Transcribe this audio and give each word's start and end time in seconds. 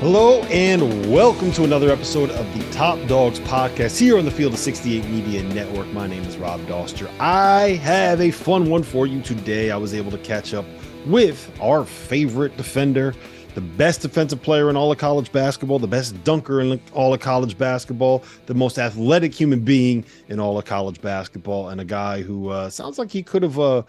Hello 0.00 0.42
and 0.42 1.10
welcome 1.10 1.50
to 1.52 1.64
another 1.64 1.90
episode 1.90 2.28
of 2.30 2.58
the 2.58 2.70
Top 2.70 2.98
Dogs 3.08 3.40
podcast 3.40 3.98
here 3.98 4.18
on 4.18 4.26
the 4.26 4.30
Field 4.30 4.52
of 4.52 4.58
68 4.58 5.06
Media 5.06 5.42
Network. 5.42 5.86
My 5.88 6.06
name 6.06 6.22
is 6.24 6.36
Rob 6.36 6.60
Dauster. 6.66 7.10
I 7.18 7.70
have 7.76 8.20
a 8.20 8.30
fun 8.30 8.68
one 8.68 8.82
for 8.82 9.06
you 9.06 9.22
today. 9.22 9.70
I 9.70 9.78
was 9.78 9.94
able 9.94 10.10
to 10.10 10.18
catch 10.18 10.52
up 10.52 10.66
with 11.06 11.50
our 11.62 11.86
favorite 11.86 12.58
defender, 12.58 13.14
the 13.54 13.62
best 13.62 14.02
defensive 14.02 14.42
player 14.42 14.68
in 14.68 14.76
all 14.76 14.92
of 14.92 14.98
college 14.98 15.32
basketball, 15.32 15.78
the 15.78 15.88
best 15.88 16.22
dunker 16.24 16.60
in 16.60 16.78
all 16.92 17.14
of 17.14 17.20
college 17.20 17.56
basketball, 17.56 18.22
the 18.44 18.54
most 18.54 18.78
athletic 18.78 19.32
human 19.32 19.60
being 19.60 20.04
in 20.28 20.38
all 20.38 20.58
of 20.58 20.66
college 20.66 21.00
basketball, 21.00 21.70
and 21.70 21.80
a 21.80 21.86
guy 21.86 22.20
who 22.20 22.50
uh, 22.50 22.68
sounds 22.68 22.98
like 22.98 23.10
he 23.10 23.22
could 23.22 23.42
have 23.42 23.58
uh, 23.58 23.82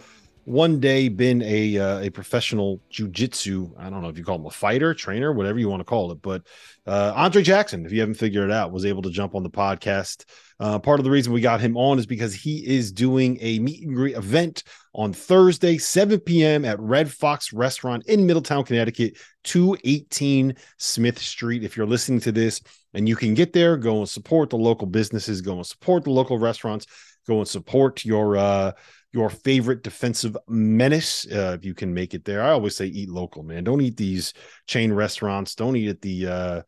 one 0.47 0.79
day 0.79 1.09
been 1.09 1.41
a 1.41 1.77
uh, 1.77 1.99
a 1.99 2.09
professional 2.09 2.81
jujitsu. 2.89 3.69
I 3.77 3.89
don't 3.89 4.01
know 4.01 4.07
if 4.07 4.17
you 4.17 4.23
call 4.23 4.37
him 4.37 4.45
a 4.45 4.49
fighter, 4.49 4.93
trainer, 4.93 5.33
whatever 5.33 5.59
you 5.59 5.67
want 5.67 5.81
to 5.81 5.85
call 5.85 6.09
it. 6.13 6.21
But 6.21 6.43
uh, 6.85 7.11
Andre 7.17 7.41
Jackson, 7.43 7.85
if 7.85 7.91
you 7.91 7.99
haven't 7.99 8.15
figured 8.15 8.49
it 8.49 8.53
out, 8.53 8.71
was 8.71 8.85
able 8.85 9.01
to 9.01 9.09
jump 9.09 9.35
on 9.35 9.43
the 9.43 9.49
podcast. 9.49 10.23
Uh, 10.57 10.79
part 10.79 11.01
of 11.01 11.03
the 11.03 11.11
reason 11.11 11.33
we 11.33 11.41
got 11.41 11.59
him 11.59 11.75
on 11.75 11.99
is 11.99 12.05
because 12.05 12.33
he 12.33 12.65
is 12.65 12.93
doing 12.93 13.37
a 13.41 13.59
meet 13.59 13.83
and 13.83 13.93
greet 13.93 14.15
event 14.15 14.63
on 14.95 15.11
Thursday, 15.11 15.77
7 15.77 16.17
p.m. 16.21 16.63
at 16.63 16.79
Red 16.79 17.11
Fox 17.11 17.51
Restaurant 17.51 18.05
in 18.07 18.25
Middletown, 18.25 18.63
Connecticut, 18.63 19.17
218 19.43 20.55
Smith 20.77 21.19
Street. 21.19 21.65
If 21.65 21.75
you're 21.75 21.85
listening 21.85 22.21
to 22.21 22.31
this 22.31 22.61
and 22.93 23.09
you 23.09 23.17
can 23.17 23.33
get 23.33 23.51
there, 23.51 23.75
go 23.75 23.97
and 23.97 24.07
support 24.07 24.49
the 24.49 24.57
local 24.57 24.87
businesses, 24.87 25.41
go 25.41 25.57
and 25.57 25.65
support 25.65 26.05
the 26.05 26.11
local 26.11 26.39
restaurants, 26.39 26.85
go 27.27 27.39
and 27.39 27.47
support 27.47 28.05
your 28.05 28.37
uh 28.37 28.71
your 29.13 29.29
favorite 29.29 29.83
defensive 29.83 30.37
menace 30.47 31.25
uh, 31.31 31.55
if 31.57 31.65
you 31.65 31.73
can 31.73 31.93
make 31.93 32.13
it 32.13 32.25
there. 32.25 32.43
I 32.43 32.51
always 32.51 32.75
say 32.75 32.85
eat 32.87 33.09
local, 33.09 33.43
man. 33.43 33.63
Don't 33.63 33.81
eat 33.81 33.97
these 33.97 34.33
chain 34.67 34.91
restaurants. 34.91 35.55
Don't 35.55 35.75
eat 35.75 35.89
at 35.89 36.01
the 36.01 36.27
uh, 36.27 36.61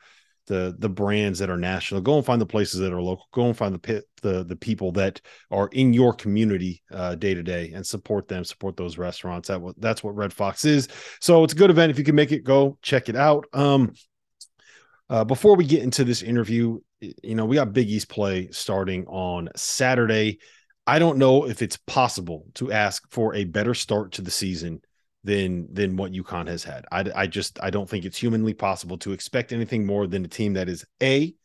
the 0.49 0.75
the 0.79 0.89
brands 0.89 1.39
that 1.39 1.49
are 1.49 1.57
national. 1.57 2.01
Go 2.01 2.17
and 2.17 2.25
find 2.25 2.41
the 2.41 2.45
places 2.45 2.79
that 2.79 2.91
are 2.91 3.01
local. 3.01 3.27
Go 3.31 3.45
and 3.45 3.55
find 3.55 3.73
the 3.73 3.79
pit, 3.79 4.05
the 4.21 4.43
the 4.43 4.55
people 4.55 4.91
that 4.93 5.21
are 5.51 5.69
in 5.71 5.93
your 5.93 6.13
community 6.13 6.81
uh, 6.91 7.15
day 7.15 7.33
to 7.33 7.43
day 7.43 7.71
and 7.73 7.85
support 7.85 8.27
them. 8.27 8.43
Support 8.43 8.75
those 8.75 8.97
restaurants. 8.97 9.47
That 9.47 9.61
that's 9.77 10.03
what 10.03 10.15
Red 10.15 10.33
Fox 10.33 10.65
is. 10.65 10.89
So 11.21 11.43
it's 11.43 11.53
a 11.53 11.57
good 11.57 11.69
event. 11.69 11.91
If 11.91 11.99
you 11.99 12.03
can 12.03 12.15
make 12.15 12.31
it, 12.31 12.43
go 12.43 12.77
check 12.81 13.09
it 13.09 13.15
out. 13.15 13.45
Um, 13.53 13.93
uh, 15.09 15.23
before 15.23 15.55
we 15.55 15.65
get 15.65 15.83
into 15.83 16.03
this 16.03 16.21
interview, 16.21 16.79
you 16.99 17.35
know 17.35 17.45
we 17.45 17.55
got 17.55 17.71
Big 17.71 17.89
East 17.89 18.09
play 18.09 18.49
starting 18.51 19.05
on 19.07 19.49
Saturday. 19.55 20.39
I 20.89 20.97
don't 20.97 21.19
know 21.19 21.47
if 21.47 21.61
it's 21.61 21.77
possible 21.77 22.47
to 22.55 22.71
ask 22.71 23.03
for 23.11 23.35
a 23.35 23.43
better 23.43 23.75
start 23.75 24.11
to 24.13 24.23
the 24.23 24.31
season 24.31 24.81
than 25.23 25.71
than 25.71 25.97
what 25.97 26.13
UConn 26.13 26.47
has 26.47 26.63
had. 26.63 26.87
I, 26.91 27.05
I 27.15 27.27
just 27.27 27.59
I 27.61 27.69
don't 27.69 27.87
think 27.87 28.05
it's 28.05 28.17
humanly 28.17 28.55
possible 28.55 28.97
to 28.99 29.11
expect 29.11 29.53
anything 29.53 29.85
more 29.85 30.07
than 30.07 30.25
a 30.25 30.27
team 30.27 30.53
that 30.53 30.67
is 30.67 30.83
a 30.99 31.35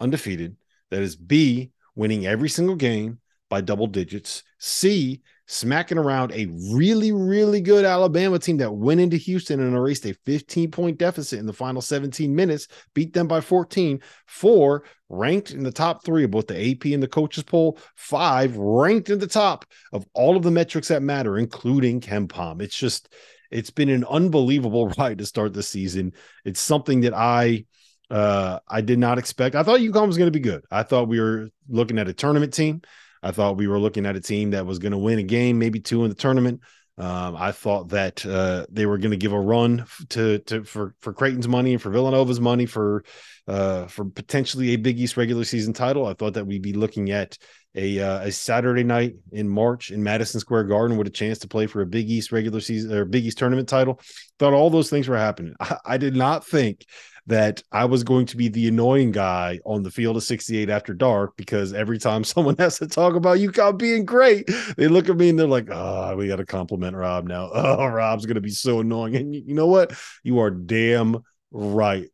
undefeated, 0.00 0.54
that 0.90 1.00
is 1.00 1.16
b 1.16 1.70
winning 1.94 2.26
every 2.26 2.50
single 2.50 2.76
game 2.76 3.20
by 3.48 3.62
double 3.62 3.86
digits, 3.86 4.42
c 4.58 5.22
smacking 5.46 5.98
around 5.98 6.30
a 6.32 6.46
really, 6.70 7.10
really 7.10 7.62
good 7.62 7.86
Alabama 7.86 8.38
team 8.38 8.58
that 8.58 8.70
went 8.70 9.00
into 9.00 9.16
Houston 9.16 9.60
and 9.60 9.74
erased 9.74 10.04
a 10.04 10.12
15 10.26 10.70
point 10.70 10.98
deficit 10.98 11.38
in 11.38 11.46
the 11.46 11.54
final 11.54 11.80
17 11.80 12.34
minutes, 12.34 12.68
beat 12.92 13.14
them 13.14 13.26
by 13.26 13.40
14. 13.40 14.00
Four, 14.26 14.84
ranked 15.10 15.50
in 15.50 15.62
the 15.62 15.72
top 15.72 16.04
three 16.04 16.24
of 16.24 16.30
both 16.30 16.46
the 16.46 16.70
AP 16.70 16.86
and 16.86 17.02
the 17.02 17.08
coaches 17.08 17.42
poll. 17.42 17.78
Five, 17.96 18.56
ranked 18.56 19.10
in 19.10 19.18
the 19.18 19.26
top 19.26 19.66
of 19.92 20.06
all 20.14 20.36
of 20.36 20.42
the 20.42 20.50
metrics 20.50 20.88
that 20.88 21.02
matter, 21.02 21.36
including 21.36 22.00
KenPom. 22.00 22.62
It's 22.62 22.76
just, 22.76 23.12
it's 23.50 23.70
been 23.70 23.88
an 23.88 24.04
unbelievable 24.04 24.88
ride 24.98 25.18
to 25.18 25.26
start 25.26 25.52
the 25.52 25.62
season. 25.62 26.12
It's 26.44 26.60
something 26.60 27.02
that 27.02 27.14
I, 27.14 27.66
uh, 28.10 28.60
I 28.66 28.80
did 28.80 28.98
not 28.98 29.18
expect. 29.18 29.54
I 29.54 29.62
thought 29.62 29.80
UConn 29.80 30.06
was 30.06 30.16
going 30.16 30.28
to 30.28 30.38
be 30.38 30.40
good. 30.40 30.64
I 30.70 30.84
thought 30.84 31.08
we 31.08 31.20
were 31.20 31.50
looking 31.68 31.98
at 31.98 32.08
a 32.08 32.12
tournament 32.12 32.54
team. 32.54 32.82
I 33.22 33.32
thought 33.32 33.56
we 33.56 33.68
were 33.68 33.78
looking 33.78 34.06
at 34.06 34.16
a 34.16 34.20
team 34.20 34.52
that 34.52 34.64
was 34.64 34.78
going 34.78 34.92
to 34.92 34.98
win 34.98 35.18
a 35.18 35.22
game, 35.22 35.58
maybe 35.58 35.80
two 35.80 36.04
in 36.04 36.08
the 36.08 36.14
tournament. 36.14 36.60
Um, 37.00 37.34
I 37.34 37.50
thought 37.52 37.88
that 37.88 38.26
uh, 38.26 38.66
they 38.70 38.84
were 38.84 38.98
going 38.98 39.12
to 39.12 39.16
give 39.16 39.32
a 39.32 39.40
run 39.40 39.86
to 40.10 40.38
to 40.40 40.64
for 40.64 40.94
for 41.00 41.14
Creighton's 41.14 41.48
money 41.48 41.72
and 41.72 41.80
for 41.80 41.90
Villanova's 41.90 42.40
money 42.40 42.66
for 42.66 43.04
uh, 43.48 43.86
for 43.86 44.04
potentially 44.04 44.70
a 44.70 44.76
Big 44.76 45.00
East 45.00 45.16
regular 45.16 45.44
season 45.44 45.72
title. 45.72 46.04
I 46.04 46.12
thought 46.12 46.34
that 46.34 46.46
we'd 46.46 46.60
be 46.60 46.74
looking 46.74 47.10
at 47.10 47.38
a 47.74 48.00
uh, 48.00 48.20
a 48.24 48.32
Saturday 48.32 48.84
night 48.84 49.14
in 49.32 49.48
March 49.48 49.90
in 49.90 50.02
Madison 50.02 50.40
Square 50.40 50.64
Garden 50.64 50.98
with 50.98 51.06
a 51.06 51.10
chance 51.10 51.38
to 51.38 51.48
play 51.48 51.66
for 51.66 51.80
a 51.80 51.86
Big 51.86 52.10
East 52.10 52.32
regular 52.32 52.60
season 52.60 52.92
or 52.92 53.06
Big 53.06 53.24
East 53.24 53.38
tournament 53.38 53.68
title. 53.68 53.98
Thought 54.38 54.52
all 54.52 54.68
those 54.68 54.90
things 54.90 55.08
were 55.08 55.16
happening. 55.16 55.54
I, 55.60 55.78
I 55.86 55.96
did 55.96 56.14
not 56.14 56.46
think 56.46 56.84
that 57.26 57.62
I 57.70 57.84
was 57.84 58.04
going 58.04 58.26
to 58.26 58.36
be 58.36 58.48
the 58.48 58.68
annoying 58.68 59.12
guy 59.12 59.60
on 59.64 59.82
the 59.82 59.90
field 59.90 60.16
of 60.16 60.22
68 60.22 60.68
after 60.70 60.94
dark 60.94 61.36
because 61.36 61.72
every 61.72 61.98
time 61.98 62.24
someone 62.24 62.56
has 62.58 62.78
to 62.78 62.86
talk 62.86 63.14
about 63.14 63.38
UConn 63.38 63.78
being 63.78 64.04
great, 64.04 64.48
they 64.76 64.88
look 64.88 65.08
at 65.08 65.16
me 65.16 65.30
and 65.30 65.38
they're 65.38 65.46
like, 65.46 65.68
oh, 65.70 66.16
we 66.16 66.28
got 66.28 66.36
to 66.36 66.46
compliment 66.46 66.96
Rob 66.96 67.26
now. 67.26 67.50
Oh, 67.70 67.86
Rob's 67.86 68.26
going 68.26 68.34
to 68.34 68.40
be 68.40 68.50
so 68.50 68.80
annoying. 68.80 69.14
And 69.16 69.34
you 69.34 69.54
know 69.54 69.66
what? 69.66 69.92
You 70.24 70.40
are 70.40 70.50
damn 70.50 71.18
right. 71.50 72.08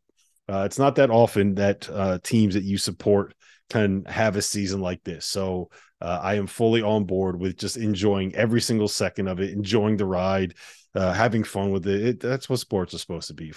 Uh, 0.47 0.63
it's 0.65 0.77
not 0.77 0.95
that 0.95 1.09
often 1.09 1.55
that 1.55 1.89
uh, 1.89 2.19
teams 2.23 2.53
that 2.53 2.63
you 2.63 2.77
support 2.77 3.33
can 3.69 4.05
have 4.05 4.35
a 4.35 4.41
season 4.41 4.79
like 4.81 5.03
this. 5.03 5.25
So 5.25 5.69
uh, 6.01 6.19
I 6.21 6.35
am 6.35 6.47
fully 6.47 6.81
on 6.81 7.05
board 7.05 7.39
with 7.39 7.57
just 7.57 7.77
enjoying 7.77 8.35
every 8.35 8.61
single 8.61 8.87
second 8.87 9.27
of 9.27 9.39
it, 9.39 9.51
enjoying 9.51 9.97
the 9.97 10.05
ride, 10.05 10.53
uh, 10.95 11.13
having 11.13 11.43
fun 11.43 11.71
with 11.71 11.87
it. 11.87 12.05
it. 12.05 12.19
That's 12.19 12.49
what 12.49 12.59
sports 12.59 12.93
are 12.93 12.99
supposed 12.99 13.27
to 13.27 13.33
be 13.33 13.51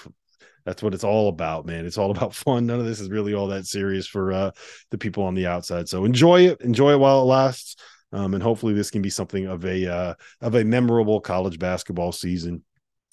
that's 0.64 0.82
what 0.82 0.94
it's 0.94 1.04
all 1.04 1.28
about, 1.28 1.66
man. 1.66 1.86
It's 1.86 1.98
all 1.98 2.10
about 2.16 2.34
fun. 2.34 2.66
None 2.66 2.80
of 2.80 2.86
this 2.86 3.00
is 3.00 3.10
really 3.10 3.34
all 3.34 3.48
that 3.48 3.66
serious 3.66 4.06
for 4.06 4.32
uh, 4.32 4.50
the 4.90 4.98
people 4.98 5.24
on 5.24 5.34
the 5.34 5.46
outside. 5.46 5.88
So 5.88 6.04
enjoy 6.04 6.48
it, 6.48 6.60
enjoy 6.60 6.92
it 6.92 7.00
while 7.00 7.22
it 7.22 7.26
lasts, 7.26 7.76
um, 8.12 8.34
and 8.34 8.42
hopefully 8.42 8.74
this 8.74 8.90
can 8.90 9.02
be 9.02 9.10
something 9.10 9.46
of 9.46 9.64
a 9.64 9.92
uh, 9.92 10.14
of 10.40 10.54
a 10.54 10.64
memorable 10.64 11.20
college 11.20 11.58
basketball 11.58 12.12
season. 12.12 12.64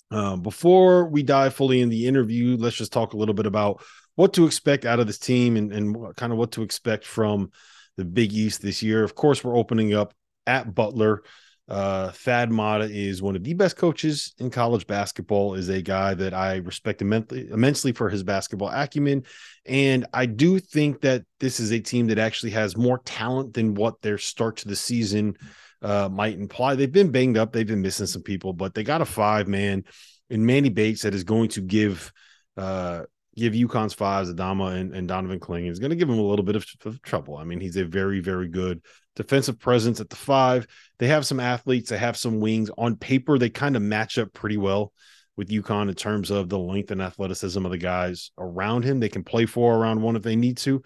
Um, 0.10 0.42
before 0.42 1.06
we 1.10 1.22
dive 1.22 1.54
fully 1.54 1.82
in 1.82 1.90
the 1.90 2.08
interview, 2.08 2.56
let's 2.58 2.78
just 2.78 2.94
talk 2.94 3.14
a 3.14 3.18
little 3.18 3.34
bit 3.34 3.46
about 3.46 3.84
what 4.16 4.34
to 4.34 4.46
expect 4.46 4.86
out 4.86 5.00
of 5.00 5.08
this 5.08 5.20
team 5.20 5.58
and, 5.58 5.72
and 5.72 6.16
kind 6.16 6.32
of 6.32 6.40
what 6.40 6.54
to 6.54 6.64
expect 6.64 7.06
from 7.06 7.52
the 7.98 8.06
Big 8.06 8.34
East 8.34 8.62
this 8.62 8.82
year. 8.82 9.04
Of 9.04 9.16
course, 9.16 9.44
we're 9.44 9.58
opening 9.58 9.94
up 9.94 10.14
at 10.46 10.74
Butler. 10.74 11.24
Uh, 11.70 12.12
Thad 12.12 12.50
Matta 12.50 12.86
is 12.86 13.22
one 13.22 13.36
of 13.36 13.44
the 13.44 13.54
best 13.54 13.76
coaches 13.76 14.34
in 14.38 14.50
college 14.50 14.88
basketball. 14.88 15.56
Is 15.56 15.68
a 15.68 15.82
guy 15.82 16.14
that 16.14 16.34
I 16.34 16.58
respect 16.58 17.02
immensely, 17.02 17.50
immensely 17.50 17.92
for 17.92 18.10
his 18.10 18.24
basketball 18.24 18.70
acumen, 18.70 19.24
and 19.66 20.06
I 20.14 20.28
do 20.28 20.60
think 20.60 21.02
that 21.02 21.24
this 21.40 21.60
is 21.60 21.72
a 21.72 21.80
team 21.80 22.08
that 22.08 22.20
actually 22.20 22.52
has 22.52 22.78
more 22.78 23.00
talent 23.00 23.54
than 23.54 23.74
what 23.74 24.02
their 24.02 24.18
start 24.18 24.58
to 24.58 24.68
the 24.68 24.76
season 24.78 25.36
uh, 25.82 26.08
might 26.10 26.40
imply. 26.40 26.76
They've 26.76 26.92
been 26.92 27.12
banged 27.12 27.38
up, 27.38 27.52
they've 27.52 27.68
been 27.68 27.82
missing 27.82 28.08
some 28.08 28.24
people, 28.24 28.54
but 28.54 28.74
they 28.74 28.84
got 28.84 29.02
a 29.02 29.06
five 29.06 29.48
man 29.48 29.84
in 30.30 30.46
Manny 30.46 30.70
Bates 30.70 31.02
that 31.02 31.14
is 31.14 31.24
going 31.24 31.50
to 31.50 31.62
give 31.62 32.14
uh, 32.56 33.04
give 33.36 33.54
UConn's 33.54 33.94
fives 33.94 34.34
Adama 34.34 34.76
and, 34.76 34.94
and 34.94 35.08
Donovan 35.08 35.40
Clingan. 35.40 35.70
is 35.70 35.80
going 35.80 35.92
to 35.92 35.96
give 35.96 36.10
him 36.10 36.18
a 36.18 36.24
little 36.24 36.44
bit 36.44 36.56
of, 36.56 36.66
of 36.86 37.02
trouble. 37.02 37.38
I 37.38 37.44
mean, 37.44 37.60
he's 37.60 37.78
a 37.78 37.86
very, 37.86 38.20
very 38.20 38.48
good 38.48 38.82
defensive 39.18 39.60
presence 39.60 40.00
at 40.00 40.10
the 40.10 40.16
five. 40.16 40.68
They 41.00 41.08
have 41.08 41.26
some 41.26 41.40
athletes, 41.40 41.90
they 41.90 41.98
have 41.98 42.16
some 42.16 42.40
wings. 42.40 42.70
On 42.78 42.96
paper, 42.96 43.38
they 43.38 43.50
kind 43.50 43.76
of 43.76 43.82
match 43.82 44.18
up 44.18 44.32
pretty 44.32 44.58
well 44.58 44.94
with 45.36 45.50
UConn 45.50 45.90
in 45.90 45.96
terms 45.96 46.32
of 46.32 46.50
the 46.50 46.58
length 46.60 46.92
and 46.92 47.02
athleticism 47.02 47.66
of 47.66 47.72
the 47.72 47.78
guys 47.78 48.32
around 48.38 48.84
him. 48.84 49.00
They 49.00 49.10
can 49.10 49.24
play 49.24 49.46
four 49.46 49.76
around 49.76 50.02
one 50.02 50.16
if 50.16 50.24
they 50.24 50.36
need 50.36 50.58
to. 50.58 50.82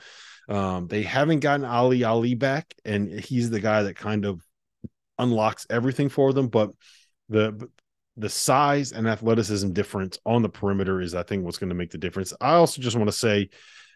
Um, 0.50 0.88
they 0.88 1.04
haven't 1.04 1.42
gotten 1.42 1.66
Ali 1.66 2.04
Ali 2.04 2.34
back, 2.34 2.74
and 2.84 3.10
he's 3.10 3.50
the 3.50 3.60
guy 3.60 3.84
that 3.84 3.96
kind 3.96 4.26
of 4.26 4.42
unlocks 5.20 5.68
everything 5.70 6.10
for 6.10 6.34
them. 6.34 6.48
But 6.48 6.72
the 7.30 7.70
the 8.18 8.30
size 8.30 8.92
and 8.92 9.08
athleticism 9.08 9.72
difference 9.72 10.20
on 10.26 10.42
the 10.42 10.50
perimeter 10.50 11.02
is, 11.02 11.16
I 11.16 11.24
think, 11.24 11.44
what's 11.44 11.58
going 11.58 11.70
to 11.70 11.76
make 11.76 11.92
the 11.92 11.98
difference. 11.98 12.34
I 12.40 12.54
also 12.54 12.82
just 12.82 12.98
want 12.98 13.08
to 13.08 13.16
say, 13.16 13.50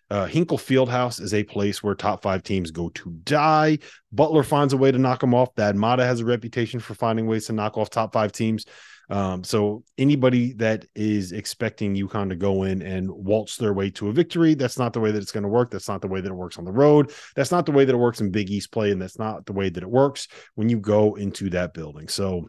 uh, 0.09 0.25
Hinkle 0.25 0.57
Fieldhouse 0.57 1.19
is 1.19 1.33
a 1.33 1.43
place 1.43 1.81
where 1.81 1.95
top 1.95 2.21
five 2.21 2.43
teams 2.43 2.71
go 2.71 2.89
to 2.89 3.11
die. 3.23 3.79
Butler 4.11 4.43
finds 4.43 4.73
a 4.73 4.77
way 4.77 4.91
to 4.91 4.97
knock 4.97 5.19
them 5.19 5.33
off. 5.33 5.49
Thad 5.55 5.75
Matta 5.75 6.05
has 6.05 6.19
a 6.19 6.25
reputation 6.25 6.79
for 6.79 6.93
finding 6.93 7.27
ways 7.27 7.47
to 7.47 7.53
knock 7.53 7.77
off 7.77 7.89
top 7.89 8.13
five 8.13 8.31
teams. 8.31 8.65
Um, 9.09 9.43
so 9.43 9.83
anybody 9.97 10.53
that 10.53 10.85
is 10.95 11.31
expecting 11.31 11.95
UConn 11.95 12.29
to 12.29 12.35
go 12.35 12.63
in 12.63 12.81
and 12.81 13.09
waltz 13.09 13.57
their 13.57 13.73
way 13.73 13.89
to 13.91 14.09
a 14.09 14.11
victory, 14.11 14.55
that's 14.55 14.79
not 14.79 14.93
the 14.93 14.99
way 14.99 15.11
that 15.11 15.21
it's 15.21 15.31
going 15.31 15.43
to 15.43 15.49
work. 15.49 15.69
That's 15.69 15.87
not 15.87 16.01
the 16.01 16.07
way 16.07 16.21
that 16.21 16.31
it 16.31 16.35
works 16.35 16.57
on 16.57 16.65
the 16.65 16.71
road. 16.71 17.11
That's 17.35 17.51
not 17.51 17.65
the 17.65 17.71
way 17.71 17.85
that 17.85 17.93
it 17.93 17.99
works 17.99 18.21
in 18.21 18.31
Big 18.31 18.49
East 18.49 18.71
play, 18.71 18.91
and 18.91 19.01
that's 19.01 19.19
not 19.19 19.45
the 19.45 19.53
way 19.53 19.69
that 19.69 19.83
it 19.83 19.89
works 19.89 20.27
when 20.55 20.69
you 20.69 20.79
go 20.79 21.15
into 21.15 21.49
that 21.51 21.73
building. 21.73 22.07
So 22.07 22.47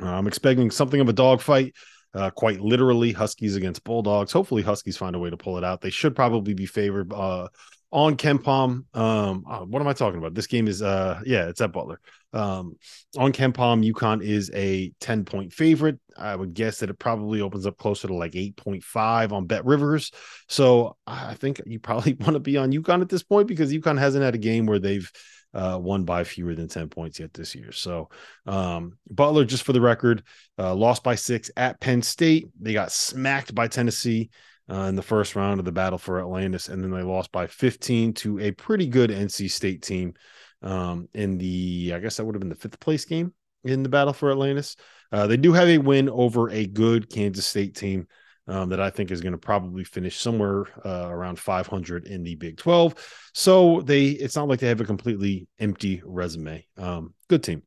uh, 0.00 0.06
I'm 0.06 0.26
expecting 0.26 0.70
something 0.70 1.00
of 1.00 1.08
a 1.08 1.14
dogfight. 1.14 1.74
Uh, 2.12 2.30
quite 2.30 2.60
literally, 2.60 3.12
Huskies 3.12 3.56
against 3.56 3.84
Bulldogs. 3.84 4.32
Hopefully, 4.32 4.62
Huskies 4.62 4.96
find 4.96 5.14
a 5.14 5.18
way 5.18 5.30
to 5.30 5.36
pull 5.36 5.58
it 5.58 5.64
out. 5.64 5.80
They 5.80 5.90
should 5.90 6.16
probably 6.16 6.54
be 6.54 6.66
favored 6.66 7.12
uh, 7.12 7.48
on 7.92 8.16
KenPom. 8.16 8.84
Um, 8.94 9.44
uh, 9.48 9.60
what 9.60 9.80
am 9.80 9.88
I 9.88 9.92
talking 9.92 10.18
about? 10.18 10.34
This 10.34 10.46
game 10.46 10.68
is 10.68 10.82
uh 10.82 11.20
yeah, 11.24 11.48
it's 11.48 11.60
at 11.60 11.72
Butler. 11.72 12.00
Um, 12.32 12.76
on 13.18 13.32
KenPom, 13.32 13.88
UConn 13.92 14.22
is 14.22 14.50
a 14.54 14.92
10 15.00 15.24
point 15.24 15.52
favorite. 15.52 15.98
I 16.16 16.36
would 16.36 16.54
guess 16.54 16.78
that 16.78 16.90
it 16.90 16.98
probably 16.98 17.40
opens 17.40 17.66
up 17.66 17.76
closer 17.76 18.08
to 18.08 18.14
like 18.14 18.32
8.5 18.32 19.32
on 19.32 19.46
Bet 19.46 19.64
Rivers. 19.64 20.12
So 20.48 20.96
I 21.06 21.34
think 21.34 21.60
you 21.66 21.80
probably 21.80 22.12
want 22.20 22.34
to 22.34 22.40
be 22.40 22.56
on 22.56 22.72
UConn 22.72 23.02
at 23.02 23.08
this 23.08 23.22
point 23.22 23.48
because 23.48 23.72
UConn 23.72 23.98
hasn't 23.98 24.24
had 24.24 24.34
a 24.34 24.38
game 24.38 24.66
where 24.66 24.78
they've 24.78 25.10
uh, 25.54 25.78
won 25.80 26.04
by 26.04 26.24
fewer 26.24 26.54
than 26.54 26.68
10 26.68 26.88
points 26.88 27.18
yet 27.18 27.32
this 27.34 27.54
year. 27.54 27.72
So, 27.72 28.08
um, 28.46 28.98
Butler, 29.10 29.44
just 29.44 29.64
for 29.64 29.72
the 29.72 29.80
record, 29.80 30.22
uh, 30.58 30.74
lost 30.74 31.02
by 31.02 31.14
six 31.14 31.50
at 31.56 31.80
Penn 31.80 32.02
State. 32.02 32.48
They 32.60 32.72
got 32.72 32.92
smacked 32.92 33.54
by 33.54 33.68
Tennessee 33.68 34.30
uh, 34.70 34.82
in 34.82 34.94
the 34.94 35.02
first 35.02 35.34
round 35.34 35.58
of 35.58 35.64
the 35.64 35.72
battle 35.72 35.98
for 35.98 36.20
Atlantis, 36.20 36.68
and 36.68 36.82
then 36.82 36.90
they 36.90 37.02
lost 37.02 37.32
by 37.32 37.46
15 37.46 38.14
to 38.14 38.38
a 38.38 38.52
pretty 38.52 38.86
good 38.86 39.10
NC 39.10 39.50
State 39.50 39.82
team 39.82 40.14
um, 40.62 41.08
in 41.14 41.38
the, 41.38 41.92
I 41.94 41.98
guess 41.98 42.16
that 42.16 42.24
would 42.24 42.34
have 42.34 42.40
been 42.40 42.50
the 42.50 42.54
fifth 42.54 42.78
place 42.78 43.04
game 43.04 43.32
in 43.64 43.82
the 43.82 43.88
battle 43.88 44.12
for 44.12 44.30
Atlantis. 44.30 44.76
Uh, 45.12 45.26
they 45.26 45.36
do 45.36 45.52
have 45.52 45.68
a 45.68 45.78
win 45.78 46.08
over 46.08 46.50
a 46.50 46.66
good 46.66 47.10
Kansas 47.10 47.46
State 47.46 47.74
team. 47.74 48.06
Um, 48.50 48.70
that 48.70 48.80
I 48.80 48.90
think 48.90 49.12
is 49.12 49.20
going 49.20 49.30
to 49.30 49.38
probably 49.38 49.84
finish 49.84 50.18
somewhere 50.18 50.64
uh, 50.84 51.08
around 51.08 51.38
500 51.38 52.08
in 52.08 52.24
the 52.24 52.34
Big 52.34 52.56
12. 52.56 52.96
So 53.32 53.80
they, 53.82 54.06
it's 54.06 54.34
not 54.34 54.48
like 54.48 54.58
they 54.58 54.66
have 54.66 54.80
a 54.80 54.84
completely 54.84 55.46
empty 55.60 56.02
resume. 56.04 56.66
Um, 56.76 57.14
good 57.28 57.44
team. 57.44 57.62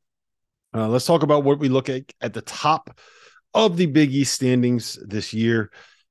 Uh, 0.74 0.88
let's 0.88 1.06
talk 1.06 1.22
about 1.22 1.42
what 1.42 1.58
we 1.58 1.70
look 1.70 1.88
at 1.88 2.02
at 2.20 2.34
the 2.34 2.42
top 2.42 2.98
of 3.54 3.78
the 3.78 3.86
Big 3.86 4.12
East 4.12 4.34
standings 4.34 4.98
this 5.06 5.32
year. 5.32 5.70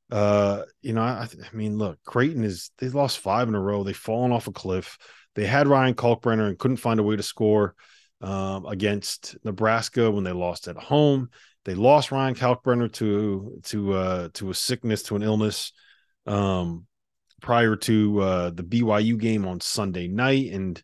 Uh, 0.10 0.64
you 0.81 0.94
know, 0.94 1.02
I, 1.02 1.28
I, 1.28 1.56
mean, 1.56 1.78
look, 1.78 2.00
Creighton 2.04 2.44
is 2.44 2.72
they 2.78 2.90
lost 2.90 3.20
five 3.20 3.48
in 3.48 3.56
a 3.56 3.62
row. 3.62 3.84
They've 3.84 3.96
fallen 3.96 4.31
off 4.31 4.48
a 4.48 4.52
cliff. 4.52 4.98
They 5.36 5.46
had 5.46 5.68
Ryan 5.68 5.96
Kalkbrenner 5.96 6.48
and 6.48 6.58
couldn't 6.58 6.78
find 6.78 7.00
a 7.00 7.04
way 7.04 7.16
to 7.16 7.24
score 7.24 7.75
um, 8.22 8.66
against 8.66 9.36
Nebraska 9.44 10.10
when 10.10 10.24
they 10.24 10.31
lost 10.31 10.68
at 10.68 10.78
home. 10.78 11.30
They 11.65 11.75
lost 11.75 12.12
Ryan 12.12 12.36
Kalkbrenner 12.36 12.92
to 12.94 13.62
to 13.65 13.94
uh, 13.94 14.30
to 14.33 14.50
a 14.50 14.54
sickness, 14.54 15.04
to 15.04 15.15
an 15.15 15.24
illness, 15.24 15.71
um, 16.25 16.86
prior 17.42 17.75
to 17.75 18.21
uh, 18.21 18.50
the 18.50 18.63
BYU 18.63 19.18
game 19.18 19.48
on 19.48 19.60
Sunday 19.60 20.07
night, 20.07 20.51
and 20.51 20.81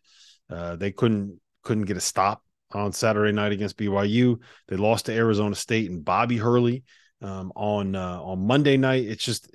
uh, 0.48 0.76
they 0.76 0.92
couldn't 0.92 1.40
couldn't 1.62 1.84
get 1.84 1.96
a 1.96 2.00
stop 2.00 2.42
on 2.72 2.92
Saturday 2.92 3.32
night 3.32 3.52
against 3.52 3.76
BYU. 3.76 4.38
They 4.68 4.76
lost 4.76 5.06
to 5.06 5.12
Arizona 5.12 5.54
State 5.54 5.90
and 5.90 6.04
Bobby 6.04 6.36
Hurley 6.36 6.84
um, 7.20 7.52
on 7.54 7.94
uh, 7.94 8.20
on 8.22 8.46
Monday 8.46 8.76
night. 8.76 9.04
It's 9.04 9.24
just 9.24 9.50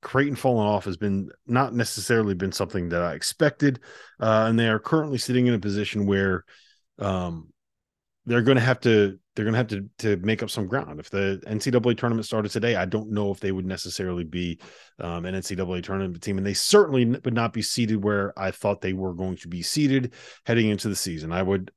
Creighton 0.00 0.36
falling 0.36 0.66
off 0.66 0.84
has 0.86 0.96
been 0.96 1.30
not 1.46 1.74
necessarily 1.74 2.34
been 2.34 2.52
something 2.52 2.90
that 2.90 3.02
I 3.02 3.14
expected, 3.14 3.80
uh, 4.20 4.46
and 4.48 4.58
they 4.58 4.68
are 4.68 4.78
currently 4.78 5.18
sitting 5.18 5.46
in 5.46 5.54
a 5.54 5.58
position 5.58 6.06
where 6.06 6.44
um, 6.98 7.52
they're 8.24 8.42
going 8.42 8.56
to 8.56 8.64
have 8.64 8.80
to 8.80 9.18
they're 9.38 9.44
going 9.44 9.54
to 9.54 9.58
have 9.58 9.68
to 9.68 9.88
to 9.98 10.16
make 10.24 10.42
up 10.42 10.50
some 10.50 10.66
ground. 10.66 10.98
If 10.98 11.10
the 11.10 11.40
NCAA 11.46 11.96
tournament 11.96 12.26
started 12.26 12.50
today, 12.50 12.74
I 12.74 12.86
don't 12.86 13.12
know 13.12 13.30
if 13.30 13.38
they 13.38 13.52
would 13.52 13.66
necessarily 13.66 14.24
be 14.24 14.58
um, 14.98 15.24
an 15.26 15.36
NCAA 15.36 15.84
tournament 15.84 16.20
team, 16.20 16.38
and 16.38 16.46
they 16.46 16.54
certainly 16.54 17.04
would 17.04 17.34
not 17.34 17.52
be 17.52 17.62
seated 17.62 18.02
where 18.02 18.36
I 18.36 18.50
thought 18.50 18.80
they 18.80 18.94
were 18.94 19.14
going 19.14 19.36
to 19.36 19.48
be 19.48 19.62
seated 19.62 20.14
heading 20.44 20.70
into 20.70 20.88
the 20.88 20.96
season. 20.96 21.30
I 21.30 21.42
would 21.42 21.70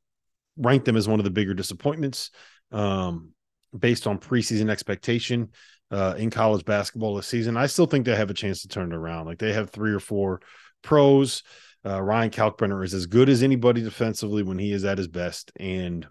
rank 0.57 0.85
them 0.85 0.97
as 0.97 1.07
one 1.07 1.19
of 1.19 1.23
the 1.23 1.29
bigger 1.29 1.53
disappointments. 1.53 2.31
Um, 2.71 3.33
based 3.77 4.07
on 4.07 4.17
preseason 4.17 4.69
expectation 4.69 5.49
uh, 5.91 6.15
in 6.17 6.29
college 6.29 6.65
basketball 6.65 7.15
this 7.15 7.27
season. 7.27 7.57
I 7.57 7.67
still 7.67 7.85
think 7.85 8.05
they 8.05 8.15
have 8.15 8.29
a 8.29 8.33
chance 8.33 8.61
to 8.61 8.67
turn 8.67 8.91
it 8.91 8.95
around. 8.95 9.25
Like 9.25 9.39
they 9.39 9.53
have 9.53 9.69
three 9.69 9.93
or 9.93 9.99
four 9.99 10.41
pros. 10.81 11.43
Uh, 11.85 12.01
Ryan 12.01 12.29
Kalkbrenner 12.29 12.83
is 12.83 12.93
as 12.93 13.07
good 13.07 13.29
as 13.29 13.43
anybody 13.43 13.81
defensively 13.81 14.43
when 14.43 14.59
he 14.59 14.71
is 14.71 14.85
at 14.85 14.97
his 14.97 15.07
best, 15.07 15.51
and 15.59 16.05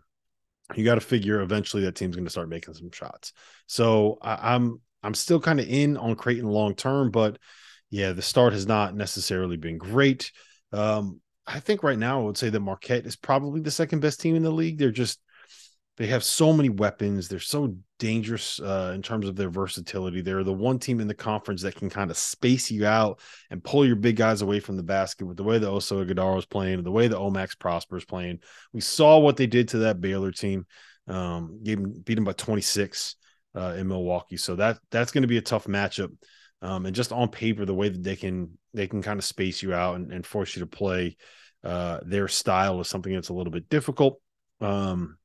you 0.75 0.85
got 0.85 0.97
to 0.97 1.01
figure 1.01 1.41
eventually 1.41 1.85
that 1.85 1.95
team's 1.95 2.17
going 2.17 2.27
to 2.27 2.31
start 2.31 2.49
making 2.49 2.75
some 2.75 2.91
shots. 2.93 3.33
So 3.67 4.19
I, 4.23 4.55
I'm 4.55 4.81
I'm 5.03 5.15
still 5.15 5.41
kind 5.41 5.61
of 5.61 5.69
in 5.69 5.97
on 5.97 6.15
Creighton 6.15 6.49
long 6.49 6.75
term, 6.75 7.11
but 7.11 7.39
yeah, 7.91 8.13
the 8.13 8.23
start 8.23 8.53
has 8.53 8.67
not 8.67 8.95
necessarily 8.95 9.57
been 9.57 9.79
great. 9.79 10.31
Um, 10.73 11.21
I 11.47 11.59
think 11.59 11.83
right 11.83 11.99
now 11.99 12.21
I 12.21 12.25
would 12.25 12.39
say 12.39 12.51
that 12.51 12.61
Marquette 12.61 13.07
is 13.07 13.17
probably 13.17 13.61
the 13.61 13.71
second 13.71 14.01
best 14.01 14.21
team 14.21 14.37
in 14.37 14.43
the 14.43 14.51
league. 14.51 14.79
They're 14.79 14.93
just 14.93 15.21
they 15.97 16.07
have 16.07 16.25
so 16.25 16.53
many 16.53 16.69
weapons. 16.69 17.29
They're 17.29 17.39
so 17.39 17.77
dangerous 17.99 18.59
uh, 18.59 18.93
in 18.95 19.03
terms 19.03 19.29
of 19.29 19.37
their 19.37 19.51
versatility. 19.51 20.23
They're 20.23 20.45
the 20.45 20.53
one 20.53 20.79
team 20.79 21.01
in 21.01 21.09
the 21.09 21.15
conference 21.15 21.63
that 21.63 21.75
can 21.75 21.91
kind 21.91 22.11
of 22.11 22.17
space 22.17 22.71
you 22.71 22.87
out 22.87 23.21
and 23.51 23.63
pull 23.63 23.85
your 23.85 23.97
big 23.97 24.17
guys 24.17 24.41
away 24.41 24.61
from 24.61 24.77
the 24.77 24.83
basket 24.83 25.27
with 25.27 25.37
the 25.37 25.45
way 25.45 25.59
that 25.59 25.67
Oso 25.67 26.05
Ighodaro 26.05 26.39
is 26.39 26.47
playing 26.47 26.83
the 26.83 26.91
way 26.91 27.09
that 27.09 27.19
Omax 27.19 27.59
Prosper 27.59 27.99
is 27.99 28.05
playing. 28.05 28.39
We 28.73 28.81
saw 28.81 29.19
what 29.19 29.37
they 29.37 29.47
did 29.47 29.69
to 29.69 29.79
that 29.79 30.01
Baylor 30.01 30.33
team. 30.33 30.67
Um, 31.07 31.61
gave 31.63 31.81
them, 31.81 31.93
beat 32.05 32.15
them 32.15 32.25
by 32.25 32.33
26 32.33 33.17
uh, 33.55 33.75
in 33.77 33.89
Milwaukee. 33.89 34.37
So 34.37 34.57
that 34.57 34.79
that's 34.91 35.13
going 35.13 35.23
to 35.23 35.29
be 35.29 35.39
a 35.39 35.43
tough 35.43 35.67
matchup. 35.67 36.11
Um, 36.63 36.87
and 36.87 36.95
just 36.95 37.13
on 37.13 37.29
paper, 37.29 37.65
the 37.65 37.75
way 37.75 37.89
that 37.89 38.03
they 38.03 38.17
can 38.17 38.59
they 38.75 38.87
can 38.87 39.03
kind 39.03 39.19
of 39.19 39.25
space 39.25 39.63
you 39.63 39.75
out 39.75 39.97
and, 39.97 40.13
and 40.13 40.25
force 40.25 40.55
you 40.55 40.61
to 40.61 40.67
play 40.67 41.17
uh, 41.65 42.01
their 42.05 42.29
style 42.29 42.81
is 42.81 42.89
something 42.89 43.13
that's 43.13 43.29
a 43.29 43.35
little 43.35 43.53
bit 43.53 43.69
difficult. 43.69 44.21
Um, 44.61 45.19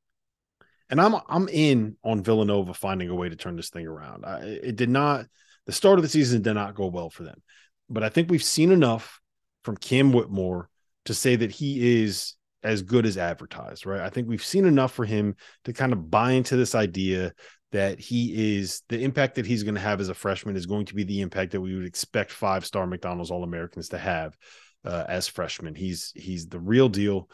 and 0.90 1.02
I'm 1.02 1.16
I'm 1.28 1.48
in 1.50 1.98
on 2.04 2.24
Villanova 2.24 2.74
finding 2.74 3.10
a 3.10 3.16
way 3.16 3.30
to 3.30 3.36
turn 3.36 3.56
this 3.56 3.70
thing 3.70 3.88
around. 3.88 4.26
I, 4.26 4.40
it 4.40 4.76
did 4.76 4.90
not 4.90 5.26
the 5.66 5.72
start 5.72 5.98
of 5.98 6.04
the 6.04 6.10
season 6.10 6.42
did 6.42 6.54
not 6.54 6.76
go 6.76 6.88
well 6.88 7.10
for 7.10 7.24
them, 7.24 7.42
but 7.90 8.04
I 8.04 8.10
think 8.10 8.30
we've 8.30 8.44
seen 8.44 8.72
enough 8.72 9.20
from 9.64 9.78
Cam 9.78 10.14
Whitmore 10.14 10.70
to 11.06 11.14
say 11.14 11.36
that 11.36 11.52
he 11.52 12.04
is 12.04 12.36
as 12.64 12.82
good 12.82 13.06
as 13.06 13.18
advertised, 13.18 13.86
right? 13.86 14.02
I 14.02 14.10
think 14.10 14.28
we've 14.28 14.44
seen 14.44 14.66
enough 14.66 14.92
for 14.92 15.06
him 15.06 15.36
to 15.66 15.74
kind 15.74 15.94
of 15.94 16.10
buy 16.10 16.32
into 16.32 16.56
this 16.56 16.74
idea 16.74 17.34
that 17.72 18.00
he 18.00 18.58
is 18.58 18.82
the 18.90 19.04
impact 19.04 19.36
that 19.36 19.46
he's 19.46 19.64
going 19.64 19.76
to 19.76 19.82
have 19.82 20.00
as 20.00 20.10
a 20.10 20.14
freshman 20.14 20.56
is 20.56 20.66
going 20.66 20.86
to 20.86 20.96
be 20.96 21.04
the 21.04 21.22
impact 21.22 21.52
that 21.52 21.62
we 21.62 21.76
would 21.76 21.86
expect 21.86 22.32
five 22.32 22.66
star 22.66 22.88
McDonald's 22.88 23.32
All 23.32 23.44
Americans 23.44 23.90
to 23.90 23.98
have 23.98 24.38
uh, 24.84 25.04
as 25.08 25.28
freshmen. 25.28 25.76
He's 25.76 26.12
he's 26.16 26.48
the 26.48 26.60
real 26.60 26.90
deal. 26.90 27.30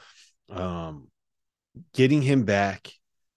Um, 0.49 1.07
getting 1.93 2.21
him 2.21 2.43
back 2.43 2.91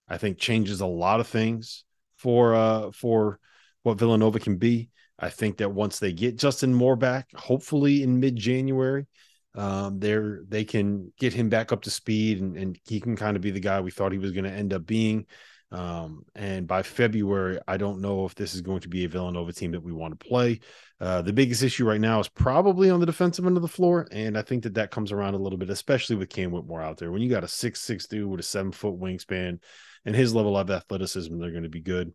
I 0.07 0.17
think 0.17 0.37
changes 0.37 0.81
a 0.81 0.85
lot 0.85 1.19
of 1.19 1.27
things 1.27 1.83
for 2.17 2.53
uh, 2.53 2.91
for 2.91 3.39
what 3.83 3.97
Villanova 3.97 4.39
can 4.39 4.57
be. 4.57 4.89
I 5.17 5.29
think 5.29 5.57
that 5.57 5.71
once 5.71 5.99
they 5.99 6.11
get 6.11 6.37
Justin 6.37 6.73
Moore 6.73 6.95
back, 6.95 7.29
hopefully 7.35 8.03
in 8.03 8.19
mid 8.19 8.35
January, 8.35 9.07
um, 9.55 9.99
they're 9.99 10.41
they 10.47 10.65
can 10.65 11.11
get 11.17 11.33
him 11.33 11.49
back 11.49 11.71
up 11.71 11.83
to 11.83 11.91
speed 11.91 12.41
and, 12.41 12.57
and 12.57 12.79
he 12.85 12.99
can 12.99 13.15
kind 13.15 13.35
of 13.35 13.41
be 13.41 13.51
the 13.51 13.59
guy 13.59 13.81
we 13.81 13.91
thought 13.91 14.11
he 14.11 14.17
was 14.17 14.31
going 14.31 14.43
to 14.45 14.51
end 14.51 14.73
up 14.73 14.85
being. 14.85 15.25
Um, 15.71 16.23
and 16.35 16.67
by 16.67 16.83
February, 16.83 17.59
I 17.67 17.77
don't 17.77 17.99
know 17.99 18.25
if 18.25 18.35
this 18.35 18.53
is 18.53 18.61
going 18.61 18.81
to 18.81 18.87
be 18.87 19.03
a 19.03 19.09
Villanova 19.09 19.51
team 19.51 19.71
that 19.71 19.83
we 19.83 19.91
want 19.91 20.17
to 20.17 20.27
play. 20.27 20.59
Uh, 21.01 21.21
the 21.21 21.33
biggest 21.33 21.63
issue 21.63 21.85
right 21.85 21.99
now 21.99 22.19
is 22.19 22.29
probably 22.29 22.89
on 22.89 22.99
the 22.99 23.05
defensive 23.05 23.45
end 23.45 23.57
of 23.57 23.61
the 23.61 23.67
floor, 23.67 24.07
and 24.11 24.37
I 24.37 24.41
think 24.41 24.63
that 24.63 24.75
that 24.75 24.91
comes 24.91 25.11
around 25.11 25.33
a 25.33 25.39
little 25.39 25.57
bit, 25.57 25.69
especially 25.69 26.15
with 26.15 26.29
Cam 26.29 26.51
Whitmore 26.51 26.81
out 26.81 26.97
there. 26.97 27.11
When 27.11 27.21
you 27.21 27.29
got 27.29 27.43
a 27.43 27.47
six 27.47 27.81
six 27.81 28.07
dude 28.07 28.29
with 28.29 28.39
a 28.39 28.43
seven 28.43 28.71
foot 28.71 28.97
wingspan 28.99 29.59
and 30.05 30.15
his 30.15 30.33
level 30.33 30.57
of 30.57 30.69
athleticism, 30.69 31.37
they're 31.39 31.51
going 31.51 31.63
to 31.63 31.69
be 31.69 31.81
good. 31.81 32.13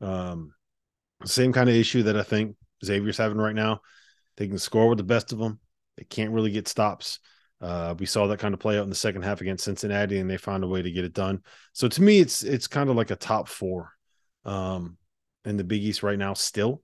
Um, 0.00 0.54
same 1.24 1.52
kind 1.52 1.68
of 1.68 1.76
issue 1.76 2.04
that 2.04 2.16
I 2.16 2.22
think 2.22 2.56
Xavier's 2.84 3.18
having 3.18 3.38
right 3.38 3.54
now. 3.54 3.80
They 4.36 4.48
can 4.48 4.58
score 4.58 4.88
with 4.88 4.98
the 4.98 5.04
best 5.04 5.32
of 5.32 5.38
them. 5.38 5.60
They 5.96 6.04
can't 6.04 6.32
really 6.32 6.50
get 6.50 6.68
stops. 6.68 7.18
Uh, 7.60 7.94
we 7.98 8.06
saw 8.06 8.26
that 8.26 8.40
kind 8.40 8.54
of 8.54 8.60
play 8.60 8.76
out 8.76 8.82
in 8.82 8.88
the 8.88 8.94
second 8.94 9.22
half 9.22 9.40
against 9.40 9.64
Cincinnati, 9.64 10.18
and 10.18 10.28
they 10.28 10.36
found 10.36 10.64
a 10.64 10.68
way 10.68 10.82
to 10.82 10.90
get 10.90 11.04
it 11.04 11.12
done. 11.12 11.42
So 11.72 11.86
to 11.86 12.02
me, 12.02 12.18
it's 12.18 12.42
it's 12.42 12.66
kind 12.66 12.90
of 12.90 12.96
like 12.96 13.10
a 13.10 13.16
top 13.16 13.48
four 13.48 13.92
um, 14.44 14.96
in 15.44 15.56
the 15.56 15.64
Big 15.64 15.82
East 15.82 16.02
right 16.02 16.18
now, 16.18 16.34
still. 16.34 16.82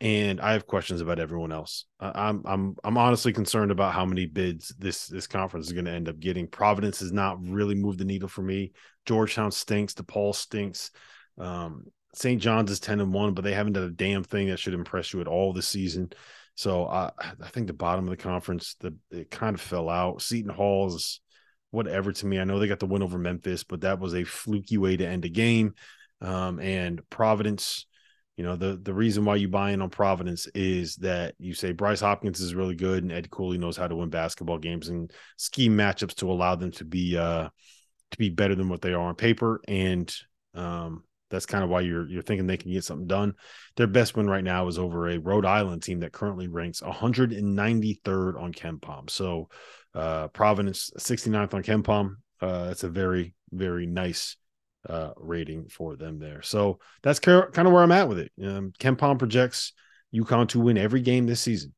And 0.00 0.40
I 0.40 0.52
have 0.52 0.66
questions 0.66 1.00
about 1.00 1.18
everyone 1.18 1.50
else. 1.50 1.84
I'm 1.98 2.42
I'm 2.46 2.76
I'm 2.84 2.96
honestly 2.96 3.32
concerned 3.32 3.72
about 3.72 3.94
how 3.94 4.06
many 4.06 4.26
bids 4.26 4.72
this 4.78 5.08
this 5.08 5.26
conference 5.26 5.66
is 5.66 5.72
going 5.72 5.86
to 5.86 5.90
end 5.90 6.08
up 6.08 6.20
getting. 6.20 6.46
Providence 6.46 7.00
has 7.00 7.12
not 7.12 7.44
really 7.44 7.74
moved 7.74 7.98
the 7.98 8.04
needle 8.04 8.28
for 8.28 8.42
me. 8.42 8.72
Georgetown 9.06 9.50
stinks. 9.50 9.94
DePaul 9.94 10.34
stinks. 10.34 10.92
Um, 11.36 11.86
St. 12.14 12.40
John's 12.40 12.70
is 12.70 12.80
10 12.80 13.00
and 13.00 13.12
1, 13.12 13.34
but 13.34 13.42
they 13.42 13.52
haven't 13.52 13.74
done 13.74 13.84
a 13.84 13.90
damn 13.90 14.24
thing 14.24 14.48
that 14.48 14.58
should 14.58 14.74
impress 14.74 15.12
you 15.12 15.20
at 15.20 15.28
all 15.28 15.52
this 15.52 15.68
season. 15.68 16.10
So 16.54 16.86
I 16.86 17.10
I 17.42 17.48
think 17.48 17.66
the 17.66 17.72
bottom 17.72 18.04
of 18.04 18.10
the 18.10 18.22
conference, 18.22 18.76
the 18.78 18.94
it 19.10 19.30
kind 19.32 19.54
of 19.54 19.60
fell 19.60 19.88
out. 19.88 20.22
Seton 20.22 20.52
Hall's 20.52 21.20
whatever 21.70 22.12
to 22.12 22.26
me. 22.26 22.38
I 22.38 22.44
know 22.44 22.58
they 22.58 22.68
got 22.68 22.78
the 22.78 22.86
win 22.86 23.02
over 23.02 23.18
Memphis, 23.18 23.64
but 23.64 23.82
that 23.82 23.98
was 23.98 24.14
a 24.14 24.24
fluky 24.24 24.78
way 24.78 24.96
to 24.96 25.06
end 25.06 25.24
a 25.24 25.28
game. 25.28 25.74
Um, 26.20 26.58
and 26.60 27.00
Providence, 27.10 27.86
you 28.38 28.44
know, 28.44 28.54
the 28.54 28.76
the 28.80 28.94
reason 28.94 29.24
why 29.24 29.34
you 29.34 29.48
buy 29.48 29.72
in 29.72 29.82
on 29.82 29.90
Providence 29.90 30.46
is 30.54 30.94
that 30.96 31.34
you 31.40 31.54
say 31.54 31.72
Bryce 31.72 32.00
Hopkins 32.00 32.38
is 32.38 32.54
really 32.54 32.76
good 32.76 33.02
and 33.02 33.10
Ed 33.10 33.30
Cooley 33.30 33.58
knows 33.58 33.76
how 33.76 33.88
to 33.88 33.96
win 33.96 34.10
basketball 34.10 34.58
games 34.58 34.88
and 34.88 35.12
scheme 35.36 35.76
matchups 35.76 36.14
to 36.18 36.30
allow 36.30 36.54
them 36.54 36.70
to 36.70 36.84
be 36.84 37.18
uh 37.18 37.48
to 38.12 38.18
be 38.18 38.28
better 38.30 38.54
than 38.54 38.68
what 38.68 38.80
they 38.80 38.92
are 38.92 39.08
on 39.08 39.16
paper. 39.16 39.60
And 39.66 40.14
um 40.54 41.02
that's 41.30 41.46
kind 41.46 41.64
of 41.64 41.68
why 41.68 41.80
you're 41.80 42.08
you're 42.08 42.22
thinking 42.22 42.46
they 42.46 42.56
can 42.56 42.70
get 42.70 42.84
something 42.84 43.08
done. 43.08 43.34
Their 43.76 43.88
best 43.88 44.16
win 44.16 44.30
right 44.30 44.44
now 44.44 44.68
is 44.68 44.78
over 44.78 45.08
a 45.08 45.18
Rhode 45.18 45.44
Island 45.44 45.82
team 45.82 45.98
that 46.00 46.12
currently 46.12 46.46
ranks 46.46 46.80
193rd 46.80 48.40
on 48.40 48.52
KenPom. 48.52 49.10
So 49.10 49.48
uh, 49.96 50.28
Providence 50.28 50.92
69th 50.96 51.54
on 51.54 51.64
KenPom. 51.64 52.14
Uh, 52.40 52.66
that's 52.66 52.84
a 52.84 52.88
very 52.88 53.34
very 53.50 53.86
nice 53.86 54.36
uh, 54.88 55.10
rating 55.16 55.68
for 55.68 55.96
them 55.96 56.18
there. 56.18 56.42
So 56.42 56.78
that's 57.02 57.18
kind 57.18 57.56
of 57.56 57.72
where 57.72 57.82
I'm 57.82 57.92
at 57.92 58.08
with 58.08 58.18
it. 58.18 58.32
Um, 58.42 58.72
KenPom 58.78 59.18
projects 59.18 59.72
UConn 60.14 60.48
to 60.48 60.60
win 60.60 60.78
every 60.78 61.00
game 61.00 61.26
this 61.26 61.40
season. 61.40 61.74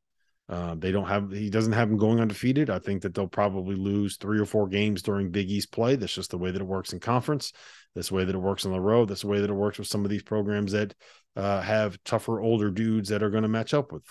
Uh, 0.49 0.75
they 0.75 0.91
don't 0.91 1.07
have 1.07 1.31
he 1.31 1.49
doesn't 1.49 1.75
have 1.75 1.89
them 1.89 1.97
going 1.97 2.19
undefeated. 2.19 2.71
I 2.71 2.81
think 2.81 3.03
that 3.03 3.15
they'll 3.15 3.29
probably 3.29 3.77
lose 3.77 4.17
three 4.17 4.41
or 4.41 4.45
four 4.45 4.67
games 4.67 5.01
during 5.01 5.31
Big 5.31 5.49
East 5.49 5.71
play. 5.71 5.95
That's 5.95 6.15
just 6.15 6.33
the 6.33 6.39
way 6.39 6.51
that 6.51 6.61
it 6.61 6.67
works 6.67 6.93
in 6.93 6.99
conference. 6.99 7.53
That's 7.95 8.09
the 8.09 8.17
way 8.17 8.25
that 8.25 8.35
it 8.35 8.39
works 8.39 8.67
on 8.67 8.73
the 8.73 8.81
road. 8.81 9.09
That's 9.09 9.21
the 9.21 9.29
way 9.29 9.41
that 9.41 9.51
it 9.51 9.55
works 9.55 9.79
with 9.79 9.87
some 9.87 10.05
of 10.05 10.11
these 10.11 10.25
programs 10.25 10.73
that 10.73 10.93
uh, 11.37 11.61
have 11.61 12.03
tougher 12.05 12.41
older 12.41 12.71
dudes 12.71 13.11
that 13.11 13.23
are 13.23 13.31
going 13.31 13.45
to 13.45 13.49
match 13.49 13.73
up 13.75 13.93
with. 13.93 14.03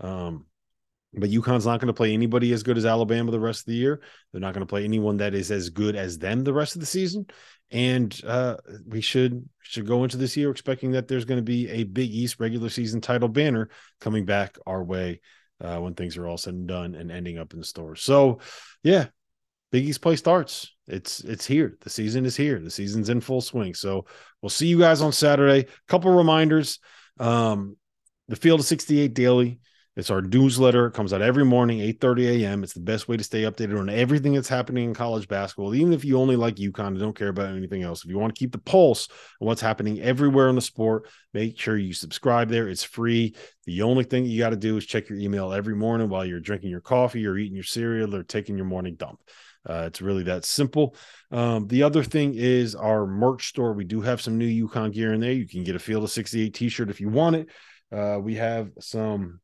Um, 0.00 0.46
but 1.16 1.30
UConn's 1.30 1.66
not 1.66 1.80
going 1.80 1.88
to 1.88 1.92
play 1.92 2.12
anybody 2.12 2.52
as 2.52 2.62
good 2.62 2.76
as 2.76 2.86
Alabama 2.86 3.30
the 3.30 3.40
rest 3.40 3.60
of 3.60 3.66
the 3.66 3.74
year. 3.74 4.00
They're 4.32 4.40
not 4.40 4.54
going 4.54 4.66
to 4.66 4.70
play 4.70 4.84
anyone 4.84 5.18
that 5.18 5.34
is 5.34 5.50
as 5.50 5.70
good 5.70 5.96
as 5.96 6.18
them 6.18 6.42
the 6.42 6.52
rest 6.52 6.74
of 6.74 6.80
the 6.80 6.86
season. 6.86 7.26
And 7.70 8.18
uh, 8.26 8.56
we 8.86 9.00
should 9.00 9.48
should 9.60 9.86
go 9.86 10.04
into 10.04 10.16
this 10.16 10.36
year 10.36 10.50
expecting 10.50 10.92
that 10.92 11.08
there's 11.08 11.24
going 11.24 11.38
to 11.38 11.42
be 11.42 11.68
a 11.70 11.84
Big 11.84 12.10
East 12.10 12.38
regular 12.38 12.68
season 12.68 13.00
title 13.00 13.28
banner 13.28 13.70
coming 14.00 14.24
back 14.24 14.56
our 14.66 14.82
way 14.82 15.20
uh, 15.60 15.78
when 15.78 15.94
things 15.94 16.16
are 16.16 16.26
all 16.26 16.36
said 16.36 16.54
and 16.54 16.68
done 16.68 16.94
and 16.94 17.10
ending 17.10 17.38
up 17.38 17.52
in 17.52 17.58
the 17.58 17.64
stores. 17.64 18.02
So, 18.02 18.40
yeah, 18.82 19.06
Big 19.72 19.86
East 19.86 20.02
play 20.02 20.16
starts. 20.16 20.72
It's 20.86 21.20
it's 21.20 21.46
here. 21.46 21.76
The 21.80 21.90
season 21.90 22.26
is 22.26 22.36
here. 22.36 22.60
The 22.60 22.70
season's 22.70 23.08
in 23.08 23.20
full 23.20 23.40
swing. 23.40 23.74
So 23.74 24.06
we'll 24.42 24.50
see 24.50 24.66
you 24.66 24.78
guys 24.78 25.00
on 25.00 25.12
Saturday. 25.12 25.68
Couple 25.88 26.12
reminders. 26.12 26.78
Um, 27.18 27.76
the 28.28 28.36
Field 28.36 28.60
of 28.60 28.66
68 28.66 29.14
Daily 29.14 29.60
it's 29.96 30.10
our 30.10 30.20
newsletter. 30.20 30.86
It 30.86 30.94
comes 30.94 31.12
out 31.12 31.22
every 31.22 31.44
morning, 31.44 31.78
8:30 31.78 32.42
a.m. 32.42 32.64
It's 32.64 32.72
the 32.72 32.80
best 32.80 33.06
way 33.06 33.16
to 33.16 33.22
stay 33.22 33.42
updated 33.42 33.78
on 33.78 33.88
everything 33.88 34.34
that's 34.34 34.48
happening 34.48 34.84
in 34.84 34.94
college 34.94 35.28
basketball. 35.28 35.74
Even 35.74 35.92
if 35.92 36.04
you 36.04 36.18
only 36.18 36.34
like 36.34 36.56
UConn 36.56 36.88
and 36.88 36.98
don't 36.98 37.16
care 37.16 37.28
about 37.28 37.54
anything 37.54 37.82
else, 37.82 38.04
if 38.04 38.10
you 38.10 38.18
want 38.18 38.34
to 38.34 38.38
keep 38.38 38.50
the 38.50 38.58
pulse 38.58 39.08
on 39.40 39.46
what's 39.46 39.60
happening 39.60 40.00
everywhere 40.00 40.48
in 40.48 40.56
the 40.56 40.60
sport, 40.60 41.08
make 41.32 41.58
sure 41.58 41.76
you 41.76 41.94
subscribe 41.94 42.48
there. 42.48 42.68
It's 42.68 42.82
free. 42.82 43.36
The 43.66 43.82
only 43.82 44.02
thing 44.02 44.26
you 44.26 44.40
got 44.40 44.50
to 44.50 44.56
do 44.56 44.76
is 44.76 44.84
check 44.84 45.08
your 45.08 45.18
email 45.18 45.52
every 45.52 45.76
morning 45.76 46.08
while 46.08 46.24
you're 46.24 46.40
drinking 46.40 46.70
your 46.70 46.80
coffee 46.80 47.26
or 47.26 47.36
eating 47.36 47.54
your 47.54 47.64
cereal 47.64 48.16
or 48.16 48.24
taking 48.24 48.56
your 48.56 48.66
morning 48.66 48.96
dump. 48.96 49.20
Uh, 49.66 49.84
it's 49.86 50.02
really 50.02 50.24
that 50.24 50.44
simple. 50.44 50.96
Um, 51.30 51.68
the 51.68 51.84
other 51.84 52.02
thing 52.02 52.34
is 52.34 52.74
our 52.74 53.06
merch 53.06 53.48
store. 53.48 53.72
We 53.72 53.84
do 53.84 54.00
have 54.00 54.20
some 54.20 54.38
new 54.38 54.68
UConn 54.68 54.92
gear 54.92 55.12
in 55.12 55.20
there. 55.20 55.32
You 55.32 55.48
can 55.48 55.64
get 55.64 55.76
a 55.76 55.78
Field 55.78 56.04
of 56.04 56.10
68 56.10 56.52
t 56.52 56.68
shirt 56.68 56.90
if 56.90 57.00
you 57.00 57.08
want 57.08 57.36
it. 57.36 57.48
Uh, 57.90 58.18
we 58.20 58.34
have 58.34 58.70
some 58.80 59.40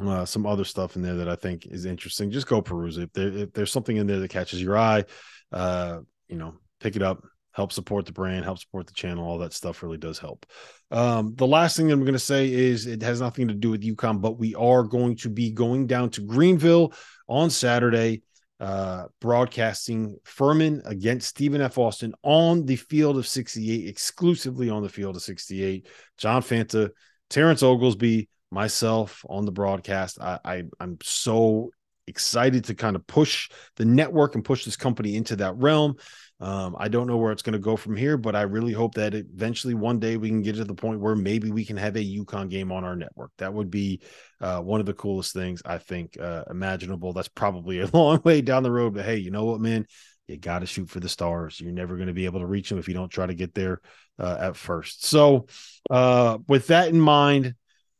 uh, 0.00 0.24
some 0.24 0.46
other 0.46 0.64
stuff 0.64 0.96
in 0.96 1.02
there 1.02 1.16
that 1.16 1.28
I 1.28 1.36
think 1.36 1.66
is 1.66 1.84
interesting. 1.84 2.30
Just 2.30 2.46
go 2.46 2.62
peruse 2.62 2.98
it. 2.98 3.04
If, 3.04 3.12
there, 3.12 3.28
if 3.28 3.52
there's 3.52 3.72
something 3.72 3.96
in 3.96 4.06
there 4.06 4.20
that 4.20 4.30
catches 4.30 4.62
your 4.62 4.78
eye, 4.78 5.04
uh, 5.52 6.00
you 6.28 6.36
know, 6.36 6.54
pick 6.80 6.96
it 6.96 7.02
up. 7.02 7.24
Help 7.52 7.72
support 7.72 8.06
the 8.06 8.12
brand, 8.12 8.44
help 8.44 8.60
support 8.60 8.86
the 8.86 8.92
channel. 8.92 9.26
All 9.26 9.38
that 9.38 9.52
stuff 9.52 9.82
really 9.82 9.98
does 9.98 10.18
help. 10.18 10.46
Um, 10.92 11.34
the 11.34 11.46
last 11.46 11.76
thing 11.76 11.88
that 11.88 11.94
I'm 11.94 12.02
going 12.02 12.12
to 12.12 12.18
say 12.20 12.52
is 12.52 12.86
it 12.86 13.02
has 13.02 13.20
nothing 13.20 13.48
to 13.48 13.54
do 13.54 13.70
with 13.70 13.82
UConn, 13.82 14.20
but 14.20 14.38
we 14.38 14.54
are 14.54 14.84
going 14.84 15.16
to 15.16 15.28
be 15.28 15.50
going 15.50 15.88
down 15.88 16.10
to 16.10 16.20
Greenville 16.20 16.92
on 17.26 17.50
Saturday, 17.50 18.22
uh, 18.60 19.06
broadcasting 19.20 20.16
Furman 20.24 20.82
against 20.84 21.28
Stephen 21.28 21.60
F. 21.60 21.78
Austin 21.78 22.14
on 22.22 22.64
the 22.64 22.76
field 22.76 23.18
of 23.18 23.26
68, 23.26 23.88
exclusively 23.88 24.70
on 24.70 24.84
the 24.84 24.88
field 24.88 25.16
of 25.16 25.22
68. 25.22 25.88
John 26.16 26.42
Fanta, 26.42 26.90
Terrence 27.28 27.64
Oglesby, 27.64 28.28
myself 28.50 29.24
on 29.28 29.44
the 29.44 29.52
broadcast. 29.52 30.20
I, 30.20 30.38
I 30.44 30.62
I'm 30.80 30.98
so 31.02 31.70
excited 32.08 32.64
to 32.64 32.74
kind 32.74 32.96
of 32.96 33.06
push 33.06 33.50
the 33.76 33.84
network 33.84 34.34
and 34.34 34.44
push 34.44 34.64
this 34.64 34.76
company 34.76 35.16
into 35.16 35.36
that 35.36 35.56
realm. 35.56 35.96
Um, 36.40 36.76
I 36.78 36.88
don't 36.88 37.08
know 37.08 37.16
where 37.16 37.32
it's 37.32 37.42
going 37.42 37.54
to 37.54 37.58
go 37.58 37.76
from 37.76 37.96
here, 37.96 38.16
but 38.16 38.36
I 38.36 38.42
really 38.42 38.72
hope 38.72 38.94
that 38.94 39.12
eventually 39.12 39.74
one 39.74 39.98
day 39.98 40.16
we 40.16 40.28
can 40.28 40.42
get 40.42 40.54
to 40.56 40.64
the 40.64 40.74
point 40.74 41.00
where 41.00 41.16
maybe 41.16 41.50
we 41.50 41.64
can 41.64 41.76
have 41.76 41.96
a 41.96 42.16
UConn 42.18 42.48
game 42.48 42.70
on 42.70 42.84
our 42.84 42.94
network. 42.94 43.32
That 43.38 43.52
would 43.52 43.70
be 43.70 44.00
uh, 44.40 44.60
one 44.60 44.78
of 44.78 44.86
the 44.86 44.94
coolest 44.94 45.32
things 45.32 45.62
I 45.64 45.78
think 45.78 46.16
uh, 46.20 46.44
imaginable. 46.48 47.12
That's 47.12 47.28
probably 47.28 47.80
a 47.80 47.86
long 47.92 48.20
way 48.24 48.40
down 48.40 48.62
the 48.62 48.70
road, 48.70 48.94
but 48.94 49.04
hey, 49.04 49.16
you 49.16 49.30
know 49.30 49.44
what, 49.44 49.60
man? 49.60 49.86
You 50.28 50.36
got 50.36 50.58
to 50.58 50.66
shoot 50.66 50.90
for 50.90 51.00
the 51.00 51.08
stars. 51.08 51.58
You're 51.58 51.72
never 51.72 51.96
going 51.96 52.08
to 52.08 52.14
be 52.14 52.26
able 52.26 52.40
to 52.40 52.46
reach 52.46 52.68
them 52.68 52.78
if 52.78 52.86
you 52.86 52.94
don't 52.94 53.10
try 53.10 53.26
to 53.26 53.34
get 53.34 53.54
there 53.54 53.80
uh, 54.18 54.36
at 54.38 54.56
first. 54.56 55.06
So, 55.06 55.46
uh, 55.90 56.38
with 56.46 56.66
that 56.66 56.88
in 56.88 57.00
mind, 57.00 57.54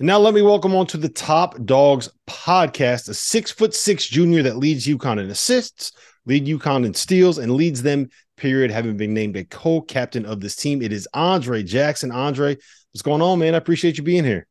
Now 0.00 0.18
let 0.18 0.34
me 0.34 0.42
welcome 0.42 0.74
on 0.74 0.88
to 0.88 0.96
the 0.96 1.08
Top 1.08 1.54
Dogs 1.64 2.08
podcast, 2.26 3.08
a 3.08 3.14
six 3.14 3.52
foot 3.52 3.72
six 3.72 4.04
junior 4.04 4.42
that 4.42 4.56
leads 4.56 4.88
UConn 4.88 5.20
in 5.20 5.30
assists, 5.30 5.92
lead 6.26 6.46
UConn 6.46 6.84
in 6.84 6.92
steals, 6.94 7.38
and 7.38 7.52
leads 7.52 7.80
them. 7.80 8.08
Period. 8.36 8.72
Having 8.72 8.96
been 8.96 9.14
named 9.14 9.36
a 9.36 9.44
co-captain 9.44 10.26
of 10.26 10.40
this 10.40 10.56
team, 10.56 10.82
it 10.82 10.92
is 10.92 11.06
Andre 11.14 11.62
Jackson. 11.62 12.10
Andre, 12.10 12.56
what's 12.92 13.02
going 13.02 13.22
on, 13.22 13.38
man? 13.38 13.54
I 13.54 13.58
appreciate 13.58 13.96
you 13.96 14.02
being 14.02 14.24
here. 14.24 14.48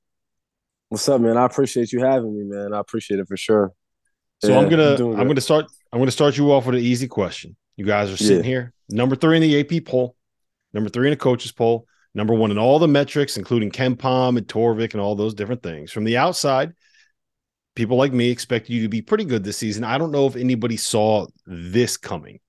What's 0.87 1.09
up, 1.09 1.19
man? 1.19 1.35
I 1.35 1.43
appreciate 1.43 1.91
you 1.91 1.99
having 1.99 2.33
me, 2.37 2.45
man. 2.45 2.73
I 2.73 2.79
appreciate 2.79 3.19
it 3.19 3.27
for 3.27 3.35
sure. 3.35 3.73
So 4.41 4.51
yeah, 4.51 4.59
I'm 4.59 4.69
gonna 4.69 4.95
I'm, 4.95 5.19
I'm 5.19 5.27
gonna 5.27 5.41
start 5.41 5.65
I'm 5.91 5.99
gonna 5.99 6.11
start 6.11 6.37
you 6.37 6.53
off 6.53 6.65
with 6.65 6.75
an 6.75 6.81
easy 6.81 7.09
question. 7.09 7.57
You 7.75 7.83
guys 7.83 8.09
are 8.09 8.15
sitting 8.15 8.45
yeah. 8.45 8.49
here, 8.49 8.73
number 8.89 9.17
three 9.17 9.35
in 9.35 9.41
the 9.41 9.59
AP 9.59 9.83
poll, 9.83 10.15
number 10.73 10.89
three 10.89 11.07
in 11.07 11.11
the 11.11 11.17
coaches 11.17 11.51
poll 11.51 11.85
number 12.13 12.33
one 12.33 12.51
in 12.51 12.57
all 12.57 12.79
the 12.79 12.87
metrics, 12.87 13.37
including 13.37 13.71
KenPom 13.71 14.37
and 14.37 14.47
Torvik 14.47 14.93
and 14.93 15.01
all 15.01 15.15
those 15.15 15.33
different 15.33 15.63
things. 15.63 15.91
From 15.91 16.03
the 16.03 16.17
outside, 16.17 16.73
people 17.75 17.97
like 17.97 18.13
me 18.13 18.29
expect 18.29 18.69
you 18.69 18.83
to 18.83 18.89
be 18.89 19.01
pretty 19.01 19.25
good 19.25 19.43
this 19.43 19.57
season. 19.57 19.83
I 19.83 19.97
don't 19.97 20.11
know 20.11 20.27
if 20.27 20.35
anybody 20.35 20.77
saw 20.77 21.27
this 21.45 21.97
coming. 21.97 22.39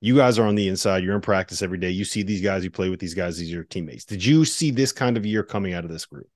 You 0.00 0.16
guys 0.16 0.38
are 0.38 0.46
on 0.46 0.56
the 0.56 0.68
inside. 0.68 1.04
You're 1.04 1.14
in 1.14 1.20
practice 1.20 1.62
every 1.62 1.78
day. 1.78 1.90
You 1.90 2.04
see 2.04 2.24
these 2.24 2.42
guys. 2.42 2.64
You 2.64 2.70
play 2.70 2.88
with 2.88 2.98
these 2.98 3.14
guys. 3.14 3.38
These 3.38 3.50
are 3.50 3.54
your 3.54 3.64
teammates. 3.64 4.04
Did 4.04 4.24
you 4.24 4.44
see 4.44 4.72
this 4.72 4.90
kind 4.90 5.16
of 5.16 5.24
year 5.24 5.44
coming 5.44 5.74
out 5.74 5.84
of 5.84 5.90
this 5.90 6.06
group? 6.06 6.26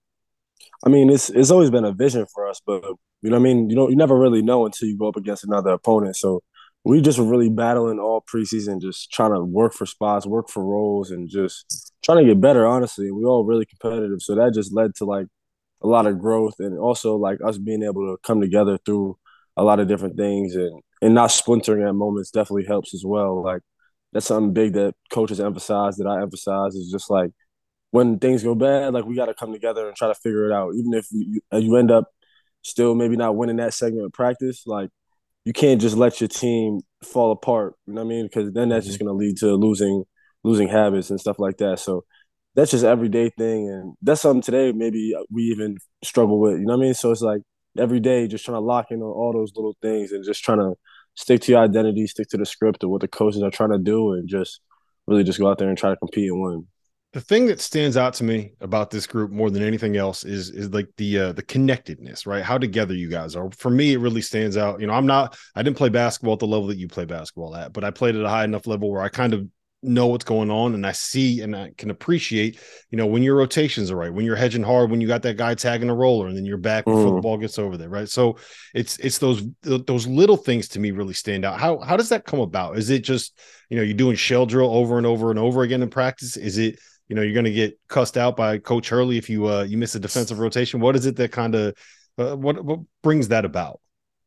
I 0.85 0.89
mean, 0.89 1.11
it's 1.11 1.31
it's 1.31 1.51
always 1.51 1.71
been 1.71 1.85
a 1.85 1.93
vision 1.93 2.27
for 2.33 2.47
us, 2.49 2.61
but 2.65 2.85
you 3.23 3.31
know, 3.31 3.37
I 3.37 3.41
mean, 3.41 3.69
you 3.69 3.75
know, 3.75 3.89
you 3.89 3.97
never 3.97 4.17
really 4.17 4.43
know 4.43 4.67
until 4.67 4.87
you 4.87 4.97
go 4.97 5.09
up 5.09 5.17
against 5.17 5.43
another 5.43 5.71
opponent. 5.71 6.15
So 6.15 6.43
we 6.85 7.01
just 7.01 7.19
were 7.19 7.25
really 7.25 7.51
battling 7.51 7.99
all 7.99 8.23
preseason, 8.33 8.81
just 8.81 9.11
trying 9.11 9.33
to 9.33 9.43
work 9.43 9.73
for 9.73 9.87
spots, 9.87 10.27
work 10.27 10.49
for 10.49 10.65
roles, 10.65 11.11
and 11.11 11.29
just 11.29 11.86
trying 12.07 12.25
to 12.25 12.33
get 12.33 12.41
better. 12.41 12.65
Honestly, 12.65 13.11
we 13.11 13.25
all 13.25 13.45
really 13.45 13.67
competitive, 13.67 14.23
so 14.23 14.37
that 14.37 14.55
just 14.55 14.73
led 14.73 14.95
to 14.97 15.05
like 15.05 15.27
a 15.83 15.87
lot 15.87 16.07
of 16.07 16.19
growth, 16.19 16.55
and 16.61 16.79
also 16.79 17.17
like 17.17 17.39
us 17.45 17.59
being 17.59 17.83
able 17.83 18.07
to 18.07 18.17
come 18.23 18.41
together 18.41 18.79
through 18.87 19.19
a 19.57 19.65
lot 19.65 19.81
of 19.81 19.89
different 19.89 20.17
things, 20.17 20.55
and 20.55 20.81
and 21.03 21.15
not 21.15 21.33
splintering 21.33 21.87
at 21.87 21.95
moments 21.95 22.31
definitely 22.31 22.65
helps 22.67 22.95
as 22.95 23.05
well. 23.05 23.43
Like 23.43 23.63
that's 24.13 24.27
something 24.27 24.55
big 24.55 24.75
that 24.75 24.95
coaches 25.11 25.41
emphasize 25.41 25.97
that 25.97 26.07
I 26.07 26.23
emphasize 26.23 26.75
is 26.75 26.91
just 26.91 27.11
like 27.11 27.33
when 27.91 28.19
things 28.19 28.43
go 28.43 28.55
bad, 28.55 28.95
like 28.95 29.05
we 29.05 29.17
got 29.17 29.27
to 29.27 29.35
come 29.35 29.53
together 29.53 29.89
and 29.89 29.97
try 29.97 30.09
to 30.09 30.15
figure 30.15 30.47
it 30.47 30.53
out, 30.53 30.75
even 30.75 30.95
if 30.95 31.07
you, 31.11 31.41
you 31.53 31.77
end 31.77 31.91
up 31.91 32.09
still 32.63 32.95
maybe 32.95 33.17
not 33.17 33.37
winning 33.37 33.57
that 33.57 33.75
segment 33.75 34.07
of 34.07 34.13
practice, 34.13 34.67
like 34.67 34.91
you 35.45 35.53
can't 35.53 35.81
just 35.81 35.97
let 35.97 36.21
your 36.21 36.29
team 36.29 36.81
fall 37.05 37.31
apart. 37.33 37.75
You 37.87 37.95
know 37.95 38.03
what 38.03 38.07
I 38.07 38.09
mean? 38.09 38.27
Because 38.27 38.53
then 38.53 38.69
that's 38.69 38.87
just 38.87 38.99
mm-hmm. 38.99 39.07
going 39.07 39.19
to 39.19 39.27
lead 39.27 39.37
to 39.39 39.55
losing 39.55 40.05
losing 40.45 40.69
habits 40.69 41.11
and 41.11 41.21
stuff 41.21 41.39
like 41.39 41.59
that. 41.59 41.79
So 41.79 42.05
that's 42.55 42.71
just 42.71 42.85
everyday 42.85 43.31
thing, 43.31 43.69
and 43.69 43.95
that's 44.03 44.23
something 44.23 44.43
today 44.43 44.73
maybe 44.73 45.15
we 45.31 45.45
even 45.45 45.77
struggle 46.03 46.41
with. 46.41 46.59
You 46.59 46.67
know 46.67 46.75
what 46.75 46.85
I 46.85 46.87
mean? 46.87 46.95
So 46.95 47.11
it's 47.11 47.21
like 47.21 47.43
every 47.79 48.01
day 48.01 48.27
just 48.29 48.45
trying 48.45 48.57
to 48.57 48.61
lock 48.61 48.91
in 48.91 49.03
on 49.03 49.09
all 49.09 49.33
those 49.33 49.53
little 49.55 49.77
things 49.83 50.13
and 50.13 50.25
just 50.25 50.43
trying 50.43 50.59
to 50.59 50.75
stick 51.15 51.43
to 51.43 51.53
your 51.53 51.63
identity, 51.63 52.07
stick 52.07 52.29
to 52.29 52.39
the 52.39 52.47
script 52.47 52.83
of 52.83 52.91
what 52.91 53.03
the 53.03 53.09
coaches 53.09 53.43
are 53.43 53.51
trying 53.51 53.73
to 53.73 53.79
do, 53.79 54.13
and 54.13 54.29
just 54.29 54.61
really 55.07 55.25
just 55.25 55.39
go 55.39 55.51
out 55.51 55.59
there 55.59 55.69
and 55.69 55.79
try 55.79 55.91
to 55.91 55.97
compete 55.97 56.31
and 56.31 56.41
win 56.41 56.67
the 57.17 57.23
thing 57.23 57.47
that 57.47 57.63
stands 57.63 57.97
out 57.97 58.13
to 58.13 58.25
me 58.25 58.53
about 58.61 58.91
this 58.91 59.07
group 59.07 59.31
more 59.31 59.51
than 59.51 59.63
anything 59.63 59.97
else 59.97 60.23
is 60.23 60.51
is 60.51 60.69
like 60.75 60.87
the 60.99 61.19
uh, 61.19 61.33
the 61.33 61.43
connectedness, 61.43 62.27
right? 62.27 62.43
How 62.43 62.59
together 62.59 62.93
you 62.93 63.09
guys 63.09 63.35
are. 63.35 63.51
For 63.53 63.71
me, 63.71 63.95
it 63.95 64.01
really 64.01 64.21
stands 64.21 64.59
out. 64.59 64.83
You 64.83 64.87
know, 64.87 64.93
I'm 64.93 65.07
not 65.07 65.35
I 65.55 65.63
didn't 65.63 65.79
play 65.79 65.89
basketball 65.89 66.35
at 66.35 66.41
the 66.41 66.47
level 66.47 66.67
that 66.67 66.77
you 66.77 66.89
play 66.89 67.07
basketball 67.07 67.57
at, 67.57 67.73
but 67.73 67.85
I 67.85 67.91
played 67.91 68.17
at 68.17 68.23
a 68.23 68.29
high 68.29 68.45
enough 68.45 68.67
level 68.67 68.91
where 68.91 69.01
I 69.01 69.09
kind 69.09 69.33
of 69.33 69.49
know 69.87 70.07
what's 70.09 70.25
going 70.25 70.51
on 70.51 70.75
and 70.75 70.87
I 70.87 70.93
see 70.93 71.41
and 71.41 71.55
I 71.55 71.73
can 71.79 71.91
appreciate, 71.91 72.61
you 72.91 72.99
know, 72.99 73.07
when 73.07 73.23
your 73.23 73.37
rotations 73.37 73.91
are 73.91 73.97
right, 73.97 74.13
when 74.13 74.25
you're 74.25 74.37
hedging 74.37 74.63
hard, 74.63 74.91
when 74.91 75.01
you 75.01 75.07
got 75.07 75.23
that 75.23 75.37
guy 75.37 75.55
tagging 75.55 75.91
a 75.91 75.95
roller 75.95 76.27
and 76.27 76.37
then 76.37 76.45
you're 76.45 76.59
back 76.59 76.85
before 76.85 77.13
mm. 77.13 77.17
the 77.17 77.23
ball 77.23 77.39
gets 77.39 77.59
over 77.59 77.77
there, 77.77 77.89
right? 77.89 78.09
So 78.09 78.37
it's 78.75 78.99
it's 78.99 79.19
those 79.19 79.43
those 79.63 80.07
little 80.07 80.37
things 80.37 80.69
to 80.69 80.81
me 80.81 80.91
really 80.91 81.15
stand 81.15 81.45
out. 81.45 81.59
How 81.59 81.79
how 81.81 81.97
does 81.97 82.09
that 82.11 82.25
come 82.25 82.41
about? 82.41 82.79
Is 82.79 82.91
it 82.91 83.05
just, 83.05 83.39
you 83.71 83.77
know, 83.77 83.83
you're 83.83 83.95
doing 83.95 84.17
shell 84.17 84.47
drill 84.47 84.73
over 84.73 84.99
and 84.99 85.07
over 85.07 85.31
and 85.31 85.39
over 85.39 85.63
again 85.63 85.83
in 85.83 85.91
practice? 85.91 86.37
Is 86.37 86.59
it 86.59 86.79
you 87.09 87.15
know 87.15 87.23
you're 87.23 87.35
going 87.35 87.45
to 87.45 87.53
get 87.53 87.79
cussed 87.89 88.17
out 88.17 88.37
by 88.37 88.59
Coach 88.59 88.89
Hurley 88.89 89.17
if 89.17 89.31
you 89.31 89.49
uh, 89.49 89.63
you 89.63 89.79
miss 89.79 89.95
a 89.95 90.01
defensive 90.01 90.39
rotation. 90.39 90.81
What 90.81 90.97
is 90.97 91.07
it 91.07 91.17
that 91.17 91.33
kind 91.33 91.55
of 91.55 91.75
uh, 92.19 92.37
what 92.37 92.65
what 92.65 92.81
brings 93.03 93.29
that 93.29 93.45
about? 93.45 93.81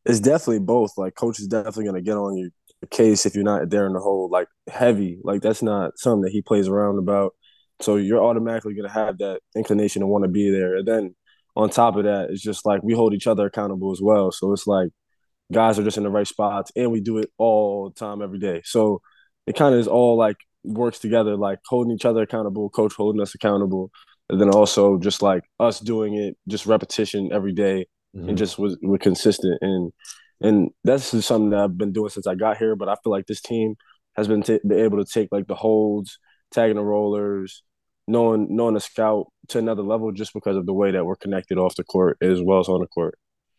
It's 0.04 0.20
definitely 0.20 0.60
both. 0.60 0.96
Like 0.96 1.14
coach 1.14 1.38
is 1.40 1.46
definitely 1.46 1.84
going 1.84 1.96
to 1.96 2.02
get 2.02 2.16
on 2.16 2.50
case 2.86 3.26
if 3.26 3.34
you're 3.34 3.44
not 3.44 3.68
there 3.70 3.86
in 3.86 3.92
the 3.92 4.00
hole 4.00 4.28
like 4.30 4.48
heavy. 4.68 5.18
Like 5.22 5.42
that's 5.42 5.62
not 5.62 5.98
something 5.98 6.22
that 6.22 6.32
he 6.32 6.42
plays 6.42 6.68
around 6.68 6.98
about. 6.98 7.34
So 7.80 7.96
you're 7.96 8.22
automatically 8.22 8.74
going 8.74 8.88
to 8.88 8.94
have 8.94 9.18
that 9.18 9.40
inclination 9.56 10.00
to 10.00 10.06
want 10.06 10.24
to 10.24 10.30
be 10.30 10.50
there. 10.50 10.76
And 10.76 10.86
then 10.86 11.14
on 11.56 11.70
top 11.70 11.96
of 11.96 12.04
that, 12.04 12.30
it's 12.30 12.42
just 12.42 12.66
like 12.66 12.82
we 12.82 12.94
hold 12.94 13.14
each 13.14 13.26
other 13.26 13.46
accountable 13.46 13.92
as 13.92 14.00
well. 14.02 14.32
So 14.32 14.52
it's 14.52 14.66
like 14.66 14.90
guys 15.52 15.78
are 15.78 15.84
just 15.84 15.96
in 15.96 16.04
the 16.04 16.10
right 16.10 16.26
spots 16.26 16.70
and 16.76 16.92
we 16.92 17.00
do 17.00 17.18
it 17.18 17.30
all 17.38 17.90
the 17.90 17.98
time 17.98 18.22
every 18.22 18.38
day. 18.38 18.62
So 18.64 19.00
it 19.46 19.56
kind 19.56 19.74
of 19.74 19.80
is 19.80 19.88
all 19.88 20.16
like 20.16 20.36
works 20.62 20.98
together, 20.98 21.36
like 21.36 21.58
holding 21.66 21.92
each 21.92 22.04
other 22.04 22.22
accountable, 22.22 22.70
coach 22.70 22.94
holding 22.94 23.20
us 23.20 23.34
accountable, 23.34 23.90
and 24.28 24.40
then 24.40 24.50
also 24.50 24.98
just 24.98 25.22
like 25.22 25.42
us 25.58 25.80
doing 25.80 26.14
it, 26.14 26.36
just 26.48 26.66
repetition 26.66 27.30
every 27.32 27.52
day, 27.52 27.86
mm-hmm. 28.16 28.28
and 28.28 28.38
just 28.38 28.58
was 28.58 28.78
we're 28.82 28.98
consistent 28.98 29.58
and 29.60 29.92
and 30.40 30.70
that's 30.84 31.10
just 31.10 31.28
something 31.28 31.50
that 31.50 31.60
I've 31.60 31.78
been 31.78 31.92
doing 31.92 32.10
since 32.10 32.26
I 32.26 32.34
got 32.34 32.56
here. 32.56 32.76
But 32.76 32.88
I 32.88 32.96
feel 33.02 33.10
like 33.12 33.26
this 33.26 33.40
team 33.40 33.76
has 34.16 34.28
been, 34.28 34.42
t- 34.42 34.60
been 34.66 34.80
able 34.80 35.04
to 35.04 35.10
take 35.10 35.28
like 35.30 35.46
the 35.46 35.54
holds, 35.54 36.18
tagging 36.50 36.76
the 36.76 36.82
rollers, 36.82 37.62
knowing 38.06 38.48
knowing 38.50 38.74
the 38.74 38.80
scout 38.80 39.26
to 39.48 39.58
another 39.58 39.82
level 39.82 40.12
just 40.12 40.34
because 40.34 40.56
of 40.56 40.66
the 40.66 40.72
way 40.72 40.90
that 40.90 41.04
we're 41.04 41.16
connected 41.16 41.58
off 41.58 41.76
the 41.76 41.84
court 41.84 42.18
as 42.20 42.42
well 42.42 42.60
as 42.60 42.68
on 42.68 42.80
the 42.80 42.86
court. 42.86 43.16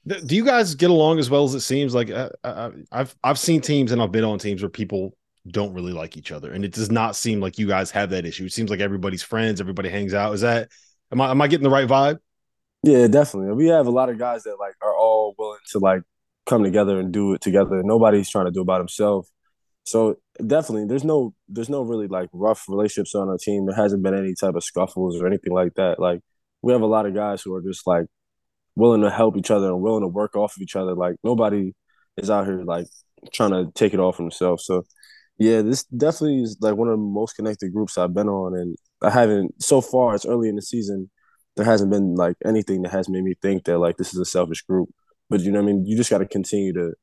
Do 0.07 0.35
you 0.35 0.43
guys 0.43 0.73
get 0.73 0.89
along 0.89 1.19
as 1.19 1.29
well 1.29 1.43
as 1.43 1.53
it 1.53 1.59
seems? 1.59 1.93
Like 1.93 2.09
uh, 2.09 2.29
I, 2.43 2.71
have 2.91 3.15
I've 3.23 3.39
seen 3.39 3.61
teams 3.61 3.91
and 3.91 4.01
I've 4.01 4.11
been 4.11 4.23
on 4.23 4.39
teams 4.39 4.61
where 4.61 4.69
people 4.69 5.15
don't 5.47 5.73
really 5.73 5.93
like 5.93 6.17
each 6.17 6.31
other. 6.31 6.51
And 6.51 6.65
it 6.65 6.73
does 6.73 6.91
not 6.91 7.15
seem 7.15 7.39
like 7.39 7.57
you 7.57 7.67
guys 7.67 7.91
have 7.91 8.09
that 8.09 8.25
issue. 8.25 8.45
It 8.45 8.53
seems 8.53 8.69
like 8.69 8.79
everybody's 8.79 9.23
friends, 9.23 9.61
everybody 9.61 9.89
hangs 9.89 10.13
out. 10.13 10.33
Is 10.33 10.41
that 10.41 10.69
am 11.11 11.21
I 11.21 11.31
am 11.31 11.41
I 11.41 11.47
getting 11.47 11.63
the 11.63 11.69
right 11.69 11.87
vibe? 11.87 12.17
Yeah, 12.83 13.07
definitely. 13.07 13.53
We 13.53 13.67
have 13.67 13.85
a 13.85 13.91
lot 13.91 14.09
of 14.09 14.17
guys 14.17 14.43
that 14.43 14.57
like 14.59 14.73
are 14.81 14.95
all 14.95 15.35
willing 15.37 15.59
to 15.71 15.79
like 15.79 16.01
come 16.45 16.63
together 16.63 16.99
and 16.99 17.12
do 17.12 17.34
it 17.34 17.41
together. 17.41 17.82
Nobody's 17.84 18.30
trying 18.30 18.45
to 18.45 18.51
do 18.51 18.62
about 18.62 18.82
himself. 18.82 19.27
So 19.84 20.17
definitely 20.45 20.86
there's 20.88 21.04
no 21.04 21.34
there's 21.49 21.69
no 21.69 21.82
really 21.82 22.08
like 22.08 22.30
rough 22.34 22.65
relationships 22.69 23.15
on 23.15 23.30
our 23.30 23.38
team. 23.38 23.65
There 23.65 23.75
hasn't 23.75 24.04
been 24.04 24.17
any 24.17 24.36
type 24.39 24.56
of 24.56 24.63
scuffles 24.63 25.21
or 25.21 25.27
anything 25.27 25.54
like 25.54 25.73
that. 25.75 25.99
Like 25.99 26.21
we 26.62 26.73
have 26.73 26.82
a 26.82 26.88
lot 26.88 27.06
of 27.06 27.15
guys 27.15 27.41
who 27.41 27.54
are 27.56 27.62
just 27.62 27.88
like 27.88 28.06
willing 28.75 29.01
to 29.01 29.10
help 29.10 29.38
each 29.38 29.51
other 29.51 29.67
and 29.67 29.82
willing 29.82 30.04
to 30.04 30.08
work 30.08 30.36
off 30.36 30.56
of 30.56 30.62
each 30.62 30.75
other. 30.75 30.95
Like 30.95 31.15
nobody 31.23 31.73
is 32.17 32.30
out 32.30 32.45
here 32.45 32.63
like 32.63 32.88
trying 33.34 33.51
to 33.51 33.71
take 33.73 33.93
it 33.93 33.99
off 33.99 34.17
himself. 34.17 34.62
So 34.62 34.84
yeah, 35.38 35.62
this 35.62 35.86
definitely 35.86 36.43
is 36.43 36.58
like 36.62 36.75
one 36.75 36.88
of 36.88 36.93
the 36.93 37.04
most 37.04 37.36
connected 37.36 37.73
groups 37.73 37.97
I've 37.97 38.13
been 38.13 38.30
on, 38.30 38.56
and 38.56 38.75
I 39.01 39.10
haven't 39.10 39.62
so 39.62 39.82
far. 39.82 40.13
It's 40.13 40.25
early 40.25 40.49
in 40.49 40.56
the 40.56 40.62
season. 40.62 41.10
There 41.56 41.65
hasn't 41.65 41.91
been 41.91 42.15
like 42.15 42.36
anything 42.45 42.84
that 42.84 42.91
has 42.91 43.10
made 43.10 43.23
me 43.23 43.34
think 43.41 43.65
that 43.65 43.80
like 43.80 43.97
this 43.97 44.13
is 44.13 44.19
a 44.19 44.25
selfish 44.25 44.62
group. 44.62 44.89
But 45.31 45.39
you 45.41 45.51
know, 45.51 45.61
what 45.61 45.69
I 45.69 45.73
mean, 45.73 45.85
you 45.85 45.95
just 45.95 46.09
got 46.09 46.17
to 46.17 46.27
continue 46.27 46.73
to 46.73 46.93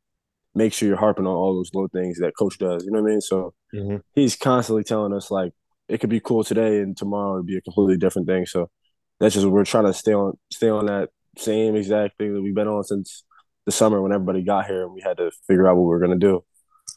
make 0.55 0.75
sure 0.75 0.87
you're 0.87 0.99
harping 0.99 1.27
on 1.27 1.35
all 1.35 1.55
those 1.55 1.71
little 1.73 1.89
things 1.89 2.19
that 2.19 2.37
coach 2.39 2.59
does. 2.59 2.85
You 2.85 2.93
know 2.93 3.01
what 3.01 3.09
I 3.09 3.13
mean? 3.13 3.21
So 3.23 3.55
mm-hmm. 3.75 3.97
he's 4.15 4.37
constantly 4.37 4.85
telling 4.85 5.15
us 5.15 5.31
like 5.31 5.53
it 5.89 5.99
could 5.99 6.11
be 6.11 6.21
cool 6.21 6.45
today 6.45 6.81
and 6.81 6.95
tomorrow 6.95 7.37
would 7.37 7.47
be 7.47 7.57
a 7.57 7.63
completely 7.63 7.97
different 7.97 8.29
thing. 8.29 8.45
So 8.45 8.71
that's 9.19 9.35
just 9.35 9.47
we're 9.47 9.65
trying 9.65 9.87
to 9.87 9.95
stay 9.95 10.13
on 10.13 10.35
stay 10.53 10.69
on 10.69 10.87
that 10.87 11.09
same 11.39 11.75
exact 11.75 12.19
thing 12.19 12.35
that 12.35 12.43
we've 12.43 12.55
been 12.55 12.69
on 12.69 12.85
since 12.85 13.25
the 13.65 13.73
summer 13.73 14.03
when 14.03 14.13
everybody 14.13 14.43
got 14.43 14.67
here 14.67 14.83
and 14.83 14.93
we 14.93 15.01
had 15.01 15.17
to 15.17 15.31
figure 15.47 15.67
out 15.67 15.77
what 15.77 15.89
we 15.89 15.95
are 15.97 16.01
gonna 16.01 16.19
do. 16.19 16.45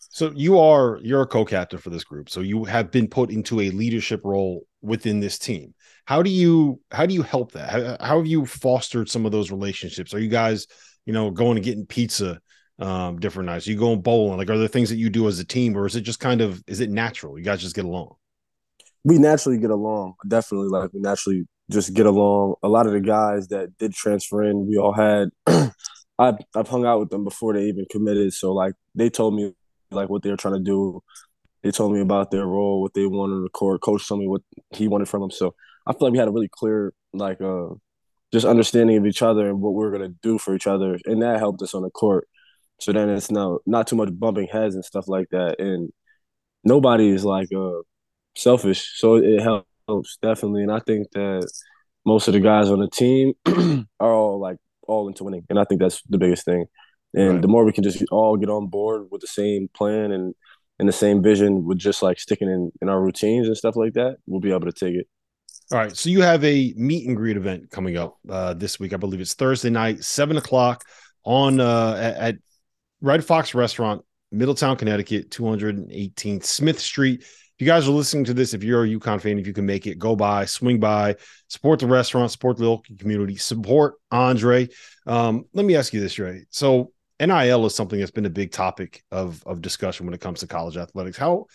So 0.09 0.33
you 0.35 0.59
are 0.59 0.99
you're 1.01 1.21
a 1.21 1.27
co-captain 1.27 1.79
for 1.79 1.89
this 1.89 2.03
group. 2.03 2.29
So 2.29 2.41
you 2.41 2.65
have 2.65 2.91
been 2.91 3.07
put 3.07 3.31
into 3.31 3.61
a 3.61 3.69
leadership 3.69 4.19
role 4.25 4.63
within 4.81 5.21
this 5.21 5.39
team. 5.39 5.73
How 6.05 6.21
do 6.21 6.29
you 6.29 6.81
how 6.91 7.05
do 7.05 7.13
you 7.13 7.21
help 7.21 7.53
that? 7.53 7.69
How, 7.69 8.05
how 8.05 8.17
have 8.17 8.27
you 8.27 8.45
fostered 8.45 9.09
some 9.09 9.25
of 9.25 9.31
those 9.31 9.51
relationships? 9.51 10.13
Are 10.13 10.19
you 10.19 10.29
guys, 10.29 10.67
you 11.05 11.13
know, 11.13 11.31
going 11.31 11.57
and 11.57 11.65
getting 11.65 11.85
pizza 11.85 12.39
um 12.79 13.19
different 13.19 13.47
nights? 13.47 13.67
You 13.67 13.77
going 13.77 14.01
bowling? 14.01 14.37
Like 14.37 14.49
are 14.49 14.57
there 14.57 14.67
things 14.67 14.89
that 14.89 14.97
you 14.97 15.09
do 15.09 15.27
as 15.27 15.39
a 15.39 15.45
team 15.45 15.77
or 15.77 15.85
is 15.85 15.95
it 15.95 16.01
just 16.01 16.19
kind 16.19 16.41
of 16.41 16.63
is 16.67 16.79
it 16.79 16.89
natural? 16.89 17.37
You 17.37 17.43
guys 17.43 17.61
just 17.61 17.75
get 17.75 17.85
along? 17.85 18.15
We 19.03 19.17
naturally 19.17 19.57
get 19.57 19.71
along. 19.71 20.13
Definitely 20.27 20.69
like 20.69 20.93
we 20.93 20.99
naturally 20.99 21.45
just 21.71 21.93
get 21.93 22.05
along. 22.05 22.55
A 22.63 22.67
lot 22.67 22.85
of 22.85 22.93
the 22.93 22.99
guys 22.99 23.47
that 23.47 23.77
did 23.77 23.93
transfer 23.93 24.43
in, 24.43 24.67
we 24.67 24.77
all 24.77 24.93
had 24.93 25.29
I've 26.19 26.37
I've 26.55 26.67
hung 26.67 26.85
out 26.85 26.99
with 26.99 27.09
them 27.09 27.23
before 27.23 27.53
they 27.53 27.63
even 27.63 27.85
committed. 27.89 28.33
So 28.33 28.53
like 28.53 28.73
they 28.93 29.09
told 29.09 29.35
me 29.35 29.53
like 29.89 30.09
what 30.09 30.21
they 30.21 30.29
were 30.29 30.37
trying 30.37 30.55
to 30.55 30.59
do. 30.59 31.01
They 31.63 31.71
told 31.71 31.93
me 31.93 32.01
about 32.01 32.31
their 32.31 32.45
role, 32.45 32.81
what 32.81 32.93
they 32.93 33.05
wanted 33.05 33.43
the 33.43 33.49
court. 33.49 33.81
Coach 33.81 34.07
told 34.07 34.19
me 34.19 34.27
what 34.27 34.41
he 34.71 34.87
wanted 34.87 35.09
from 35.09 35.21
them. 35.21 35.31
So 35.31 35.55
I 35.85 35.93
feel 35.93 36.07
like 36.07 36.13
we 36.13 36.19
had 36.19 36.27
a 36.27 36.31
really 36.31 36.49
clear 36.51 36.93
like 37.13 37.41
uh 37.41 37.69
just 38.33 38.45
understanding 38.45 38.97
of 38.97 39.05
each 39.05 39.21
other 39.21 39.49
and 39.49 39.61
what 39.61 39.73
we 39.73 39.85
are 39.85 39.91
gonna 39.91 40.09
do 40.21 40.37
for 40.37 40.55
each 40.55 40.67
other, 40.67 40.97
and 41.05 41.21
that 41.21 41.39
helped 41.39 41.61
us 41.61 41.73
on 41.73 41.83
the 41.83 41.89
court. 41.89 42.27
So 42.79 42.91
then 42.91 43.09
it's 43.09 43.31
now 43.31 43.59
not 43.65 43.87
too 43.87 43.95
much 43.95 44.09
bumping 44.17 44.47
heads 44.47 44.75
and 44.75 44.85
stuff 44.85 45.07
like 45.07 45.29
that, 45.31 45.59
and 45.59 45.91
nobody 46.63 47.09
is 47.09 47.25
like 47.25 47.49
uh 47.55 47.81
selfish, 48.35 48.91
so 48.97 49.15
it 49.15 49.41
helps 49.41 50.17
definitely. 50.21 50.63
And 50.63 50.71
I 50.71 50.79
think 50.79 51.11
that 51.11 51.49
most 52.05 52.27
of 52.27 52.33
the 52.33 52.39
guys 52.39 52.69
on 52.69 52.79
the 52.79 52.89
team 52.89 53.33
are 53.99 54.13
all 54.13 54.39
like 54.39 54.57
all 54.87 55.07
into 55.07 55.23
winning, 55.23 55.45
and 55.49 55.59
I 55.59 55.63
think 55.65 55.81
that's 55.81 56.01
the 56.09 56.17
biggest 56.17 56.45
thing. 56.45 56.65
And 57.13 57.33
right. 57.33 57.41
the 57.41 57.47
more 57.47 57.65
we 57.65 57.73
can 57.73 57.83
just 57.83 58.03
all 58.11 58.37
get 58.37 58.49
on 58.49 58.67
board 58.67 59.07
with 59.11 59.21
the 59.21 59.27
same 59.27 59.69
plan 59.73 60.11
and 60.11 60.33
and 60.79 60.87
the 60.89 60.93
same 60.93 61.21
vision 61.21 61.65
with 61.65 61.77
just 61.77 62.01
like 62.01 62.19
sticking 62.19 62.49
in 62.49 62.71
in 62.81 62.89
our 62.89 63.01
routines 63.01 63.47
and 63.47 63.57
stuff 63.57 63.75
like 63.75 63.93
that, 63.93 64.17
we'll 64.25 64.39
be 64.39 64.51
able 64.51 64.71
to 64.71 64.71
take 64.71 64.95
it. 64.95 65.07
All 65.71 65.77
right. 65.77 65.95
So 65.95 66.09
you 66.09 66.21
have 66.21 66.43
a 66.43 66.73
meet 66.75 67.07
and 67.07 67.15
greet 67.15 67.37
event 67.37 67.71
coming 67.71 67.95
up 67.95 68.17
uh, 68.29 68.53
this 68.53 68.77
week. 68.77 68.93
I 68.93 68.97
believe 68.97 69.21
it's 69.21 69.35
Thursday 69.35 69.69
night, 69.69 70.03
seven 70.03 70.35
o'clock 70.35 70.83
on 71.23 71.61
uh, 71.61 71.95
at, 71.97 72.15
at 72.15 72.35
Red 72.99 73.23
Fox 73.23 73.55
Restaurant, 73.55 74.03
Middletown, 74.33 74.75
Connecticut, 74.75 75.29
218th 75.29 76.43
Smith 76.43 76.79
Street. 76.79 77.21
If 77.21 77.55
you 77.57 77.67
guys 77.67 77.87
are 77.87 77.91
listening 77.91 78.25
to 78.25 78.33
this, 78.33 78.53
if 78.53 78.63
you're 78.63 78.83
a 78.83 78.87
UConn 78.87 79.21
fan, 79.21 79.39
if 79.39 79.47
you 79.47 79.53
can 79.53 79.65
make 79.65 79.87
it, 79.87 79.97
go 79.97 80.13
by, 80.13 80.43
swing 80.43 80.79
by, 80.79 81.15
support 81.47 81.79
the 81.79 81.87
restaurant, 81.87 82.31
support 82.31 82.57
the 82.57 82.65
local 82.65 82.93
community, 82.97 83.37
support 83.37 83.93
Andre. 84.11 84.67
Um, 85.07 85.45
let 85.53 85.65
me 85.65 85.77
ask 85.77 85.93
you 85.93 86.01
this, 86.01 86.19
Ray. 86.19 86.45
So 86.49 86.91
NIL 87.21 87.65
is 87.65 87.75
something 87.75 87.99
that's 87.99 88.11
been 88.11 88.25
a 88.25 88.31
big 88.31 88.51
topic 88.51 89.03
of 89.11 89.41
of 89.45 89.61
discussion 89.61 90.05
when 90.05 90.15
it 90.15 90.21
comes 90.21 90.41
to 90.41 90.47
college 90.47 90.75
athletics. 90.75 91.17
How 91.17 91.45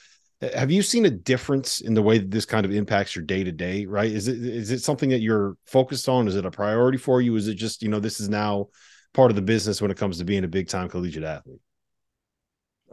have 0.40 0.70
you 0.70 0.82
seen 0.82 1.06
a 1.06 1.10
difference 1.10 1.80
in 1.80 1.94
the 1.94 2.02
way 2.02 2.18
that 2.18 2.30
this 2.30 2.44
kind 2.44 2.66
of 2.66 2.72
impacts 2.72 3.16
your 3.16 3.24
day 3.24 3.42
to 3.42 3.52
day? 3.52 3.86
Right? 3.86 4.10
Is 4.10 4.28
it 4.28 4.44
is 4.44 4.70
it 4.70 4.82
something 4.82 5.10
that 5.10 5.20
you're 5.20 5.56
focused 5.66 6.08
on? 6.08 6.28
Is 6.28 6.36
it 6.36 6.44
a 6.44 6.50
priority 6.50 6.98
for 6.98 7.20
you? 7.22 7.34
Is 7.36 7.48
it 7.48 7.54
just 7.54 7.82
you 7.82 7.88
know 7.88 8.00
this 8.00 8.20
is 8.20 8.28
now 8.28 8.68
part 9.14 9.30
of 9.30 9.36
the 9.36 9.42
business 9.42 9.80
when 9.80 9.90
it 9.90 9.96
comes 9.96 10.18
to 10.18 10.24
being 10.24 10.44
a 10.44 10.48
big 10.48 10.68
time 10.68 10.88
collegiate 10.88 11.24
athlete? 11.24 11.60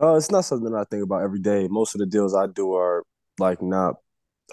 Uh, 0.01 0.15
it's 0.15 0.31
not 0.31 0.45
something 0.45 0.73
I 0.73 0.85
think 0.89 1.03
about 1.03 1.21
every 1.21 1.39
day. 1.39 1.67
Most 1.69 1.93
of 1.95 1.99
the 1.99 2.05
deals 2.05 2.33
I 2.33 2.47
do 2.47 2.73
are 2.73 3.03
like 3.39 3.61
not. 3.61 3.95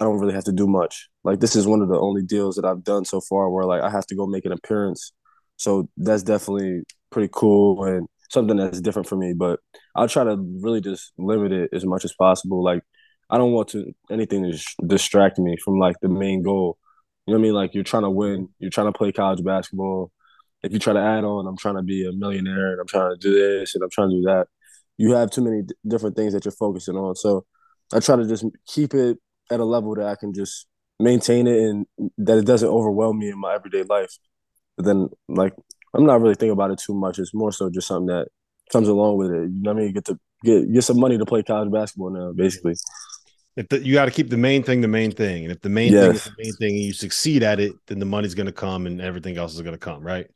I 0.01 0.05
don't 0.05 0.19
really 0.19 0.35
have 0.35 0.45
to 0.45 0.53
do 0.53 0.67
much. 0.67 1.09
Like 1.25 1.41
this 1.41 1.55
is 1.57 1.67
one 1.67 1.83
of 1.83 1.89
the 1.89 1.99
only 1.99 2.23
deals 2.23 2.57
that 2.57 2.65
I've 2.65 2.85
done 2.85 3.05
so 3.05 3.21
far 3.21 3.51
where 3.51 3.65
like 3.65 3.83
I 3.83 3.91
have 3.91 4.07
to 4.07 4.17
go 4.17 4.27
make 4.27 4.45
an 4.45 4.53
appearance. 4.53 5.13
So 5.57 5.89
that's 5.97 6.23
definitely 6.23 6.83
pretty 7.11 7.29
cool 7.33 7.85
and 7.85 8.09
something 8.31 8.57
that's 8.57 8.81
different 8.81 9.09
for 9.09 9.17
me. 9.17 9.35
But 9.35 9.61
I'll 9.95 10.09
try 10.09 10.25
to 10.25 10.37
really 10.63 10.81
just 10.81 11.13
limit 11.19 11.53
it 11.53 11.71
as 11.73 11.85
much 11.85 12.05
as 12.05 12.13
possible. 12.13 12.65
Like 12.65 12.83
I 13.29 13.39
don't 13.39 13.53
want 13.53 13.69
to 13.71 13.93
anything 14.11 14.51
to 14.51 14.59
distract 14.87 15.39
me 15.39 15.57
from 15.63 15.79
like 15.79 15.97
the 16.01 16.09
main 16.09 16.43
goal. 16.43 16.79
You 17.27 17.35
know 17.35 17.39
what 17.39 17.43
I 17.43 17.49
mean? 17.49 17.55
Like 17.55 17.75
you're 17.75 17.85
trying 17.85 18.03
to 18.05 18.11
win, 18.11 18.49
you're 18.59 18.71
trying 18.71 18.93
to 18.93 18.97
play 18.97 19.13
college 19.13 19.45
basketball. 19.45 20.11
If 20.63 20.73
you 20.73 20.79
try 20.79 20.93
to 20.93 21.01
add 21.01 21.25
on, 21.25 21.47
I'm 21.47 21.57
trying 21.57 21.77
to 21.77 21.83
be 21.83 22.07
a 22.07 22.13
millionaire 22.13 22.73
and 22.73 22.81
I'm 22.81 22.87
trying 22.87 23.13
to 23.13 23.17
do 23.17 23.33
this 23.33 23.75
and 23.75 23.83
I'm 23.83 23.91
trying 23.91 24.11
to 24.11 24.17
do 24.17 24.23
that. 24.23 24.47
You 24.99 25.13
have 25.13 25.31
too 25.31 25.43
many 25.43 25.63
d- 25.63 25.75
different 25.87 26.17
things 26.17 26.35
that 26.35 26.45
you're 26.45 26.53
focusing 26.53 26.97
on. 26.97 27.15
So 27.17 27.47
I 27.95 28.01
try 28.01 28.17
to 28.17 28.27
just 28.27 28.45
keep 28.67 28.93
it 28.93 29.19
at 29.51 29.61
a 29.61 29.65
level 29.65 29.95
that 29.95 30.07
I 30.07 30.17
can 30.17 30.35
just 30.35 30.67
maintain 30.99 31.47
it 31.47 31.59
and 31.59 31.87
that 32.19 32.39
it 32.39 32.45
doesn't 32.45 32.69
overwhelm 32.69 33.19
me 33.19 33.31
in 33.31 33.39
my 33.39 33.55
everyday 33.55 33.85
life. 33.85 34.17
But 34.77 34.87
then 34.87 35.09
like 35.29 35.55
I'm 35.95 36.07
not 36.07 36.21
really 36.21 36.35
thinking 36.35 36.53
about 36.53 36.71
it 36.71 36.79
too 36.79 36.95
much. 36.95 37.19
It's 37.19 37.35
more 37.35 37.53
so 37.53 37.71
just 37.71 37.89
something 37.89 38.07
that 38.07 38.29
comes 38.71 38.89
along 38.89 39.17
with 39.17 39.31
it. 39.31 39.43
You 39.43 39.63
know 39.63 39.71
what 39.73 39.77
I 39.77 39.81
mean? 39.81 39.87
You 39.89 39.93
get 39.93 40.05
to 40.07 40.19
get 40.45 40.73
get 40.73 40.83
some 40.83 41.01
money 41.01 41.19
to 41.19 41.27
play 41.27 41.43
college 41.43 41.73
basketball 41.73 42.11
now, 42.11 42.33
basically. 42.33 42.75
If 43.57 43.69
the, 43.69 43.85
you 43.85 43.95
got 43.95 44.05
to 44.05 44.11
keep 44.11 44.31
the 44.31 44.37
main 44.37 44.63
thing 44.63 44.81
the 44.81 44.89
main 44.89 45.11
thing, 45.11 45.45
and 45.45 45.53
if 45.53 45.61
the 45.61 45.69
main 45.69 45.93
yes. 45.93 46.03
thing 46.03 46.15
is 46.15 46.25
the 46.25 46.33
main 46.39 46.53
thing, 46.55 46.75
and 46.77 46.85
you 46.85 46.93
succeed 46.93 47.43
at 47.43 47.61
it, 47.61 47.73
then 47.87 47.99
the 47.99 48.07
money's 48.07 48.35
going 48.35 48.47
to 48.47 48.53
come, 48.53 48.87
and 48.87 49.01
everything 49.01 49.37
else 49.37 49.55
is 49.55 49.63
going 49.63 49.75
to 49.75 49.79
come, 49.79 50.03
right? 50.03 50.27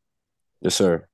Yes, 0.60 0.74
sir. 0.74 1.06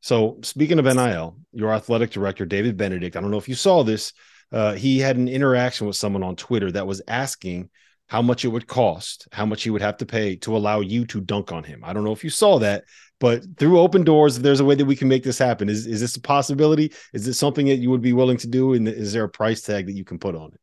So 0.00 0.38
speaking 0.42 0.78
of 0.78 0.84
NIL, 0.84 1.38
your 1.52 1.72
athletic 1.72 2.10
director 2.10 2.44
David 2.44 2.76
Benedict, 2.76 3.16
I 3.16 3.20
don't 3.20 3.30
know 3.30 3.38
if 3.38 3.48
you 3.48 3.54
saw 3.54 3.84
this. 3.84 4.12
Uh, 4.52 4.74
he 4.74 4.98
had 4.98 5.16
an 5.16 5.28
interaction 5.28 5.86
with 5.86 5.96
someone 5.96 6.22
on 6.22 6.36
Twitter 6.36 6.70
that 6.72 6.86
was 6.86 7.00
asking 7.08 7.70
how 8.08 8.22
much 8.22 8.44
it 8.44 8.48
would 8.48 8.66
cost, 8.66 9.26
how 9.32 9.46
much 9.46 9.62
he 9.62 9.70
would 9.70 9.82
have 9.82 9.96
to 9.98 10.06
pay 10.06 10.36
to 10.36 10.56
allow 10.56 10.80
you 10.80 11.06
to 11.06 11.20
dunk 11.20 11.52
on 11.52 11.64
him. 11.64 11.82
I 11.84 11.92
don't 11.92 12.04
know 12.04 12.12
if 12.12 12.22
you 12.24 12.30
saw 12.30 12.58
that, 12.58 12.84
but 13.20 13.42
through 13.56 13.80
open 13.80 14.04
doors, 14.04 14.38
there's 14.38 14.60
a 14.60 14.64
way 14.64 14.74
that 14.74 14.84
we 14.84 14.96
can 14.96 15.08
make 15.08 15.24
this 15.24 15.38
happen. 15.38 15.68
Is 15.68 15.86
is 15.86 16.00
this 16.00 16.16
a 16.16 16.20
possibility? 16.20 16.92
Is 17.12 17.24
this 17.24 17.38
something 17.38 17.66
that 17.66 17.76
you 17.76 17.90
would 17.90 18.02
be 18.02 18.12
willing 18.12 18.36
to 18.38 18.46
do? 18.46 18.74
And 18.74 18.86
is 18.86 19.12
there 19.12 19.24
a 19.24 19.28
price 19.28 19.62
tag 19.62 19.86
that 19.86 19.92
you 19.92 20.04
can 20.04 20.18
put 20.18 20.34
on 20.34 20.52
it? 20.52 20.60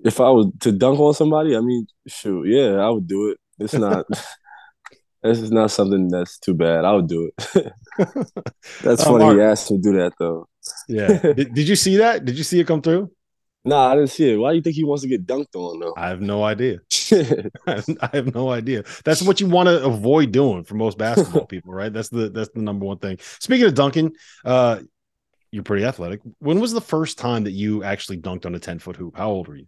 If 0.00 0.20
I 0.20 0.30
was 0.30 0.46
to 0.60 0.72
dunk 0.72 1.00
on 1.00 1.14
somebody, 1.14 1.56
I 1.56 1.60
mean, 1.60 1.86
shoot, 2.06 2.46
yeah, 2.46 2.76
I 2.76 2.88
would 2.90 3.06
do 3.06 3.30
it. 3.30 3.38
It's 3.58 3.74
not. 3.74 4.06
this 5.22 5.40
is 5.40 5.50
not 5.50 5.70
something 5.70 6.08
that's 6.08 6.38
too 6.38 6.54
bad. 6.54 6.84
I 6.84 6.92
would 6.92 7.08
do 7.08 7.30
it. 7.30 7.34
that's 8.82 9.06
um, 9.06 9.12
funny. 9.12 9.24
Mark, 9.24 9.36
he 9.36 9.42
asked 9.42 9.70
me 9.70 9.78
to 9.78 9.82
do 9.82 9.92
that 9.98 10.12
though. 10.18 10.48
yeah. 10.88 11.18
Did, 11.32 11.54
did 11.54 11.68
you 11.68 11.76
see 11.76 11.96
that? 11.96 12.24
Did 12.24 12.38
you 12.38 12.44
see 12.44 12.60
it 12.60 12.66
come 12.66 12.82
through? 12.82 13.10
Nah, 13.66 13.90
I 13.90 13.96
didn't 13.96 14.10
see 14.10 14.32
it. 14.32 14.36
Why 14.36 14.52
do 14.52 14.56
you 14.56 14.62
think 14.62 14.76
he 14.76 14.84
wants 14.84 15.02
to 15.02 15.08
get 15.08 15.26
dunked 15.26 15.56
on 15.56 15.80
though? 15.80 15.92
I 15.96 16.08
have 16.08 16.20
no 16.20 16.44
idea. 16.44 16.78
I 17.66 18.10
have 18.12 18.32
no 18.32 18.50
idea. 18.50 18.84
That's 19.04 19.22
what 19.22 19.40
you 19.40 19.48
want 19.48 19.68
to 19.68 19.84
avoid 19.84 20.30
doing 20.30 20.62
for 20.62 20.76
most 20.76 20.96
basketball 20.96 21.46
people, 21.48 21.72
right? 21.72 21.92
That's 21.92 22.08
the 22.08 22.30
that's 22.30 22.50
the 22.50 22.62
number 22.62 22.86
one 22.86 22.98
thing. 22.98 23.18
Speaking 23.40 23.66
of 23.66 23.74
dunking, 23.74 24.12
uh, 24.44 24.80
you're 25.50 25.64
pretty 25.64 25.84
athletic. 25.84 26.20
When 26.38 26.60
was 26.60 26.72
the 26.72 26.80
first 26.80 27.18
time 27.18 27.42
that 27.44 27.52
you 27.52 27.82
actually 27.82 28.18
dunked 28.18 28.46
on 28.46 28.54
a 28.54 28.60
10 28.60 28.78
foot 28.78 28.94
hoop? 28.94 29.16
How 29.16 29.30
old 29.30 29.48
were 29.48 29.56
you? 29.56 29.66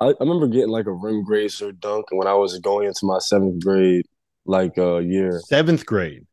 I, 0.00 0.06
I 0.06 0.14
remember 0.18 0.48
getting 0.48 0.70
like 0.70 0.86
a 0.86 0.92
rim 0.92 1.22
grazer 1.22 1.70
dunk 1.70 2.06
when 2.10 2.26
I 2.26 2.34
was 2.34 2.58
going 2.58 2.88
into 2.88 3.06
my 3.06 3.18
seventh 3.18 3.62
grade, 3.62 4.04
like 4.46 4.76
a 4.78 4.96
uh, 4.96 4.98
year. 4.98 5.40
Seventh 5.46 5.86
grade. 5.86 6.26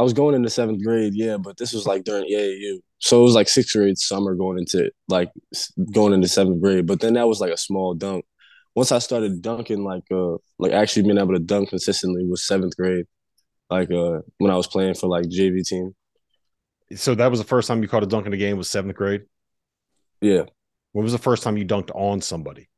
I 0.00 0.02
was 0.02 0.14
going 0.14 0.34
into 0.34 0.48
seventh 0.48 0.82
grade, 0.82 1.12
yeah, 1.14 1.36
but 1.36 1.58
this 1.58 1.74
was 1.74 1.86
like 1.86 2.04
during 2.04 2.24
AAU. 2.24 2.78
So 3.00 3.20
it 3.20 3.22
was 3.22 3.34
like 3.34 3.50
sixth 3.50 3.74
grade 3.74 3.98
summer 3.98 4.34
going 4.34 4.58
into 4.58 4.90
like 5.08 5.30
going 5.92 6.14
into 6.14 6.26
seventh 6.26 6.62
grade. 6.62 6.86
But 6.86 7.00
then 7.00 7.12
that 7.14 7.28
was 7.28 7.38
like 7.38 7.52
a 7.52 7.58
small 7.58 7.92
dunk. 7.92 8.24
Once 8.74 8.92
I 8.92 8.98
started 8.98 9.42
dunking, 9.42 9.84
like 9.84 10.04
uh, 10.10 10.36
like 10.58 10.72
actually 10.72 11.02
being 11.02 11.18
able 11.18 11.34
to 11.34 11.38
dunk 11.38 11.68
consistently 11.68 12.24
was 12.24 12.46
seventh 12.46 12.78
grade. 12.78 13.04
Like 13.68 13.90
uh, 13.90 14.20
when 14.38 14.50
I 14.50 14.56
was 14.56 14.66
playing 14.66 14.94
for 14.94 15.06
like 15.06 15.26
JV 15.26 15.66
team. 15.66 15.94
So 16.96 17.14
that 17.14 17.30
was 17.30 17.38
the 17.38 17.46
first 17.46 17.68
time 17.68 17.82
you 17.82 17.88
caught 17.88 18.02
a 18.02 18.06
dunk 18.06 18.26
in 18.26 18.32
a 18.32 18.38
game 18.38 18.56
was 18.56 18.70
seventh 18.70 18.96
grade. 18.96 19.24
Yeah. 20.22 20.44
When 20.92 21.02
was 21.02 21.12
the 21.12 21.18
first 21.18 21.42
time 21.42 21.58
you 21.58 21.66
dunked 21.66 21.94
on 21.94 22.22
somebody? 22.22 22.70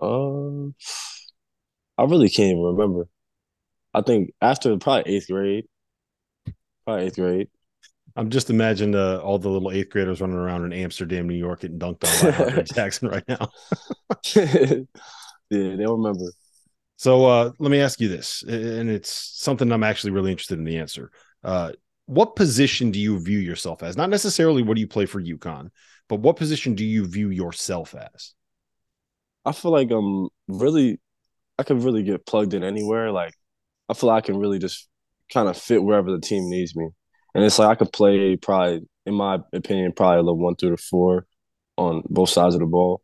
Um, 0.00 0.76
uh, 1.98 2.02
I 2.02 2.04
really 2.04 2.28
can't 2.30 2.52
even 2.52 2.62
remember. 2.62 3.08
I 3.92 4.02
think 4.02 4.30
after 4.40 4.76
probably 4.78 5.16
eighth 5.16 5.26
grade. 5.26 5.64
Probably 6.90 7.06
eighth 7.06 7.16
grade. 7.16 7.48
I'm 8.16 8.30
just 8.30 8.50
imagining 8.50 8.96
uh, 8.96 9.18
all 9.18 9.38
the 9.38 9.48
little 9.48 9.70
eighth 9.70 9.90
graders 9.90 10.20
running 10.20 10.36
around 10.36 10.64
in 10.64 10.72
Amsterdam, 10.72 11.28
New 11.28 11.36
York, 11.36 11.60
getting 11.60 11.78
dunked 11.78 12.04
on 12.04 12.56
by 12.56 12.62
Jackson 12.74 13.08
right 13.08 13.22
now. 13.28 13.48
yeah, 14.34 15.76
they'll 15.76 15.96
remember. 15.96 16.32
So 16.96 17.26
uh, 17.26 17.52
let 17.60 17.70
me 17.70 17.80
ask 17.80 18.00
you 18.00 18.08
this, 18.08 18.42
and 18.42 18.90
it's 18.90 19.10
something 19.40 19.70
I'm 19.70 19.84
actually 19.84 20.10
really 20.10 20.32
interested 20.32 20.58
in 20.58 20.64
the 20.64 20.78
answer. 20.78 21.12
Uh, 21.44 21.72
what 22.06 22.34
position 22.34 22.90
do 22.90 22.98
you 22.98 23.22
view 23.22 23.38
yourself 23.38 23.84
as? 23.84 23.96
Not 23.96 24.10
necessarily 24.10 24.62
what 24.64 24.74
do 24.74 24.80
you 24.80 24.88
play 24.88 25.06
for 25.06 25.22
UConn, 25.22 25.70
but 26.08 26.16
what 26.16 26.36
position 26.36 26.74
do 26.74 26.84
you 26.84 27.06
view 27.06 27.30
yourself 27.30 27.94
as? 27.94 28.34
I 29.44 29.52
feel 29.52 29.70
like 29.70 29.92
I'm 29.92 30.28
really, 30.48 30.98
I 31.56 31.62
can 31.62 31.80
really 31.80 32.02
get 32.02 32.26
plugged 32.26 32.52
in 32.52 32.64
anywhere. 32.64 33.12
Like, 33.12 33.34
I 33.88 33.94
feel 33.94 34.08
like 34.08 34.24
I 34.24 34.26
can 34.26 34.38
really 34.38 34.58
just 34.58 34.88
kind 35.32 35.48
of 35.48 35.56
fit 35.56 35.82
wherever 35.82 36.10
the 36.10 36.20
team 36.20 36.48
needs 36.48 36.76
me. 36.76 36.88
And 37.34 37.44
it's 37.44 37.58
like 37.58 37.68
I 37.68 37.74
could 37.76 37.92
play 37.92 38.36
probably, 38.36 38.82
in 39.06 39.14
my 39.14 39.38
opinion, 39.52 39.92
probably 39.92 40.18
a 40.18 40.22
little 40.22 40.38
one 40.38 40.56
through 40.56 40.70
the 40.70 40.76
four 40.76 41.26
on 41.76 42.02
both 42.08 42.30
sides 42.30 42.54
of 42.54 42.60
the 42.60 42.66
ball. 42.66 43.02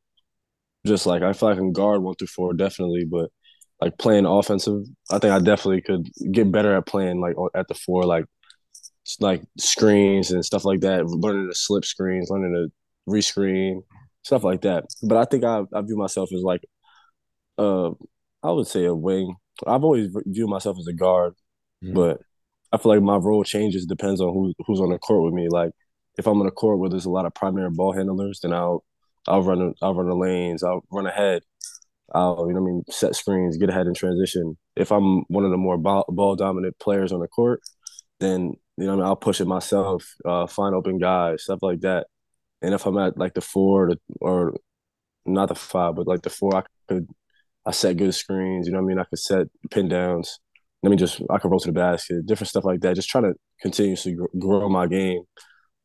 Just 0.86 1.06
like 1.06 1.22
I 1.22 1.32
feel 1.32 1.48
like 1.48 1.56
I 1.56 1.60
can 1.60 1.72
guard 1.72 2.02
one 2.02 2.14
through 2.14 2.28
four 2.28 2.54
definitely, 2.54 3.04
but 3.04 3.30
like 3.80 3.98
playing 3.98 4.26
offensive, 4.26 4.82
I 5.10 5.18
think 5.18 5.32
I 5.32 5.38
definitely 5.38 5.82
could 5.82 6.08
get 6.32 6.50
better 6.50 6.76
at 6.76 6.86
playing 6.86 7.20
like 7.20 7.34
at 7.54 7.68
the 7.68 7.74
four, 7.74 8.04
like 8.04 8.24
like 9.20 9.42
screens 9.58 10.30
and 10.30 10.44
stuff 10.44 10.64
like 10.64 10.80
that. 10.80 11.06
Learning 11.06 11.48
to 11.48 11.54
slip 11.54 11.84
screens, 11.84 12.30
learning 12.30 12.54
to 12.54 13.12
rescreen, 13.12 13.82
stuff 14.22 14.44
like 14.44 14.62
that. 14.62 14.84
But 15.02 15.18
I 15.18 15.24
think 15.24 15.44
I, 15.44 15.62
I 15.72 15.82
view 15.82 15.96
myself 15.96 16.30
as 16.34 16.42
like, 16.42 16.62
uh, 17.58 17.90
I 18.42 18.50
would 18.50 18.66
say 18.66 18.84
a 18.84 18.94
wing. 18.94 19.36
I've 19.66 19.84
always 19.84 20.08
viewed 20.26 20.50
myself 20.50 20.78
as 20.78 20.86
a 20.86 20.92
guard, 20.92 21.34
mm-hmm. 21.82 21.94
but 21.94 22.20
I 22.72 22.78
feel 22.78 22.92
like 22.92 23.02
my 23.02 23.16
role 23.16 23.44
changes 23.44 23.86
depends 23.86 24.20
on 24.20 24.32
who 24.32 24.52
who's 24.66 24.80
on 24.80 24.90
the 24.90 24.98
court 24.98 25.24
with 25.24 25.34
me. 25.34 25.48
Like 25.48 25.72
if 26.18 26.26
I'm 26.26 26.40
on 26.40 26.46
a 26.46 26.50
court 26.50 26.78
where 26.78 26.90
there's 26.90 27.04
a 27.04 27.10
lot 27.10 27.26
of 27.26 27.34
primary 27.34 27.70
ball 27.70 27.92
handlers, 27.92 28.40
then 28.40 28.52
I'll 28.52 28.84
I'll 29.28 29.42
run 29.42 29.74
I'll 29.82 29.94
run 29.94 30.08
the 30.08 30.14
lanes, 30.14 30.62
I'll 30.62 30.84
run 30.90 31.06
ahead. 31.06 31.42
I'll 32.14 32.46
you 32.48 32.54
know 32.54 32.60
I 32.60 32.64
mean 32.64 32.82
set 32.90 33.14
screens, 33.16 33.56
get 33.56 33.70
ahead 33.70 33.86
in 33.86 33.94
transition. 33.94 34.56
If 34.76 34.92
I'm 34.92 35.22
one 35.28 35.44
of 35.44 35.50
the 35.50 35.56
more 35.56 35.78
ball, 35.78 36.04
ball 36.08 36.36
dominant 36.36 36.78
players 36.78 37.12
on 37.12 37.20
the 37.20 37.28
court, 37.28 37.60
then 38.20 38.54
you 38.76 38.86
know 38.86 38.94
I 38.94 38.96
mean 38.96 39.04
I'll 39.04 39.16
push 39.16 39.40
it 39.40 39.46
myself, 39.46 40.06
uh, 40.24 40.46
find 40.46 40.74
open 40.74 40.98
guys, 40.98 41.44
stuff 41.44 41.60
like 41.62 41.80
that. 41.80 42.06
And 42.62 42.74
if 42.74 42.86
I'm 42.86 42.98
at 42.98 43.18
like 43.18 43.34
the 43.34 43.40
four 43.40 43.92
or 44.20 44.54
not 45.26 45.48
the 45.48 45.54
five, 45.54 45.96
but 45.96 46.06
like 46.06 46.22
the 46.22 46.30
four, 46.30 46.56
I 46.56 46.62
could 46.88 47.08
I 47.66 47.72
set 47.72 47.96
good 47.96 48.14
screens. 48.14 48.66
You 48.66 48.72
know 48.72 48.78
what 48.78 48.84
I 48.84 48.88
mean? 48.88 48.98
I 48.98 49.04
could 49.04 49.18
set 49.18 49.48
pin 49.70 49.88
downs. 49.88 50.38
Let 50.82 50.90
me 50.90 50.96
just 50.96 51.20
I 51.30 51.38
can 51.38 51.50
roll 51.50 51.60
to 51.60 51.68
the 51.68 51.72
basket, 51.72 52.26
different 52.26 52.48
stuff 52.48 52.64
like 52.64 52.80
that. 52.80 52.94
Just 52.94 53.08
trying 53.08 53.24
to 53.24 53.34
continuously 53.60 54.16
grow 54.38 54.68
my 54.68 54.86
game. 54.86 55.22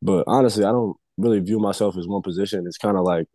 But 0.00 0.24
honestly, 0.26 0.64
I 0.64 0.72
don't 0.72 0.96
really 1.16 1.40
view 1.40 1.58
myself 1.58 1.96
as 1.96 2.06
one 2.06 2.22
position. 2.22 2.64
It's 2.66 2.78
kind 2.78 2.96
of 2.96 3.04
like 3.04 3.26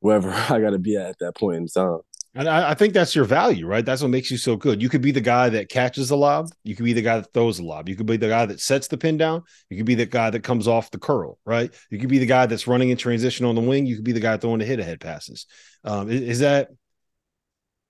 wherever 0.00 0.30
I 0.50 0.60
got 0.60 0.70
to 0.70 0.78
be 0.78 0.96
at 0.96 1.06
at 1.06 1.18
that 1.20 1.36
point 1.36 1.56
in 1.56 1.66
time. 1.66 2.00
And 2.34 2.48
I, 2.48 2.70
I, 2.70 2.74
think 2.74 2.94
that's 2.94 3.14
your 3.14 3.26
value, 3.26 3.66
right? 3.66 3.84
That's 3.84 4.00
what 4.00 4.08
makes 4.08 4.30
you 4.30 4.38
so 4.38 4.56
good. 4.56 4.80
You 4.80 4.88
could 4.88 5.02
be 5.02 5.10
the 5.10 5.20
guy 5.20 5.50
that 5.50 5.68
catches 5.68 6.08
the 6.08 6.16
lob. 6.16 6.48
You 6.64 6.74
could 6.74 6.86
be 6.86 6.94
the 6.94 7.02
guy 7.02 7.16
that 7.16 7.30
throws 7.34 7.58
the 7.58 7.64
lob. 7.64 7.90
You 7.90 7.96
could 7.96 8.06
be 8.06 8.16
the 8.16 8.28
guy 8.28 8.46
that 8.46 8.58
sets 8.58 8.88
the 8.88 8.96
pin 8.96 9.18
down. 9.18 9.42
You 9.68 9.76
could 9.76 9.84
be 9.84 9.96
the 9.96 10.06
guy 10.06 10.30
that 10.30 10.42
comes 10.42 10.66
off 10.66 10.90
the 10.90 10.98
curl, 10.98 11.38
right? 11.44 11.70
You 11.90 11.98
could 11.98 12.08
be 12.08 12.18
the 12.18 12.26
guy 12.26 12.46
that's 12.46 12.66
running 12.66 12.88
in 12.88 12.96
transition 12.96 13.44
on 13.44 13.54
the 13.54 13.60
wing. 13.60 13.84
You 13.84 13.96
could 13.96 14.04
be 14.04 14.12
the 14.12 14.20
guy 14.20 14.38
throwing 14.38 14.60
the 14.60 14.64
hit 14.64 14.80
ahead 14.80 14.98
passes. 14.98 15.44
Um, 15.84 16.10
is, 16.10 16.22
is, 16.22 16.38
that 16.38 16.70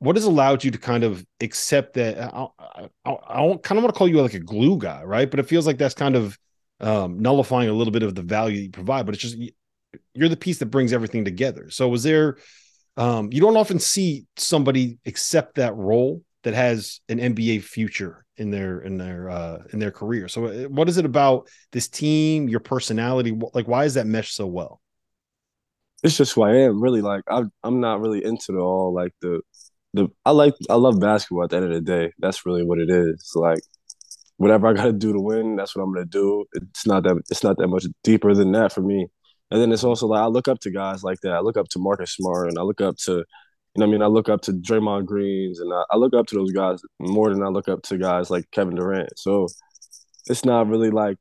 what 0.02 0.16
has 0.16 0.24
allowed 0.24 0.64
you 0.64 0.72
to 0.72 0.78
kind 0.78 1.04
of 1.04 1.24
accept 1.40 1.94
that? 1.94 2.18
I, 2.18 2.48
I, 3.04 3.12
I 3.12 3.56
kind 3.62 3.78
of 3.78 3.84
want 3.84 3.94
to 3.94 3.98
call 3.98 4.08
you 4.08 4.20
like 4.20 4.34
a 4.34 4.40
glue 4.40 4.76
guy, 4.76 5.04
right? 5.04 5.30
But 5.30 5.38
it 5.38 5.46
feels 5.46 5.64
like 5.64 5.78
that's 5.78 5.94
kind 5.94 6.16
of 6.16 6.36
um, 6.80 7.20
nullifying 7.20 7.68
a 7.68 7.72
little 7.72 7.92
bit 7.92 8.02
of 8.02 8.16
the 8.16 8.22
value 8.22 8.62
you 8.62 8.70
provide. 8.70 9.06
But 9.06 9.14
it's 9.14 9.22
just 9.22 9.36
you're 10.12 10.28
the 10.28 10.36
piece 10.36 10.58
that 10.58 10.66
brings 10.66 10.92
everything 10.92 11.24
together. 11.24 11.70
So 11.70 11.88
was 11.88 12.02
there? 12.02 12.38
Um, 12.96 13.32
you 13.32 13.40
don't 13.40 13.56
often 13.56 13.78
see 13.78 14.26
somebody 14.36 14.98
accept 15.06 15.54
that 15.54 15.76
role 15.76 16.22
that 16.42 16.54
has 16.54 17.00
an 17.08 17.18
NBA 17.18 17.62
future 17.62 18.26
in 18.36 18.50
their 18.50 18.80
in 18.80 18.98
their 18.98 19.30
uh, 19.30 19.58
in 19.72 19.78
their 19.78 19.92
career. 19.92 20.26
So, 20.26 20.46
uh, 20.46 20.64
what 20.64 20.88
is 20.88 20.98
it 20.98 21.04
about 21.04 21.48
this 21.70 21.88
team, 21.88 22.48
your 22.48 22.60
personality? 22.60 23.38
Like, 23.54 23.68
why 23.68 23.84
is 23.84 23.94
that 23.94 24.06
mesh 24.06 24.32
so 24.32 24.48
well? 24.48 24.80
It's 26.02 26.16
just 26.16 26.32
who 26.34 26.42
I 26.42 26.56
am. 26.56 26.82
Really, 26.82 27.02
like 27.02 27.22
I'm. 27.28 27.52
I'm 27.62 27.78
not 27.78 28.00
really 28.00 28.24
into 28.24 28.50
the 28.50 28.58
all 28.58 28.92
like 28.92 29.12
the 29.20 29.42
the. 29.94 30.08
I 30.24 30.30
like. 30.30 30.54
I 30.70 30.74
love 30.74 31.00
basketball. 31.00 31.44
At 31.44 31.50
the 31.50 31.56
end 31.56 31.66
of 31.66 31.72
the 31.72 31.80
day, 31.80 32.12
that's 32.18 32.46
really 32.46 32.64
what 32.64 32.78
it 32.78 32.90
is. 32.90 33.32
Like 33.34 33.60
whatever 34.36 34.66
I 34.66 34.72
got 34.72 34.84
to 34.84 34.92
do 34.92 35.12
to 35.12 35.20
win, 35.20 35.56
that's 35.56 35.76
what 35.76 35.82
I'm 35.82 35.92
gonna 35.92 36.06
do. 36.06 36.44
It's 36.54 36.86
not 36.86 37.04
that. 37.04 37.22
It's 37.30 37.44
not 37.44 37.58
that 37.58 37.68
much 37.68 37.86
deeper 38.02 38.34
than 38.34 38.52
that 38.52 38.72
for 38.72 38.80
me. 38.80 39.06
And 39.50 39.60
then 39.60 39.70
it's 39.70 39.84
also 39.84 40.06
like 40.06 40.20
I 40.22 40.26
look 40.26 40.48
up 40.48 40.60
to 40.60 40.70
guys 40.70 41.04
like 41.04 41.20
that. 41.22 41.32
I 41.32 41.40
look 41.40 41.56
up 41.58 41.68
to 41.70 41.78
Marcus 41.78 42.14
Smart 42.14 42.48
and 42.48 42.58
I 42.58 42.62
look 42.62 42.80
up 42.80 42.96
to, 43.04 43.12
you 43.12 43.24
know, 43.76 43.84
I 43.84 43.88
mean, 43.88 44.02
I 44.02 44.06
look 44.06 44.30
up 44.30 44.40
to 44.42 44.52
Draymond 44.52 45.04
Greens 45.04 45.60
and 45.60 45.72
I, 45.72 45.84
I 45.90 45.96
look 45.98 46.14
up 46.14 46.26
to 46.28 46.36
those 46.36 46.52
guys 46.52 46.80
more 46.98 47.28
than 47.28 47.42
I 47.42 47.48
look 47.48 47.68
up 47.68 47.82
to 47.82 47.98
guys 47.98 48.30
like 48.30 48.50
Kevin 48.50 48.76
Durant. 48.76 49.10
So 49.18 49.48
it's 50.26 50.46
not 50.46 50.68
really 50.68 50.90
like, 50.90 51.18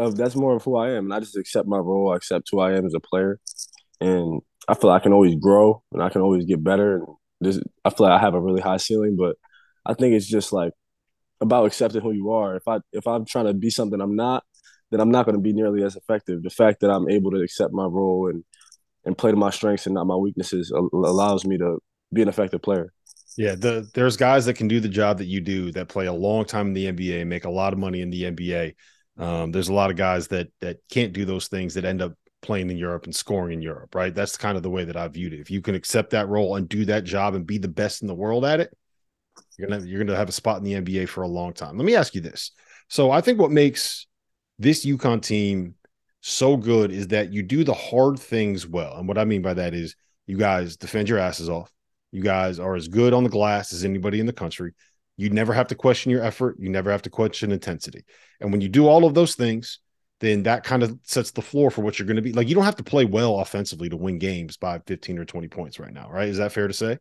of 0.00 0.16
that's 0.16 0.34
more 0.34 0.56
of 0.56 0.64
who 0.64 0.76
I 0.76 0.90
am, 0.90 1.04
and 1.04 1.14
I 1.14 1.20
just 1.20 1.36
accept 1.36 1.68
my 1.68 1.78
role. 1.78 2.12
I 2.12 2.16
accept 2.16 2.48
who 2.50 2.58
I 2.60 2.72
am 2.72 2.86
as 2.86 2.94
a 2.94 3.00
player, 3.00 3.38
and 4.00 4.40
I 4.66 4.74
feel 4.74 4.90
like 4.90 5.02
I 5.02 5.04
can 5.04 5.12
always 5.12 5.34
grow 5.36 5.82
and 5.92 6.02
I 6.02 6.08
can 6.08 6.22
always 6.22 6.44
get 6.44 6.64
better. 6.64 6.96
And 6.96 7.06
this, 7.40 7.60
I 7.84 7.90
feel 7.90 8.06
like 8.06 8.18
I 8.18 8.22
have 8.22 8.34
a 8.34 8.40
really 8.40 8.60
high 8.60 8.76
ceiling, 8.76 9.16
but 9.16 9.36
I 9.84 9.94
think 9.94 10.14
it's 10.14 10.26
just 10.26 10.52
like 10.52 10.72
about 11.40 11.66
accepting 11.66 12.02
who 12.02 12.12
you 12.12 12.30
are. 12.30 12.56
If 12.56 12.68
I 12.68 12.80
if 12.92 13.06
I'm 13.06 13.24
trying 13.24 13.46
to 13.46 13.54
be 13.54 13.70
something 13.70 14.00
I'm 14.00 14.16
not, 14.16 14.44
then 14.90 15.00
I'm 15.00 15.10
not 15.10 15.24
going 15.24 15.36
to 15.36 15.42
be 15.42 15.52
nearly 15.52 15.82
as 15.82 15.96
effective. 15.96 16.42
The 16.42 16.50
fact 16.50 16.80
that 16.80 16.90
I'm 16.90 17.08
able 17.08 17.30
to 17.32 17.40
accept 17.40 17.72
my 17.72 17.84
role 17.84 18.28
and 18.28 18.44
and 19.04 19.16
play 19.16 19.30
to 19.30 19.36
my 19.36 19.50
strengths 19.50 19.86
and 19.86 19.94
not 19.94 20.06
my 20.06 20.16
weaknesses 20.16 20.70
allows 20.70 21.46
me 21.46 21.56
to 21.58 21.78
be 22.12 22.22
an 22.22 22.28
effective 22.28 22.60
player. 22.60 22.92
Yeah, 23.36 23.54
the, 23.54 23.88
there's 23.94 24.16
guys 24.16 24.44
that 24.46 24.54
can 24.54 24.68
do 24.68 24.80
the 24.80 24.88
job 24.88 25.18
that 25.18 25.26
you 25.26 25.40
do 25.40 25.72
that 25.72 25.88
play 25.88 26.06
a 26.06 26.12
long 26.12 26.44
time 26.44 26.68
in 26.68 26.72
the 26.74 26.92
NBA, 26.92 27.26
make 27.26 27.44
a 27.44 27.50
lot 27.50 27.72
of 27.72 27.78
money 27.78 28.02
in 28.02 28.10
the 28.10 28.24
NBA. 28.24 28.74
Um, 29.16 29.52
there's 29.52 29.68
a 29.68 29.72
lot 29.74 29.90
of 29.90 29.96
guys 29.96 30.28
that 30.28 30.48
that 30.60 30.78
can't 30.90 31.12
do 31.12 31.24
those 31.24 31.48
things 31.48 31.74
that 31.74 31.84
end 31.84 32.02
up 32.02 32.14
playing 32.42 32.70
in 32.70 32.76
Europe 32.76 33.04
and 33.04 33.14
scoring 33.14 33.54
in 33.54 33.62
Europe, 33.62 33.94
right? 33.94 34.14
That's 34.14 34.36
kind 34.36 34.56
of 34.56 34.62
the 34.62 34.70
way 34.70 34.84
that 34.84 34.96
I 34.96 35.08
viewed 35.08 35.32
it. 35.32 35.40
If 35.40 35.50
you 35.50 35.60
can 35.60 35.74
accept 35.74 36.10
that 36.10 36.28
role 36.28 36.56
and 36.56 36.68
do 36.68 36.84
that 36.86 37.04
job 37.04 37.34
and 37.34 37.46
be 37.46 37.58
the 37.58 37.68
best 37.68 38.02
in 38.02 38.08
the 38.08 38.14
world 38.14 38.44
at 38.44 38.60
it, 38.60 38.76
you're 39.58 39.68
gonna 39.68 39.84
you're 39.84 40.02
gonna 40.02 40.16
have 40.16 40.28
a 40.28 40.32
spot 40.32 40.58
in 40.58 40.64
the 40.64 40.74
NBA 40.74 41.08
for 41.08 41.22
a 41.22 41.28
long 41.28 41.52
time. 41.52 41.76
Let 41.76 41.84
me 41.84 41.96
ask 41.96 42.14
you 42.14 42.20
this. 42.20 42.52
So 42.88 43.10
I 43.10 43.20
think 43.20 43.38
what 43.38 43.50
makes 43.50 44.06
this 44.58 44.84
UConn 44.84 45.22
team 45.22 45.74
so 46.20 46.56
good 46.56 46.90
is 46.92 47.08
that 47.08 47.32
you 47.32 47.42
do 47.42 47.64
the 47.64 47.74
hard 47.74 48.18
things 48.18 48.66
well. 48.66 48.96
And 48.96 49.08
what 49.08 49.18
I 49.18 49.24
mean 49.24 49.42
by 49.42 49.54
that 49.54 49.74
is 49.74 49.96
you 50.26 50.36
guys 50.36 50.76
defend 50.76 51.08
your 51.08 51.18
asses 51.18 51.48
off. 51.48 51.70
You 52.12 52.22
guys 52.22 52.58
are 52.58 52.74
as 52.74 52.88
good 52.88 53.14
on 53.14 53.24
the 53.24 53.30
glass 53.30 53.72
as 53.72 53.84
anybody 53.84 54.20
in 54.20 54.26
the 54.26 54.32
country. 54.32 54.72
You 55.16 55.30
never 55.30 55.52
have 55.52 55.68
to 55.68 55.74
question 55.74 56.10
your 56.10 56.22
effort. 56.22 56.56
You 56.58 56.68
never 56.68 56.90
have 56.90 57.02
to 57.02 57.10
question 57.10 57.52
intensity. 57.52 58.04
And 58.40 58.50
when 58.50 58.60
you 58.60 58.68
do 58.68 58.86
all 58.86 59.04
of 59.04 59.14
those 59.14 59.34
things, 59.34 59.78
then 60.20 60.42
that 60.44 60.64
kind 60.64 60.82
of 60.82 60.98
sets 61.02 61.30
the 61.30 61.42
floor 61.42 61.70
for 61.70 61.82
what 61.82 61.98
you're 61.98 62.06
going 62.06 62.16
to 62.16 62.22
be. 62.22 62.32
Like 62.32 62.48
you 62.48 62.54
don't 62.54 62.64
have 62.64 62.76
to 62.76 62.84
play 62.84 63.04
well 63.04 63.40
offensively 63.40 63.88
to 63.88 63.96
win 63.96 64.18
games 64.18 64.56
by 64.56 64.78
15 64.86 65.18
or 65.18 65.24
20 65.24 65.48
points 65.48 65.80
right 65.80 65.92
now, 65.92 66.10
right? 66.10 66.28
Is 66.28 66.36
that 66.36 66.52
fair 66.52 66.68
to 66.68 66.74
say? 66.74 66.98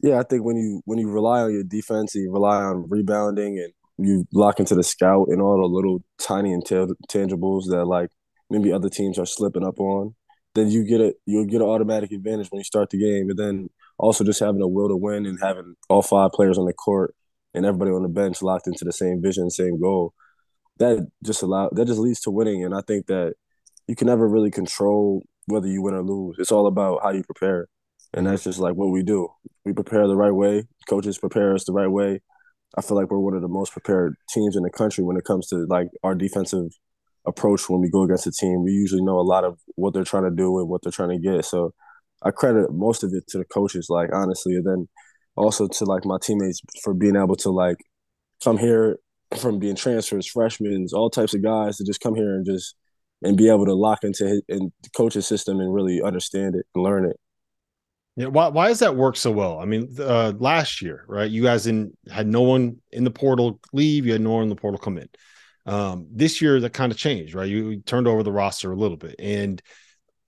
Yeah, 0.00 0.18
I 0.18 0.22
think 0.22 0.44
when 0.44 0.56
you 0.56 0.80
when 0.84 0.98
you 0.98 1.10
rely 1.10 1.40
on 1.40 1.52
your 1.52 1.64
defense, 1.64 2.14
you 2.14 2.32
rely 2.32 2.62
on 2.62 2.88
rebounding 2.88 3.58
and 3.58 3.72
you 3.98 4.26
lock 4.32 4.60
into 4.60 4.74
the 4.74 4.84
scout 4.84 5.26
and 5.28 5.42
all 5.42 5.58
the 5.58 5.66
little 5.66 6.02
tiny 6.18 6.56
intangibles 6.56 7.64
that 7.66 7.84
like 7.84 8.10
maybe 8.48 8.72
other 8.72 8.88
teams 8.88 9.18
are 9.18 9.26
slipping 9.26 9.66
up 9.66 9.80
on, 9.80 10.14
then 10.54 10.70
you 10.70 10.84
get 10.84 11.00
it. 11.00 11.16
You'll 11.26 11.46
get 11.46 11.60
an 11.60 11.66
automatic 11.66 12.12
advantage 12.12 12.48
when 12.50 12.60
you 12.60 12.64
start 12.64 12.90
the 12.90 12.98
game, 12.98 13.28
and 13.28 13.38
then 13.38 13.68
also 13.98 14.24
just 14.24 14.40
having 14.40 14.62
a 14.62 14.68
will 14.68 14.88
to 14.88 14.96
win 14.96 15.26
and 15.26 15.38
having 15.42 15.74
all 15.88 16.02
five 16.02 16.30
players 16.32 16.58
on 16.58 16.66
the 16.66 16.72
court 16.72 17.14
and 17.52 17.66
everybody 17.66 17.90
on 17.90 18.02
the 18.02 18.08
bench 18.08 18.40
locked 18.40 18.68
into 18.68 18.84
the 18.84 18.92
same 18.92 19.20
vision, 19.20 19.50
same 19.50 19.80
goal. 19.80 20.14
That 20.78 21.08
just 21.24 21.42
allow 21.42 21.70
that 21.72 21.86
just 21.86 21.98
leads 21.98 22.20
to 22.20 22.30
winning, 22.30 22.64
and 22.64 22.74
I 22.74 22.80
think 22.86 23.06
that 23.06 23.34
you 23.86 23.96
can 23.96 24.06
never 24.06 24.28
really 24.28 24.50
control 24.50 25.24
whether 25.46 25.66
you 25.66 25.82
win 25.82 25.94
or 25.94 26.02
lose. 26.02 26.36
It's 26.38 26.52
all 26.52 26.66
about 26.66 27.00
how 27.02 27.10
you 27.10 27.22
prepare, 27.24 27.68
and 28.14 28.26
that's 28.26 28.44
just 28.44 28.58
like 28.58 28.74
what 28.74 28.90
we 28.90 29.02
do. 29.02 29.28
We 29.64 29.72
prepare 29.72 30.06
the 30.06 30.16
right 30.16 30.34
way. 30.34 30.64
Coaches 30.88 31.18
prepare 31.18 31.54
us 31.54 31.64
the 31.64 31.72
right 31.72 31.90
way 31.90 32.20
I 32.76 32.82
feel 32.82 32.96
like 32.96 33.10
we're 33.10 33.18
one 33.18 33.34
of 33.34 33.42
the 33.42 33.48
most 33.48 33.72
prepared 33.72 34.16
teams 34.30 34.56
in 34.56 34.62
the 34.62 34.70
country 34.70 35.02
when 35.02 35.16
it 35.16 35.24
comes 35.24 35.46
to 35.48 35.66
like 35.68 35.88
our 36.02 36.14
defensive 36.14 36.68
approach 37.26 37.68
when 37.68 37.80
we 37.80 37.90
go 37.90 38.02
against 38.02 38.26
a 38.26 38.32
team. 38.32 38.62
We 38.62 38.72
usually 38.72 39.02
know 39.02 39.18
a 39.18 39.22
lot 39.22 39.44
of 39.44 39.58
what 39.76 39.94
they're 39.94 40.04
trying 40.04 40.24
to 40.24 40.30
do 40.30 40.58
and 40.58 40.68
what 40.68 40.82
they're 40.82 40.92
trying 40.92 41.10
to 41.10 41.18
get. 41.18 41.44
So 41.44 41.72
I 42.22 42.30
credit 42.30 42.72
most 42.72 43.02
of 43.02 43.12
it 43.14 43.24
to 43.28 43.38
the 43.38 43.44
coaches, 43.44 43.86
like 43.88 44.10
honestly, 44.12 44.54
and 44.54 44.66
then 44.66 44.88
also 45.36 45.66
to 45.66 45.84
like 45.84 46.04
my 46.04 46.18
teammates 46.22 46.60
for 46.82 46.92
being 46.92 47.16
able 47.16 47.36
to 47.36 47.50
like 47.50 47.76
come 48.44 48.58
here 48.58 48.98
from 49.36 49.58
being 49.58 49.76
transfers, 49.76 50.26
freshmen, 50.26 50.86
all 50.92 51.10
types 51.10 51.34
of 51.34 51.42
guys 51.42 51.76
to 51.76 51.84
just 51.84 52.00
come 52.00 52.14
here 52.14 52.34
and 52.34 52.46
just 52.46 52.74
and 53.22 53.36
be 53.36 53.48
able 53.48 53.66
to 53.66 53.74
lock 53.74 54.04
into 54.04 54.26
his, 54.26 54.42
the 54.48 54.90
coach's 54.96 55.26
system 55.26 55.60
and 55.60 55.74
really 55.74 56.00
understand 56.00 56.54
it 56.54 56.66
and 56.74 56.84
learn 56.84 57.04
it. 57.04 57.18
Yeah, 58.16 58.26
why 58.26 58.48
why 58.48 58.68
does 58.68 58.80
that 58.80 58.96
work 58.96 59.16
so 59.16 59.30
well? 59.30 59.60
I 59.60 59.64
mean, 59.64 59.94
uh, 59.98 60.32
last 60.38 60.82
year, 60.82 61.04
right? 61.08 61.30
You 61.30 61.42
guys 61.42 61.66
in 61.66 61.96
had 62.10 62.26
no 62.26 62.42
one 62.42 62.78
in 62.90 63.04
the 63.04 63.10
portal 63.10 63.60
leave, 63.72 64.06
you 64.06 64.12
had 64.12 64.20
no 64.20 64.32
one 64.32 64.44
in 64.44 64.48
the 64.48 64.56
portal 64.56 64.78
come 64.78 64.98
in. 64.98 65.08
Um, 65.66 66.08
this 66.10 66.40
year 66.40 66.58
that 66.60 66.72
kind 66.72 66.90
of 66.90 66.98
changed, 66.98 67.34
right? 67.34 67.48
You, 67.48 67.70
you, 67.70 67.80
turned 67.82 68.08
over 68.08 68.22
the 68.22 68.32
roster 68.32 68.72
a 68.72 68.76
little 68.76 68.96
bit, 68.96 69.16
and 69.18 69.60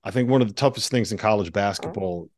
I 0.05 0.11
think 0.11 0.29
one 0.29 0.43
of 0.43 0.49
the 0.49 0.55
toughest 0.55 0.91
things 0.91 1.13
in 1.13 1.19
college 1.19 1.53
basketball 1.53 2.29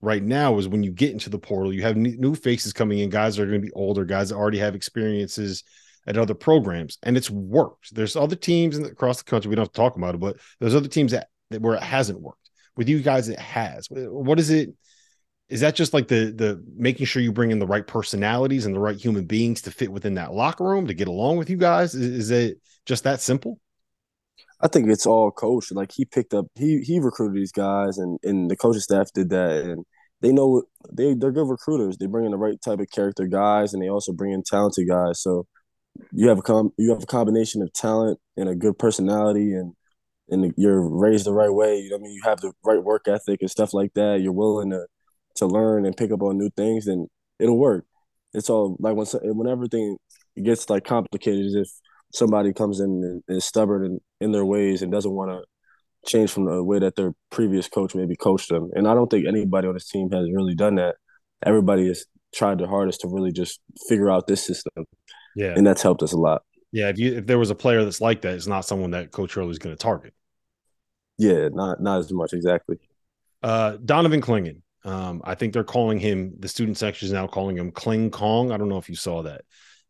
right 0.00 0.22
now 0.22 0.58
is 0.58 0.68
when 0.68 0.82
you 0.82 0.92
get 0.92 1.12
into 1.12 1.30
the 1.30 1.38
portal, 1.38 1.72
you 1.72 1.82
have 1.82 1.96
new 1.96 2.34
faces 2.34 2.72
coming 2.72 3.00
in, 3.00 3.10
guys 3.10 3.36
that 3.36 3.42
are 3.42 3.46
going 3.46 3.60
to 3.60 3.66
be 3.66 3.72
older, 3.72 4.04
guys 4.04 4.28
that 4.28 4.36
already 4.36 4.58
have 4.58 4.74
experiences 4.74 5.64
at 6.06 6.16
other 6.16 6.34
programs, 6.34 6.98
and 7.02 7.16
it's 7.16 7.30
worked. 7.30 7.94
There's 7.94 8.16
other 8.16 8.36
teams 8.36 8.78
across 8.78 9.18
the 9.18 9.24
country 9.24 9.48
we 9.48 9.56
don't 9.56 9.64
have 9.64 9.72
to 9.72 9.76
talk 9.76 9.96
about 9.96 10.14
it, 10.14 10.20
but 10.20 10.38
there's 10.58 10.74
other 10.74 10.88
teams 10.88 11.12
that, 11.12 11.28
that 11.50 11.60
where 11.60 11.74
it 11.74 11.82
hasn't 11.82 12.20
worked. 12.20 12.50
With 12.76 12.88
you 12.88 13.00
guys 13.00 13.28
it 13.28 13.40
has. 13.40 13.88
What 13.90 14.38
is 14.38 14.50
it 14.50 14.70
is 15.48 15.60
that 15.60 15.74
just 15.74 15.92
like 15.92 16.06
the 16.08 16.30
the 16.30 16.62
making 16.76 17.06
sure 17.06 17.20
you 17.20 17.32
bring 17.32 17.50
in 17.50 17.58
the 17.58 17.66
right 17.66 17.86
personalities 17.86 18.66
and 18.66 18.74
the 18.74 18.78
right 18.78 18.96
human 18.96 19.24
beings 19.24 19.62
to 19.62 19.70
fit 19.70 19.90
within 19.90 20.14
that 20.14 20.32
locker 20.32 20.64
room 20.64 20.86
to 20.86 20.94
get 20.94 21.08
along 21.08 21.38
with 21.38 21.50
you 21.50 21.56
guys? 21.56 21.94
Is, 21.94 22.06
is 22.06 22.30
it 22.30 22.60
just 22.86 23.04
that 23.04 23.20
simple 23.20 23.58
i 24.60 24.68
think 24.68 24.88
it's 24.88 25.06
all 25.06 25.30
coach 25.30 25.70
like 25.72 25.92
he 25.92 26.04
picked 26.04 26.34
up 26.34 26.46
he 26.54 26.80
he 26.80 26.98
recruited 26.98 27.36
these 27.36 27.52
guys 27.52 27.98
and 27.98 28.18
and 28.24 28.50
the 28.50 28.56
coaching 28.56 28.80
staff 28.80 29.12
did 29.12 29.30
that. 29.30 29.64
And 29.64 29.84
they 30.20 30.32
know 30.32 30.64
they 30.92 31.14
they're 31.14 31.32
good 31.32 31.48
recruiters. 31.48 31.96
They 31.98 32.06
bring 32.06 32.24
in 32.26 32.32
the 32.32 32.38
right 32.38 32.60
type 32.60 32.80
of 32.80 32.90
character 32.90 33.26
guys 33.26 33.72
and 33.72 33.82
they 33.82 33.88
also 33.88 34.12
bring 34.12 34.32
in 34.32 34.42
talented 34.42 34.88
guys. 34.88 35.22
So 35.22 35.46
you 36.12 36.28
have 36.28 36.38
a 36.38 36.42
com 36.42 36.72
you 36.78 36.90
have 36.92 37.02
a 37.02 37.06
combination 37.06 37.62
of 37.62 37.72
talent 37.72 38.18
and 38.36 38.48
a 38.48 38.54
good 38.54 38.78
personality 38.78 39.54
and 39.54 39.74
and 40.30 40.52
you're 40.56 40.82
raised 40.82 41.26
the 41.26 41.32
right 41.32 41.52
way, 41.52 41.78
you 41.80 41.90
know 41.90 41.96
I 41.96 42.00
mean, 42.00 42.12
you 42.12 42.22
have 42.24 42.40
the 42.40 42.52
right 42.64 42.82
work 42.82 43.08
ethic 43.08 43.40
and 43.40 43.50
stuff 43.50 43.72
like 43.74 43.94
that, 43.94 44.20
you're 44.20 44.32
willing 44.32 44.70
to 44.70 44.86
to 45.36 45.46
learn 45.46 45.86
and 45.86 45.96
pick 45.96 46.10
up 46.12 46.22
on 46.22 46.38
new 46.38 46.50
things, 46.56 46.86
and 46.86 47.08
it'll 47.38 47.58
work. 47.58 47.86
It's 48.34 48.50
all 48.50 48.76
like 48.80 48.96
when 48.96 49.06
when 49.36 49.48
everything 49.48 49.96
gets 50.42 50.68
like 50.70 50.84
complicated, 50.84 51.46
is 51.46 51.54
if 51.54 51.68
somebody 52.12 52.52
comes 52.52 52.80
in 52.80 53.22
and 53.28 53.36
is 53.36 53.44
stubborn 53.44 53.84
in, 53.84 54.00
in 54.20 54.32
their 54.32 54.44
ways 54.44 54.82
and 54.82 54.92
doesn't 54.92 55.12
want 55.12 55.30
to 55.30 55.44
change 56.08 56.30
from 56.30 56.46
the 56.46 56.62
way 56.62 56.78
that 56.78 56.96
their 56.96 57.12
previous 57.30 57.68
coach 57.68 57.94
maybe 57.94 58.16
coached 58.16 58.48
them. 58.48 58.70
And 58.74 58.88
I 58.88 58.94
don't 58.94 59.08
think 59.08 59.26
anybody 59.26 59.68
on 59.68 59.74
this 59.74 59.88
team 59.88 60.10
has 60.10 60.30
really 60.32 60.54
done 60.54 60.76
that. 60.76 60.96
Everybody 61.44 61.88
has 61.88 62.06
tried 62.34 62.58
their 62.58 62.68
hardest 62.68 63.00
to 63.02 63.08
really 63.08 63.32
just 63.32 63.60
figure 63.88 64.10
out 64.10 64.26
this 64.26 64.44
system. 64.44 64.86
Yeah. 65.36 65.54
And 65.56 65.66
that's 65.66 65.82
helped 65.82 66.02
us 66.02 66.12
a 66.12 66.18
lot. 66.18 66.42
Yeah. 66.72 66.88
If 66.88 66.98
you 66.98 67.16
if 67.16 67.26
there 67.26 67.38
was 67.38 67.50
a 67.50 67.54
player 67.54 67.84
that's 67.84 68.00
like 68.00 68.22
that, 68.22 68.34
it's 68.34 68.46
not 68.46 68.64
someone 68.64 68.90
that 68.92 69.10
Coach 69.10 69.34
going 69.34 69.54
to 69.54 69.76
target. 69.76 70.14
Yeah, 71.18 71.48
not 71.52 71.80
not 71.82 71.98
as 71.98 72.12
much 72.12 72.32
exactly. 72.32 72.78
Uh, 73.42 73.76
Donovan 73.84 74.20
Clingan. 74.22 74.62
Um, 74.84 75.20
I 75.24 75.34
think 75.34 75.52
they're 75.52 75.64
calling 75.64 75.98
him. 75.98 76.34
The 76.38 76.48
student 76.48 76.78
section 76.78 77.06
is 77.06 77.12
now 77.12 77.26
calling 77.26 77.58
him 77.58 77.72
Cling 77.72 78.10
Kong. 78.10 78.52
I 78.52 78.56
don't 78.56 78.68
know 78.68 78.78
if 78.78 78.88
you 78.88 78.94
saw 78.94 79.22
that. 79.24 79.42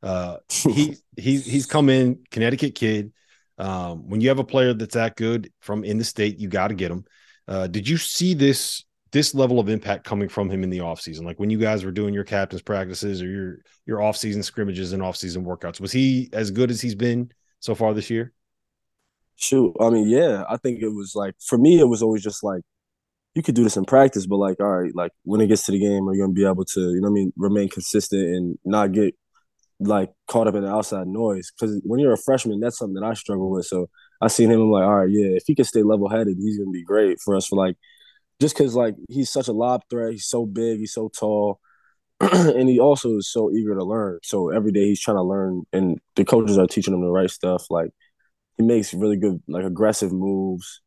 Uh, 0.02 0.36
he 0.48 0.96
he 1.16 1.38
he's 1.38 1.66
come 1.66 1.88
in 1.88 2.24
Connecticut 2.30 2.74
kid. 2.74 3.12
Um, 3.58 4.08
when 4.08 4.20
you 4.20 4.28
have 4.28 4.38
a 4.38 4.44
player 4.44 4.72
that's 4.72 4.94
that 4.94 5.16
good 5.16 5.52
from 5.60 5.82
in 5.82 5.98
the 5.98 6.04
state, 6.04 6.38
you 6.38 6.48
got 6.48 6.68
to 6.68 6.74
get 6.74 6.92
him. 6.92 7.04
Uh, 7.48 7.66
did 7.66 7.88
you 7.88 7.96
see 7.96 8.34
this 8.34 8.84
this 9.10 9.34
level 9.34 9.58
of 9.58 9.68
impact 9.68 10.04
coming 10.04 10.28
from 10.28 10.50
him 10.50 10.62
in 10.62 10.70
the 10.70 10.78
offseason? 10.78 11.24
Like 11.24 11.40
when 11.40 11.50
you 11.50 11.58
guys 11.58 11.84
were 11.84 11.90
doing 11.90 12.14
your 12.14 12.24
captain's 12.24 12.62
practices 12.62 13.22
or 13.22 13.26
your 13.26 13.58
your 13.86 13.98
offseason 13.98 14.44
scrimmages 14.44 14.92
and 14.92 15.02
offseason 15.02 15.44
workouts, 15.44 15.80
was 15.80 15.92
he 15.92 16.28
as 16.32 16.50
good 16.50 16.70
as 16.70 16.80
he's 16.80 16.94
been 16.94 17.32
so 17.60 17.74
far 17.74 17.94
this 17.94 18.10
year? 18.10 18.32
Shoot, 19.36 19.76
I 19.80 19.90
mean, 19.90 20.08
yeah, 20.08 20.44
I 20.48 20.56
think 20.56 20.82
it 20.82 20.88
was 20.88 21.14
like 21.14 21.34
for 21.40 21.58
me, 21.58 21.80
it 21.80 21.88
was 21.88 22.02
always 22.02 22.22
just 22.22 22.44
like 22.44 22.62
you 23.34 23.42
could 23.42 23.54
do 23.54 23.64
this 23.64 23.76
in 23.76 23.84
practice, 23.84 24.26
but 24.26 24.36
like, 24.36 24.60
all 24.60 24.66
right, 24.66 24.94
like 24.94 25.12
when 25.22 25.40
it 25.40 25.46
gets 25.46 25.64
to 25.66 25.72
the 25.72 25.78
game, 25.78 26.08
are 26.08 26.14
you 26.14 26.22
gonna 26.22 26.32
be 26.32 26.44
able 26.44 26.64
to, 26.64 26.80
you 26.80 27.00
know, 27.00 27.08
I 27.08 27.12
mean, 27.12 27.32
remain 27.36 27.68
consistent 27.68 28.22
and 28.22 28.58
not 28.64 28.92
get 28.92 29.14
like 29.80 30.10
caught 30.26 30.48
up 30.48 30.54
in 30.54 30.62
the 30.62 30.70
outside 30.70 31.06
noise? 31.06 31.50
Because 31.52 31.80
when 31.84 32.00
you're 32.00 32.12
a 32.12 32.18
freshman, 32.18 32.60
that's 32.60 32.78
something 32.78 32.94
that 32.94 33.04
I 33.06 33.14
struggle 33.14 33.50
with. 33.50 33.66
So 33.66 33.88
I 34.20 34.28
seen 34.28 34.50
him, 34.50 34.60
I'm 34.60 34.70
like, 34.70 34.84
all 34.84 34.96
right, 34.96 35.10
yeah, 35.10 35.36
if 35.36 35.44
he 35.46 35.54
can 35.54 35.64
stay 35.64 35.82
level 35.82 36.08
headed, 36.08 36.36
he's 36.38 36.58
gonna 36.58 36.70
be 36.70 36.84
great 36.84 37.18
for 37.20 37.36
us. 37.36 37.46
For 37.46 37.56
like, 37.56 37.76
just 38.40 38.56
because 38.56 38.74
like 38.74 38.96
he's 39.08 39.30
such 39.30 39.48
a 39.48 39.52
lob 39.52 39.82
threat, 39.90 40.12
he's 40.12 40.26
so 40.28 40.46
big, 40.46 40.78
he's 40.80 40.92
so 40.94 41.10
tall. 41.16 41.60
and 42.20 42.68
he 42.68 42.80
also 42.80 43.16
is 43.18 43.30
so 43.30 43.50
eager 43.52 43.74
to 43.74 43.84
learn. 43.84 44.18
So 44.24 44.50
every 44.50 44.72
day 44.72 44.86
he's 44.86 45.00
trying 45.00 45.18
to 45.18 45.22
learn, 45.22 45.62
and 45.72 45.98
the 46.16 46.24
coaches 46.24 46.58
are 46.58 46.66
teaching 46.66 46.94
him 46.94 47.00
the 47.00 47.10
right 47.10 47.30
stuff. 47.30 47.66
Like 47.70 47.90
he 48.56 48.64
makes 48.64 48.94
really 48.94 49.16
good, 49.16 49.42
like 49.48 49.64
aggressive 49.64 50.12
moves 50.12 50.82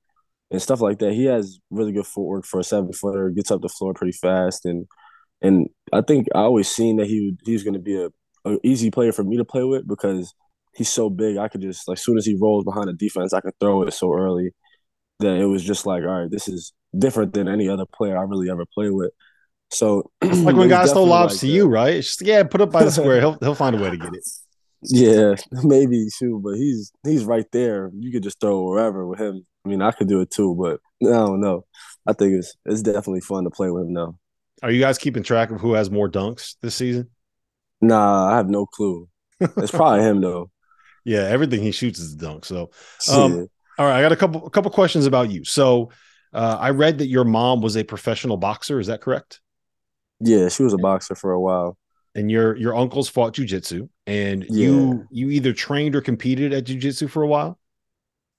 and 0.51 0.61
stuff 0.61 0.81
like 0.81 0.99
that. 0.99 1.13
He 1.13 1.25
has 1.25 1.59
really 1.71 1.93
good 1.93 2.05
footwork 2.07 2.45
for 2.45 2.59
a 2.59 2.63
seven 2.63 2.91
footer. 2.93 3.29
Gets 3.29 3.51
up 3.51 3.61
the 3.61 3.69
floor 3.69 3.93
pretty 3.93 4.17
fast, 4.17 4.65
and 4.65 4.87
and 5.41 5.69
I 5.93 6.01
think 6.01 6.27
I 6.35 6.39
always 6.39 6.69
seen 6.69 6.97
that 6.97 7.07
he 7.07 7.35
he's 7.45 7.63
going 7.63 7.73
to 7.75 7.79
be 7.79 7.95
a, 8.01 8.09
a 8.45 8.57
easy 8.63 8.91
player 8.91 9.11
for 9.11 9.23
me 9.23 9.37
to 9.37 9.45
play 9.45 9.63
with 9.63 9.87
because 9.87 10.33
he's 10.75 10.89
so 10.89 11.09
big. 11.09 11.37
I 11.37 11.47
could 11.47 11.61
just 11.61 11.87
like 11.87 11.97
as 11.97 12.03
soon 12.03 12.17
as 12.17 12.25
he 12.25 12.35
rolls 12.35 12.63
behind 12.63 12.87
the 12.87 12.93
defense, 12.93 13.33
I 13.33 13.41
could 13.41 13.57
throw 13.59 13.83
it 13.83 13.93
so 13.93 14.13
early 14.13 14.51
that 15.19 15.37
it 15.37 15.45
was 15.45 15.63
just 15.63 15.85
like, 15.85 16.03
all 16.03 16.21
right, 16.21 16.31
this 16.31 16.47
is 16.47 16.73
different 16.97 17.33
than 17.33 17.47
any 17.47 17.69
other 17.69 17.85
player 17.85 18.17
I 18.17 18.23
really 18.23 18.49
ever 18.49 18.65
played 18.73 18.91
with. 18.91 19.11
So 19.69 20.11
like 20.21 20.55
when 20.55 20.69
guys 20.69 20.91
throw 20.91 21.03
lobs 21.03 21.33
like 21.33 21.39
to 21.41 21.47
that. 21.47 21.51
you, 21.51 21.67
right? 21.67 21.95
It's 21.95 22.09
just 22.09 22.21
yeah, 22.21 22.43
put 22.43 22.61
up 22.61 22.71
by 22.71 22.83
the 22.83 22.91
square. 22.91 23.19
He'll 23.19 23.37
he'll 23.39 23.55
find 23.55 23.75
a 23.75 23.81
way 23.81 23.89
to 23.89 23.97
get 23.97 24.13
it. 24.13 24.23
Yeah, 24.83 25.35
maybe 25.63 26.07
too, 26.17 26.41
but 26.43 26.55
he's 26.55 26.91
he's 27.03 27.23
right 27.23 27.45
there. 27.51 27.91
You 27.97 28.11
could 28.11 28.23
just 28.23 28.39
throw 28.39 28.63
wherever 28.63 29.07
with 29.07 29.19
him. 29.19 29.45
I 29.65 29.69
mean, 29.69 29.81
I 29.81 29.91
could 29.91 30.07
do 30.07 30.21
it 30.21 30.31
too, 30.31 30.55
but 30.55 30.79
I 31.07 31.13
don't 31.13 31.39
know. 31.39 31.65
I 32.05 32.13
think 32.13 32.33
it's 32.33 32.55
it's 32.65 32.81
definitely 32.81 33.21
fun 33.21 33.43
to 33.45 33.49
play 33.49 33.69
with 33.69 33.83
him 33.83 33.93
now. 33.93 34.17
Are 34.63 34.71
you 34.71 34.79
guys 34.79 34.97
keeping 34.97 35.23
track 35.23 35.51
of 35.51 35.61
who 35.61 35.73
has 35.73 35.89
more 35.89 36.09
dunks 36.09 36.55
this 36.61 36.75
season? 36.75 37.09
Nah, 37.81 38.31
I 38.31 38.37
have 38.37 38.49
no 38.49 38.65
clue. 38.65 39.07
It's 39.39 39.71
probably 39.71 40.01
him 40.01 40.21
though. 40.21 40.49
Yeah, 41.03 41.21
everything 41.21 41.63
he 41.63 41.71
shoots 41.71 41.97
is 41.97 42.13
a 42.13 42.17
dunk. 42.17 42.45
So, 42.45 42.69
um, 43.11 43.31
yeah. 43.31 43.45
all 43.79 43.87
right, 43.87 43.97
I 43.97 44.01
got 44.03 44.11
a 44.11 44.15
couple 44.15 44.45
a 44.45 44.51
couple 44.51 44.69
questions 44.69 45.07
about 45.07 45.31
you. 45.31 45.43
So, 45.43 45.89
uh, 46.31 46.57
I 46.59 46.69
read 46.69 46.99
that 46.99 47.07
your 47.07 47.23
mom 47.23 47.61
was 47.61 47.75
a 47.75 47.83
professional 47.83 48.37
boxer. 48.37 48.79
Is 48.79 48.85
that 48.85 49.01
correct? 49.01 49.41
Yeah, 50.19 50.47
she 50.49 50.61
was 50.61 50.73
a 50.73 50.77
boxer 50.77 51.15
for 51.15 51.31
a 51.31 51.41
while 51.41 51.75
and 52.15 52.29
your 52.29 52.55
your 52.57 52.75
uncles 52.75 53.09
fought 53.09 53.33
jujitsu, 53.33 53.87
and 54.05 54.45
yeah. 54.49 54.65
you 54.65 55.07
you 55.11 55.29
either 55.29 55.53
trained 55.53 55.95
or 55.95 56.01
competed 56.01 56.53
at 56.53 56.65
jujitsu 56.65 57.09
for 57.09 57.23
a 57.23 57.27
while. 57.27 57.57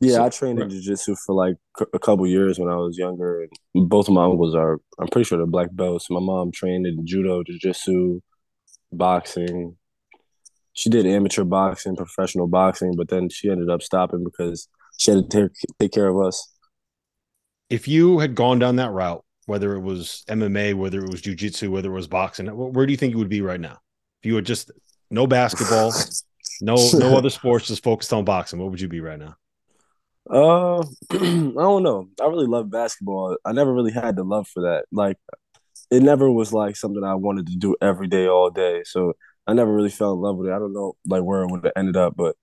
Yeah, 0.00 0.14
so, 0.14 0.24
I 0.24 0.28
trained 0.30 0.58
right. 0.58 0.70
in 0.70 0.76
jujitsu 0.76 1.16
for 1.24 1.34
like 1.34 1.56
a 1.94 1.98
couple 1.98 2.26
years 2.26 2.58
when 2.58 2.68
I 2.68 2.76
was 2.76 2.98
younger. 2.98 3.46
Both 3.74 4.08
of 4.08 4.14
my 4.14 4.24
uncles 4.24 4.52
are, 4.52 4.80
I'm 4.98 5.06
pretty 5.06 5.24
sure 5.28 5.38
they're 5.38 5.46
black 5.46 5.68
belts. 5.70 6.10
My 6.10 6.18
mom 6.18 6.50
trained 6.50 6.88
in 6.88 7.06
judo, 7.06 7.44
jujitsu, 7.44 8.20
boxing. 8.92 9.76
She 10.74 10.88
did 10.88 11.06
amateur 11.06 11.44
boxing, 11.44 11.96
professional 11.96 12.46
boxing, 12.46 12.94
but 12.96 13.08
then 13.08 13.28
she 13.28 13.50
ended 13.50 13.68
up 13.68 13.82
stopping 13.82 14.24
because 14.24 14.68
she 14.98 15.10
had 15.10 15.30
to 15.30 15.42
take, 15.42 15.52
take 15.78 15.92
care 15.92 16.08
of 16.08 16.18
us. 16.18 16.48
If 17.68 17.88
you 17.88 18.18
had 18.18 18.34
gone 18.34 18.58
down 18.58 18.76
that 18.76 18.90
route, 18.90 19.24
whether 19.46 19.74
it 19.74 19.80
was 19.80 20.24
MMA, 20.28 20.74
whether 20.74 21.00
it 21.00 21.10
was 21.10 21.22
jujitsu, 21.22 21.70
whether 21.70 21.90
it 21.90 21.94
was 21.94 22.06
boxing, 22.06 22.46
where 22.46 22.86
do 22.86 22.92
you 22.92 22.96
think 22.96 23.12
you 23.12 23.18
would 23.18 23.28
be 23.28 23.42
right 23.42 23.60
now? 23.60 23.78
If 24.22 24.26
you 24.26 24.36
had 24.36 24.46
just 24.46 24.70
no 25.10 25.26
basketball, 25.26 25.92
no 26.60 26.76
no 26.94 27.16
other 27.16 27.30
sports, 27.30 27.66
just 27.66 27.82
focused 27.82 28.12
on 28.12 28.24
boxing, 28.24 28.58
what 28.58 28.70
would 28.70 28.80
you 28.80 28.88
be 28.88 29.00
right 29.00 29.18
now? 29.18 29.36
Uh, 30.30 30.80
I 31.10 31.16
don't 31.16 31.82
know. 31.82 32.08
I 32.20 32.26
really 32.26 32.46
love 32.46 32.70
basketball. 32.70 33.36
I 33.44 33.52
never 33.52 33.72
really 33.72 33.92
had 33.92 34.16
the 34.16 34.24
love 34.24 34.46
for 34.48 34.62
that. 34.62 34.84
Like, 34.92 35.18
it 35.90 36.02
never 36.02 36.30
was 36.30 36.52
like 36.52 36.76
something 36.76 37.04
I 37.04 37.14
wanted 37.14 37.46
to 37.48 37.56
do 37.56 37.76
every 37.80 38.08
day, 38.08 38.26
all 38.26 38.50
day. 38.50 38.82
So 38.84 39.14
I 39.46 39.54
never 39.54 39.72
really 39.72 39.90
fell 39.90 40.12
in 40.12 40.20
love 40.20 40.36
with 40.36 40.48
it. 40.48 40.52
I 40.52 40.58
don't 40.58 40.72
know 40.72 40.94
like 41.06 41.22
where 41.22 41.42
it 41.42 41.50
would 41.50 41.64
have 41.64 41.72
ended 41.76 41.96
up, 41.96 42.14
but 42.16 42.36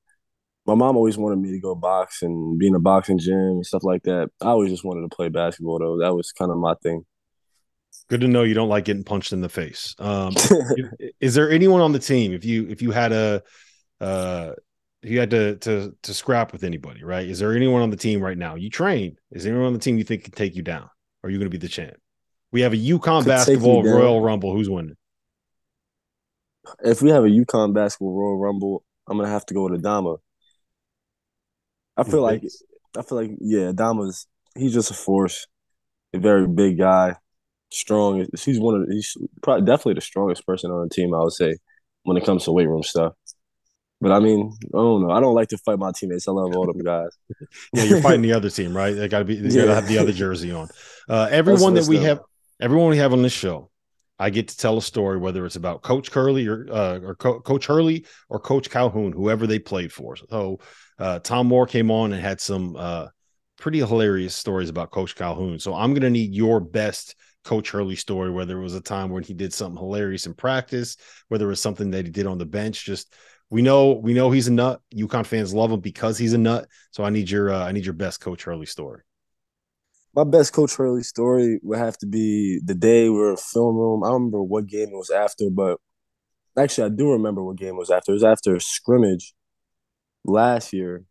my 0.66 0.76
mom 0.76 0.98
always 0.98 1.18
wanted 1.18 1.40
me 1.40 1.52
to 1.52 1.60
go 1.60 1.74
box 1.74 2.22
and 2.22 2.60
be 2.60 2.68
in 2.68 2.76
a 2.76 2.80
boxing 2.80 3.18
gym 3.18 3.36
and 3.36 3.66
stuff 3.66 3.84
like 3.84 4.04
that. 4.04 4.30
I 4.42 4.48
always 4.48 4.72
just 4.72 4.84
wanted 4.84 5.02
to 5.02 5.16
play 5.16 5.30
basketball 5.30 5.80
though. 5.80 5.98
That 6.00 6.14
was 6.14 6.32
kind 6.32 6.52
of 6.52 6.58
my 6.58 6.76
thing. 6.84 7.06
Good 8.08 8.22
to 8.22 8.28
know 8.28 8.44
you 8.44 8.54
don't 8.54 8.70
like 8.70 8.86
getting 8.86 9.04
punched 9.04 9.34
in 9.34 9.42
the 9.42 9.50
face. 9.50 9.96
Um, 10.00 10.34
is 11.20 11.34
there 11.34 11.50
anyone 11.50 11.82
on 11.82 11.92
the 11.92 12.00
team 12.00 12.34
if 12.34 12.46
you 12.46 12.68
if 12.70 12.82
you 12.82 12.92
had 12.92 13.12
a 13.12 13.42
uh, 14.00 14.52
you 15.02 15.20
had 15.20 15.32
to 15.32 15.56
to 15.58 15.96
to 16.04 16.14
scrap 16.14 16.52
with 16.52 16.64
anybody, 16.64 17.04
right? 17.04 17.28
Is 17.28 17.40
there 17.40 17.56
anyone 17.56 17.82
on 17.82 17.90
the 17.90 17.98
team 17.98 18.22
right 18.22 18.38
now? 18.38 18.56
You 18.56 18.70
train. 18.70 19.16
Is 19.32 19.44
there 19.44 19.54
anyone 19.54 19.68
on 19.68 19.74
the 19.74 19.80
team 19.80 19.98
you 19.98 20.04
think 20.04 20.24
can 20.24 20.34
take 20.34 20.56
you 20.56 20.62
down? 20.62 20.90
Or 21.24 21.28
are 21.28 21.30
you 21.30 21.38
going 21.38 21.50
to 21.50 21.58
be 21.58 21.62
the 21.62 21.68
champ? 21.68 21.98
We 22.52 22.62
have 22.62 22.74
a 22.74 22.78
UConn 22.78 23.24
Could 23.24 23.30
basketball 23.30 23.84
Royal 23.84 24.22
Rumble. 24.22 24.54
Who's 24.54 24.70
winning? 24.70 24.96
If 26.84 27.02
we 27.02 27.10
have 27.10 27.24
a 27.24 27.30
UConn 27.30 27.74
basketball 27.74 28.14
Royal 28.14 28.38
Rumble, 28.38 28.84
I'm 29.08 29.18
gonna 29.18 29.30
have 29.30 29.46
to 29.48 29.54
go 29.54 29.68
with 29.68 29.82
Adama. 29.82 30.18
I 31.98 32.04
feel 32.04 32.22
like 32.22 32.44
I 32.98 33.02
feel 33.02 33.18
like 33.18 33.32
yeah, 33.40 33.72
Dama's 33.74 34.28
he's 34.56 34.74
just 34.74 34.92
a 34.92 34.94
force, 34.94 35.48
a 36.14 36.20
very 36.20 36.48
big 36.48 36.78
guy, 36.78 37.16
strong. 37.72 38.26
He's 38.38 38.60
one 38.60 38.82
of 38.82 38.88
he's 38.90 39.16
probably 39.42 39.66
definitely 39.66 39.96
the 39.96 40.02
strongest 40.02 40.46
person 40.46 40.72
on 40.72 40.88
the 40.88 40.94
team. 40.94 41.14
I 41.14 41.20
would 41.20 41.34
say 41.34 41.58
when 42.04 42.18
it 42.18 42.26
comes 42.26 42.46
to 42.46 42.52
weight 42.52 42.68
room 42.68 42.84
stuff. 42.84 43.14
But 44.02 44.14
I 44.14 44.20
mean, 44.20 44.54
I 44.74 44.78
don't 44.78 45.02
know. 45.02 45.12
I 45.12 45.20
don't 45.20 45.36
like 45.36 45.50
to 45.50 45.58
fight 45.58 45.78
my 45.78 45.92
teammates. 45.94 46.28
I 46.28 46.32
love 46.32 46.56
all 46.56 46.66
them 46.66 46.78
guys. 46.78 47.10
yeah, 47.74 47.84
you're 47.84 48.02
fighting 48.02 48.22
the 48.24 48.32
other 48.32 48.50
team, 48.50 48.76
right? 48.76 48.92
They 48.92 49.08
got 49.10 49.20
to 49.20 49.26
be. 49.26 49.36
They 49.36 49.50
yeah. 49.50 49.64
got 49.64 49.68
to 49.68 49.76
have 49.76 49.88
the 49.88 49.98
other 49.98 50.14
jersey 50.14 50.52
on. 50.52 50.70
Uh, 51.10 51.28
everyone 51.30 51.74
that 51.74 51.88
we 51.88 51.98
have, 51.98 52.22
everyone 52.60 52.90
we 52.90 52.98
have 52.98 53.14
on 53.14 53.22
this 53.22 53.34
show, 53.34 53.70
I 54.18 54.30
get 54.30 54.50
to 54.50 54.58
tell 54.58 54.78
a 54.78 54.82
story, 54.82 55.18
whether 55.18 55.46
it's 55.46 55.56
about 55.56 55.82
Coach 55.82 56.12
Curley 56.12 56.48
or 56.48 56.68
uh, 56.70 57.00
or 57.00 57.16
Co- 57.16 57.40
Coach 57.40 57.66
Hurley 57.66 58.06
or 58.28 58.40
Coach 58.40 58.70
Calhoun, 58.70 59.14
whoever 59.14 59.48
they 59.48 59.60
played 59.60 59.94
for. 59.94 60.18
So 60.18 60.60
uh, 60.98 61.20
Tom 61.20 61.48
Moore 61.48 61.66
came 61.66 61.90
on 61.90 62.12
and 62.12 62.22
had 62.22 62.42
some 62.42 62.76
uh, 62.76 63.08
pretty 63.58 63.80
hilarious 63.80 64.36
stories 64.36 64.70
about 64.70 64.92
Coach 64.92 65.16
Calhoun. 65.16 65.60
So 65.60 65.74
I'm 65.74 65.94
going 65.94 66.02
to 66.04 66.10
need 66.10 66.34
your 66.34 66.60
best 66.60 67.16
Coach 67.46 67.72
Hurley 67.72 67.96
story, 67.96 68.30
whether 68.30 68.60
it 68.60 68.64
was 68.64 68.76
a 68.76 68.82
time 68.82 69.10
when 69.10 69.24
he 69.24 69.34
did 69.34 69.54
something 69.54 69.82
hilarious 69.82 70.26
in 70.26 70.34
practice, 70.34 70.98
whether 71.30 71.46
it 71.46 71.50
was 71.50 71.62
something 71.62 71.92
that 71.92 72.06
he 72.06 72.12
did 72.12 72.28
on 72.28 72.38
the 72.38 72.46
bench. 72.46 72.86
Just 72.86 73.14
we 73.50 73.62
know 73.62 73.94
we 73.94 74.14
know 74.14 74.32
he's 74.32 74.50
a 74.50 74.54
nut. 74.54 74.82
UConn 74.94 75.26
fans 75.26 75.54
love 75.54 75.72
him 75.72 75.80
because 75.80 76.18
he's 76.18 76.34
a 76.34 76.38
nut. 76.38 76.68
So 76.92 77.06
I 77.06 77.10
need 77.10 77.30
your 77.30 77.52
uh, 77.52 77.66
I 77.66 77.72
need 77.72 77.86
your 77.86 77.94
best 77.94 78.20
Coach 78.20 78.44
Hurley 78.44 78.66
story. 78.66 79.02
My 80.16 80.24
best 80.24 80.54
Coach 80.54 80.76
Hurley 80.76 81.04
story 81.04 81.60
would 81.64 81.78
have 81.78 81.98
to 82.00 82.08
be 82.08 82.60
the 82.66 82.74
day 82.74 83.10
we 83.10 83.18
were 83.18 83.32
in 83.32 83.38
film 83.38 83.76
room. 83.76 84.04
I 84.04 84.08
don't 84.08 84.16
remember 84.16 84.44
what 84.44 84.68
game 84.68 84.90
it 84.90 84.98
was 84.98 85.12
after, 85.12 85.50
but 85.52 85.80
actually 86.58 86.86
I 86.86 86.96
do 86.96 87.12
remember 87.12 87.44
what 87.44 87.58
game 87.58 87.76
it 87.76 87.80
was 87.80 87.92
after. 87.92 88.12
It 88.12 88.16
was 88.16 88.24
after 88.24 88.56
a 88.56 88.62
scrimmage 88.62 89.34
last 90.26 90.74
year. 90.74 91.06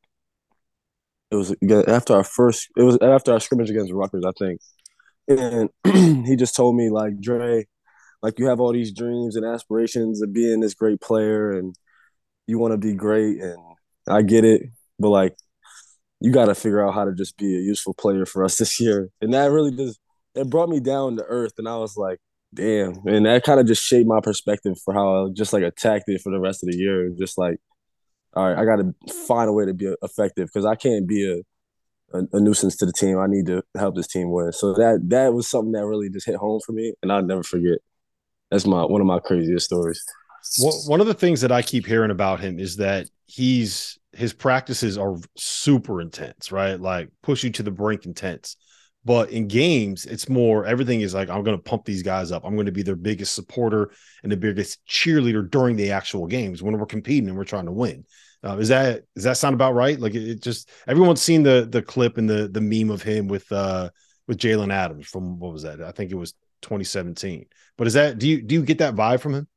It 1.31 1.37
was 1.37 1.55
after 1.87 2.15
our 2.15 2.25
first. 2.25 2.69
It 2.77 2.83
was 2.83 2.99
after 3.03 3.33
our 3.33 3.41
scrimmage 3.41 3.71
against 3.71 3.93
Rutgers, 3.93 4.25
I 4.27 4.33
think. 4.39 4.61
And 5.29 5.71
he 6.27 6.37
just 6.37 6.57
told 6.57 6.75
me 6.75 6.91
like, 6.91 7.21
Dre, 7.21 7.67
like 8.23 8.39
you 8.39 8.47
have 8.47 8.61
all 8.61 8.73
these 8.73 8.93
dreams 8.93 9.37
and 9.37 9.45
aspirations 9.45 10.23
of 10.23 10.33
being 10.33 10.61
this 10.61 10.75
great 10.75 11.01
player, 11.01 11.53
and 11.53 11.75
you 12.47 12.59
want 12.59 12.73
to 12.73 12.79
be 12.79 12.95
great, 12.95 13.41
and 13.41 13.59
I 14.09 14.23
get 14.23 14.45
it, 14.45 14.63
but 14.99 15.11
like 15.11 15.37
you 16.21 16.33
got 16.33 16.47
to 16.47 16.55
figure 16.55 16.87
out 16.87 16.95
how 16.95 17.05
to 17.05 17.13
just 17.13 17.37
be 17.37 17.57
a 17.57 17.61
useful 17.61 17.95
player 17.95 18.27
for 18.27 18.45
us 18.45 18.57
this 18.59 18.81
year. 18.81 19.09
And 19.21 19.33
that 19.35 19.51
really 19.51 19.71
just 19.71 19.99
it 20.35 20.51
brought 20.51 20.69
me 20.69 20.81
down 20.81 21.17
to 21.17 21.25
earth, 21.25 21.55
and 21.59 21.69
I 21.69 21.77
was 21.77 21.97
like, 21.97 22.19
damn. 22.55 23.07
And 23.07 23.27
that 23.27 23.45
kind 23.45 23.61
of 23.61 23.67
just 23.67 23.83
shaped 23.83 24.09
my 24.09 24.21
perspective 24.21 24.79
for 24.85 24.95
how 24.95 25.27
I 25.27 25.29
just 25.33 25.53
like 25.53 25.63
attacked 25.63 26.05
it 26.09 26.21
for 26.21 26.31
the 26.31 26.41
rest 26.41 26.63
of 26.63 26.71
the 26.71 26.77
year. 26.77 27.11
Just 27.19 27.39
like, 27.39 27.59
all 28.35 28.49
right, 28.49 28.59
I 28.59 28.65
got 28.65 28.77
to 28.77 29.15
find 29.27 29.49
a 29.49 29.53
way 29.53 29.67
to 29.67 29.75
be 29.75 29.93
effective 30.03 30.49
because 30.49 30.67
I 30.67 30.75
can't 30.75 31.07
be 31.07 31.31
a 31.31 31.43
a, 32.13 32.23
a, 32.33 32.41
nuisance 32.41 32.77
to 32.77 32.87
the 32.87 32.93
team. 32.93 33.19
I 33.19 33.27
need 33.27 33.47
to 33.47 33.63
help 33.77 33.95
this 33.95 34.07
team 34.07 34.31
win. 34.31 34.53
So 34.53 34.73
that 34.75 35.01
that 35.09 35.35
was 35.35 35.49
something 35.49 35.73
that 35.73 35.85
really 35.85 36.09
just 36.09 36.27
hit 36.27 36.37
home 36.37 36.61
for 36.65 36.73
me, 36.73 36.95
and 37.03 37.13
I'll 37.13 37.23
never 37.23 37.43
forget. 37.43 37.79
That's 38.51 38.67
my 38.67 38.85
one 38.85 39.01
of 39.01 39.07
my 39.07 39.19
craziest 39.19 39.67
stories. 39.67 40.03
Well, 40.61 40.73
one 40.87 41.01
of 41.01 41.07
the 41.07 41.15
things 41.15 41.41
that 41.43 41.53
I 41.53 41.63
keep 41.63 41.85
hearing 41.85 42.11
about 42.11 42.41
him 42.41 42.59
is 42.59 42.77
that 42.77 43.09
he's 43.27 43.98
his 44.13 44.33
practices 44.33 44.97
are 44.99 45.17
super 45.37 46.01
intense, 46.01 46.51
right? 46.51 46.81
Like 46.81 47.11
push 47.23 47.45
you 47.45 47.51
to 47.51 47.63
the 47.63 47.71
brink 47.71 48.07
intense. 48.07 48.57
But 49.05 49.31
in 49.31 49.49
games, 49.49 50.05
it's 50.07 50.29
more 50.29 50.67
everything 50.67 51.01
is 51.01 51.15
like, 51.15 51.31
I'm 51.31 51.45
going 51.45 51.57
to 51.57 51.63
pump 51.63 51.85
these 51.85 52.03
guys 52.03 52.33
up. 52.33 52.45
I'm 52.45 52.55
going 52.55 52.67
to 52.67 52.73
be 52.73 52.83
their 52.83 52.97
biggest 52.97 53.35
supporter 53.35 53.93
and 54.23 54.31
the 54.31 54.37
biggest 54.37 54.85
cheerleader 54.87 55.49
during 55.49 55.77
the 55.77 55.93
actual 55.93 56.27
games 56.27 56.63
when 56.63 56.77
we're 56.77 56.87
competing 56.87 57.29
and 57.29 57.39
we're 57.39 57.45
trying 57.45 57.67
to 57.67 57.73
win. 57.73 58.05
Uh, 58.45 58.57
is 58.59 58.69
that 58.69 59.03
that 59.17 59.37
sound 59.37 59.55
about 59.55 59.75
right? 59.75 59.99
Like 59.99 60.15
it, 60.15 60.29
it, 60.29 60.43
just 60.43 60.71
everyone's 60.87 61.23
seen 61.23 61.43
the 61.43 61.67
the 61.71 61.83
clip 61.83 62.19
and 62.19 62.29
the 62.29 62.49
the 62.49 62.61
meme 62.61 62.91
of 62.91 63.03
him 63.03 63.27
with 63.27 63.51
uh 63.51 63.91
with 64.29 64.39
Jalen 64.39 64.73
Adams 64.73 65.09
from 65.09 65.41
what 65.41 65.53
was 65.53 65.63
that? 65.63 65.83
I 65.83 65.91
think 65.91 66.13
it 66.13 66.17
was 66.17 66.33
2017. 66.63 67.47
But 67.77 67.87
is 67.87 67.95
that 67.95 68.19
do 68.19 68.29
you 68.29 68.43
do 68.43 68.55
you 68.55 68.63
get 68.63 68.79
that 68.79 68.95
vibe 68.95 69.21
from 69.21 69.35
him? 69.35 69.49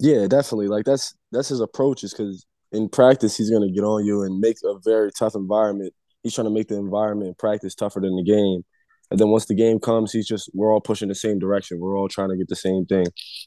Yeah, 0.00 0.26
definitely. 0.26 0.68
Like 0.68 0.84
that's 0.84 1.14
that's 1.30 1.48
his 1.48 1.60
approach 1.60 2.02
is 2.02 2.12
because 2.12 2.46
in 2.72 2.88
practice 2.88 3.36
he's 3.36 3.50
gonna 3.50 3.70
get 3.70 3.84
on 3.84 4.04
you 4.04 4.22
and 4.22 4.40
make 4.40 4.56
a 4.64 4.74
very 4.84 5.10
tough 5.12 5.34
environment. 5.34 5.94
He's 6.22 6.34
trying 6.34 6.46
to 6.46 6.52
make 6.52 6.68
the 6.68 6.76
environment 6.76 7.28
in 7.28 7.34
practice 7.34 7.74
tougher 7.74 8.00
than 8.00 8.16
the 8.16 8.24
game. 8.24 8.64
And 9.10 9.18
then 9.18 9.28
once 9.28 9.46
the 9.46 9.54
game 9.54 9.78
comes, 9.78 10.12
he's 10.12 10.26
just 10.26 10.50
we're 10.54 10.72
all 10.72 10.80
pushing 10.80 11.08
the 11.08 11.14
same 11.14 11.38
direction. 11.38 11.80
We're 11.80 11.98
all 11.98 12.08
trying 12.08 12.30
to 12.30 12.36
get 12.36 12.48
the 12.48 12.56
same 12.56 12.84
thing. 12.86 13.06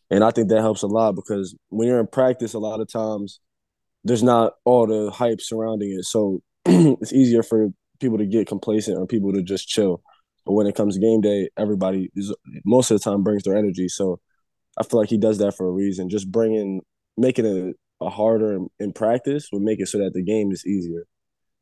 And 0.10 0.24
I 0.24 0.32
think 0.32 0.50
that 0.50 0.62
helps 0.62 0.82
a 0.82 0.88
lot 0.88 1.16
because 1.16 1.56
when 1.70 1.88
you're 1.88 2.00
in 2.00 2.08
practice, 2.08 2.54
a 2.54 2.60
lot 2.60 2.80
of 2.80 2.92
times 2.92 3.40
there's 4.04 4.24
not 4.24 4.54
all 4.66 4.88
the 4.88 5.12
hype 5.12 5.42
surrounding 5.42 5.92
it. 5.92 6.06
So 6.06 6.42
it's 6.66 7.14
easier 7.14 7.44
for 7.44 7.70
people 8.00 8.18
to 8.18 8.26
get 8.26 8.48
complacent 8.48 8.98
or 8.98 9.06
people 9.06 9.32
to 9.34 9.44
just 9.44 9.68
chill. 9.68 10.02
But 10.46 10.54
when 10.54 10.66
it 10.66 10.76
comes 10.76 10.96
to 10.96 11.02
game 11.02 11.22
day, 11.22 11.50
everybody 11.58 12.10
is 12.16 12.34
most 12.66 12.90
of 12.90 13.00
the 13.00 13.04
time 13.04 13.22
brings 13.24 13.44
their 13.44 13.56
energy. 13.56 13.88
So 13.88 14.20
I 14.80 14.84
feel 14.84 15.00
like 15.00 15.10
he 15.10 15.18
does 15.18 15.38
that 15.38 15.56
for 15.56 15.68
a 15.68 15.72
reason. 15.72 16.10
Just 16.10 16.32
bringing, 16.32 16.82
making 17.18 17.46
it 17.46 17.76
harder 18.10 18.56
in, 18.56 18.70
in 18.80 18.94
practice 18.94 19.50
would 19.52 19.62
make 19.62 19.80
it 19.80 19.88
so 19.88 20.00
that 20.00 20.14
the 20.14 20.24
game 20.24 20.52
is 20.52 20.66
easier. 20.66 21.06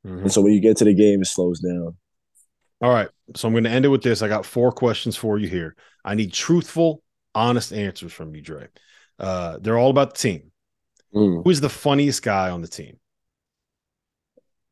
Mm-hmm. 0.05 0.19
And 0.19 0.31
so 0.31 0.41
when 0.41 0.53
you 0.53 0.59
get 0.59 0.77
to 0.77 0.85
the 0.85 0.93
game, 0.93 1.21
it 1.21 1.27
slows 1.27 1.59
down. 1.59 1.97
All 2.81 2.91
right. 2.91 3.09
So 3.35 3.47
I'm 3.47 3.53
going 3.53 3.65
to 3.65 3.69
end 3.69 3.85
it 3.85 3.89
with 3.89 4.03
this. 4.03 4.21
I 4.21 4.27
got 4.27 4.45
four 4.45 4.71
questions 4.71 5.15
for 5.15 5.37
you 5.37 5.47
here. 5.47 5.75
I 6.05 6.15
need 6.15 6.31
truthful, 6.31 7.03
honest 7.35 7.73
answers 7.73 8.13
from 8.13 8.33
you, 8.35 8.41
Dre. 8.41 8.67
Uh, 9.17 9.57
they're 9.59 9.77
all 9.77 9.89
about 9.89 10.13
the 10.13 10.19
team. 10.19 10.51
Mm. 11.13 11.43
Who's 11.43 11.59
the 11.59 11.69
funniest 11.69 12.23
guy 12.23 12.49
on 12.49 12.61
the 12.61 12.67
team? 12.67 12.97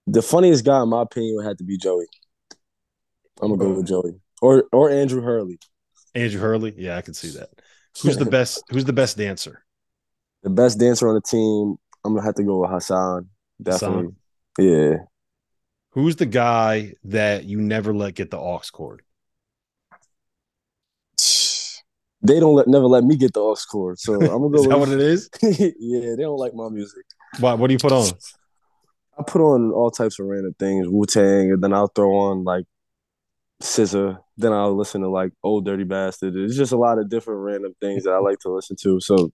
The 0.06 0.22
funniest 0.22 0.64
guy, 0.64 0.82
in 0.82 0.90
my 0.90 1.02
opinion, 1.02 1.36
would 1.36 1.46
have 1.46 1.58
to 1.58 1.66
be 1.66 1.78
Joey. 1.78 2.06
I'm 3.42 3.50
gonna 3.50 3.58
go 3.58 3.78
with 3.78 3.88
Joey 3.88 4.14
or 4.42 4.66
or 4.72 4.90
Andrew 4.90 5.22
Hurley. 5.22 5.60
Andrew 6.16 6.40
Hurley, 6.40 6.74
yeah, 6.78 6.98
I 6.98 7.02
can 7.02 7.14
see 7.14 7.32
that. 7.32 7.50
Who's 8.02 8.18
the 8.18 8.26
best? 8.32 8.64
Who's 8.70 8.86
the 8.86 8.94
best 8.94 9.18
dancer? 9.18 9.64
The 10.48 10.54
best 10.54 10.80
dancer 10.80 11.10
on 11.10 11.16
the 11.16 11.20
team. 11.20 11.76
I'm 12.06 12.14
gonna 12.14 12.26
have 12.26 12.36
to 12.36 12.44
go 12.44 12.62
with 12.62 12.70
Hassan. 12.70 13.28
Definitely, 13.62 14.14
Hassan. 14.58 14.72
yeah. 14.72 14.98
Who's 15.90 16.16
the 16.16 16.26
guy 16.26 16.94
that 17.04 17.44
you 17.44 17.60
never 17.60 17.94
let 17.94 18.16
get 18.16 18.32
the 18.32 18.38
aux 18.38 18.62
cord? 18.72 19.02
they 22.22 22.40
don't 22.40 22.56
let 22.56 22.68
never 22.70 22.88
let 22.88 23.04
me 23.04 23.18
get 23.18 23.34
the 23.34 23.42
aux 23.42 23.58
cord. 23.70 24.00
So 24.00 24.14
I'm 24.14 24.20
gonna 24.22 24.50
go. 24.52 24.56
is 24.56 24.68
that 24.68 24.80
with, 24.80 24.90
what 24.90 24.98
it 24.98 25.02
is? 25.02 25.30
yeah, 25.80 26.16
they 26.16 26.24
don't 26.24 26.38
like 26.38 26.54
my 26.54 26.70
music. 26.70 27.04
Why? 27.42 27.54
What 27.54 27.68
do 27.68 27.74
you 27.74 27.80
put 27.80 27.92
on? 27.92 28.10
I 29.20 29.24
put 29.24 29.42
on 29.42 29.72
all 29.74 29.92
types 29.92 30.18
of 30.18 30.28
random 30.28 30.56
things, 30.58 30.88
Wu 30.88 31.06
Tang, 31.06 31.52
and 31.52 31.62
then 31.62 31.74
I'll 31.74 31.88
throw 31.88 32.16
on 32.16 32.46
like 32.46 32.64
Scissor. 33.60 34.20
Then 34.38 34.54
I'll 34.54 34.78
listen 34.78 35.02
to 35.02 35.10
like 35.10 35.34
Old 35.44 35.66
Dirty 35.66 35.84
Bastard. 35.84 36.38
It's 36.38 36.56
just 36.56 36.72
a 36.72 36.78
lot 36.78 37.00
of 37.00 37.10
different 37.10 37.42
random 37.42 37.76
things 37.82 38.06
that 38.06 38.12
I 38.12 38.20
like 38.20 38.40
to 38.40 38.50
listen 38.50 38.78
to. 38.84 39.02
So 39.02 39.34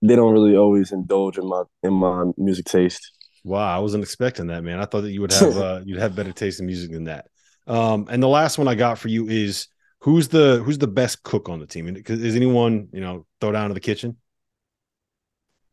they 0.00 0.16
don't 0.16 0.32
really 0.32 0.56
always 0.56 0.92
indulge 0.92 1.38
in 1.38 1.48
my 1.48 1.62
in 1.82 1.92
my 1.92 2.24
music 2.36 2.66
taste. 2.66 3.12
Wow, 3.44 3.76
I 3.76 3.80
wasn't 3.80 4.04
expecting 4.04 4.48
that, 4.48 4.62
man. 4.62 4.78
I 4.78 4.84
thought 4.84 5.02
that 5.02 5.12
you 5.12 5.20
would 5.20 5.32
have 5.32 5.56
uh, 5.56 5.80
you'd 5.84 5.98
have 5.98 6.14
better 6.16 6.32
taste 6.32 6.60
in 6.60 6.66
music 6.66 6.92
than 6.92 7.04
that. 7.04 7.26
Um, 7.66 8.06
and 8.10 8.22
the 8.22 8.28
last 8.28 8.58
one 8.58 8.68
I 8.68 8.74
got 8.74 8.98
for 8.98 9.08
you 9.08 9.28
is 9.28 9.68
Who's 10.02 10.26
the 10.28 10.60
who's 10.64 10.78
the 10.78 10.88
best 10.88 11.22
cook 11.22 11.48
on 11.48 11.60
the 11.60 11.66
team? 11.66 11.96
Is 12.08 12.34
anyone 12.34 12.88
you 12.92 13.00
know 13.00 13.24
throw 13.40 13.52
down 13.52 13.66
in 13.66 13.74
the 13.74 13.80
kitchen? 13.80 14.16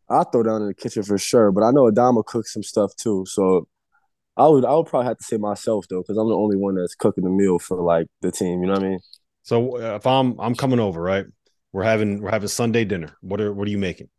I 0.08 0.24
throw 0.24 0.44
down 0.44 0.62
in 0.62 0.68
the 0.68 0.76
kitchen 0.76 1.02
for 1.02 1.18
sure, 1.18 1.52
but 1.52 1.64
I 1.64 1.72
know 1.72 1.90
Adama 1.90 2.24
cooks 2.24 2.54
some 2.54 2.62
stuff 2.62 2.96
too. 2.96 3.26
So 3.28 3.68
I 4.38 4.48
would 4.48 4.66
I 4.66 4.76
would 4.76 4.86
probably 4.86 5.08
have 5.08 5.18
to 5.18 5.24
say 5.24 5.38
myself 5.38 5.88
though, 5.90 6.02
because 6.02 6.18
I'm 6.18 6.30
the 6.30 6.36
only 6.36 6.58
one 6.58 6.76
that's 6.76 6.94
cooking 6.94 7.24
the 7.24 7.32
meal 7.32 7.58
for 7.58 7.82
like 7.82 8.06
the 8.22 8.32
team. 8.32 8.62
You 8.62 8.68
know 8.68 8.74
what 8.74 8.84
I 8.84 8.90
mean? 8.90 9.00
So 9.42 9.78
uh, 9.78 9.96
if 9.96 10.06
I'm 10.06 10.40
I'm 10.40 10.54
coming 10.54 10.80
over, 10.80 11.02
right? 11.02 11.26
We're 11.72 11.84
having 11.84 12.22
we're 12.22 12.32
having 12.32 12.50
Sunday 12.50 12.86
dinner. 12.86 13.16
What 13.22 13.42
are 13.42 13.54
what 13.54 13.68
are 13.68 13.72
you 13.72 13.78
making? 13.78 14.10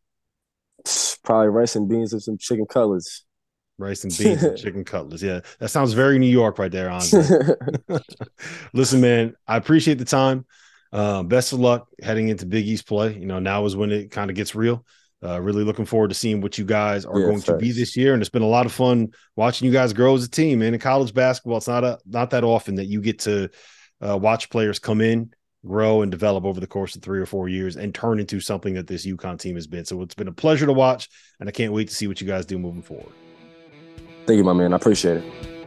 Probably 1.24 1.48
rice 1.48 1.76
and 1.76 1.88
beans 1.88 2.12
and 2.12 2.22
some 2.22 2.38
chicken 2.38 2.66
cutlets 2.66 3.24
rice 3.80 4.05
and 4.05 4.16
beans 4.16 4.42
and 4.42 4.57
chicken 4.59 4.84
cutlets. 4.84 5.22
Yeah, 5.22 5.40
that 5.59 5.70
sounds 5.70 5.94
very 5.94 6.18
New 6.18 6.28
York 6.28 6.59
right 6.59 6.70
there, 6.70 6.90
Andre. 6.90 7.24
Listen, 8.74 9.01
man, 9.01 9.34
I 9.48 9.57
appreciate 9.57 9.98
the 9.98 10.05
time. 10.05 10.46
Uh, 10.92 11.22
best 11.22 11.53
of 11.53 11.61
luck 11.61 11.88
heading 12.03 12.28
into 12.28 12.46
Big 12.46 12.66
East 12.66 12.86
play. 12.86 13.14
You 13.14 13.26
know, 13.26 13.38
now 13.38 13.64
is 13.64 13.74
when 13.74 13.90
it 13.90 14.11
kind 14.11 14.30
of 14.30 14.36
gets 14.36 14.55
real. 14.55 14.84
Uh, 15.22 15.38
really 15.38 15.64
looking 15.64 15.84
forward 15.84 16.09
to 16.09 16.14
seeing 16.14 16.40
what 16.40 16.57
you 16.57 16.64
guys 16.64 17.05
are 17.05 17.18
yeah, 17.18 17.26
going 17.26 17.42
to 17.42 17.57
be 17.59 17.72
this 17.72 17.94
year, 17.94 18.14
and 18.14 18.22
it's 18.22 18.30
been 18.30 18.40
a 18.40 18.46
lot 18.46 18.64
of 18.64 18.72
fun 18.72 19.09
watching 19.36 19.66
you 19.66 19.72
guys 19.72 19.92
grow 19.92 20.14
as 20.14 20.24
a 20.24 20.30
team. 20.30 20.62
And 20.62 20.74
in 20.74 20.80
college 20.80 21.12
basketball, 21.12 21.59
it's 21.59 21.68
not 21.68 21.84
a 21.84 21.98
not 22.07 22.30
that 22.30 22.42
often 22.42 22.76
that 22.76 22.86
you 22.86 23.03
get 23.03 23.20
to 23.20 23.51
uh, 24.01 24.16
watch 24.16 24.48
players 24.48 24.78
come 24.78 25.03
in, 25.03 25.34
grow, 25.67 26.03
and 26.03 26.11
develop 26.11 26.45
over 26.45 26.61
the 26.61 26.67
course 26.67 26.97
of 26.97 27.03
three 27.03 27.21
or 27.21 27.27
four 27.27 27.49
years, 27.49 27.77
and 27.77 27.95
turn 27.95 28.19
into 28.19 28.41
something 28.41 28.75
that 28.75 28.87
this 28.87 29.07
UConn 29.07 29.39
team 29.39 29.55
has 29.57 29.67
been. 29.67 29.85
So 29.85 30.01
it's 30.03 30.15
been 30.15 30.29
a 30.29 30.33
pleasure 30.33 30.67
to 30.67 30.73
watch, 30.73 31.09
and 31.39 31.49
I 31.49 31.53
can't 31.53 31.73
wait 31.73 31.89
to 31.89 31.95
see 31.95 32.07
what 32.07 32.21
you 32.21 32.27
guys 32.27 32.47
do 32.47 32.59
moving 32.59 32.83
forward. 32.83 33.13
Thank 34.27 34.39
you, 34.39 34.45
my 34.45 34.53
man. 34.53 34.73
I 34.73 34.77
appreciate 34.77 35.19
it. 35.19 35.60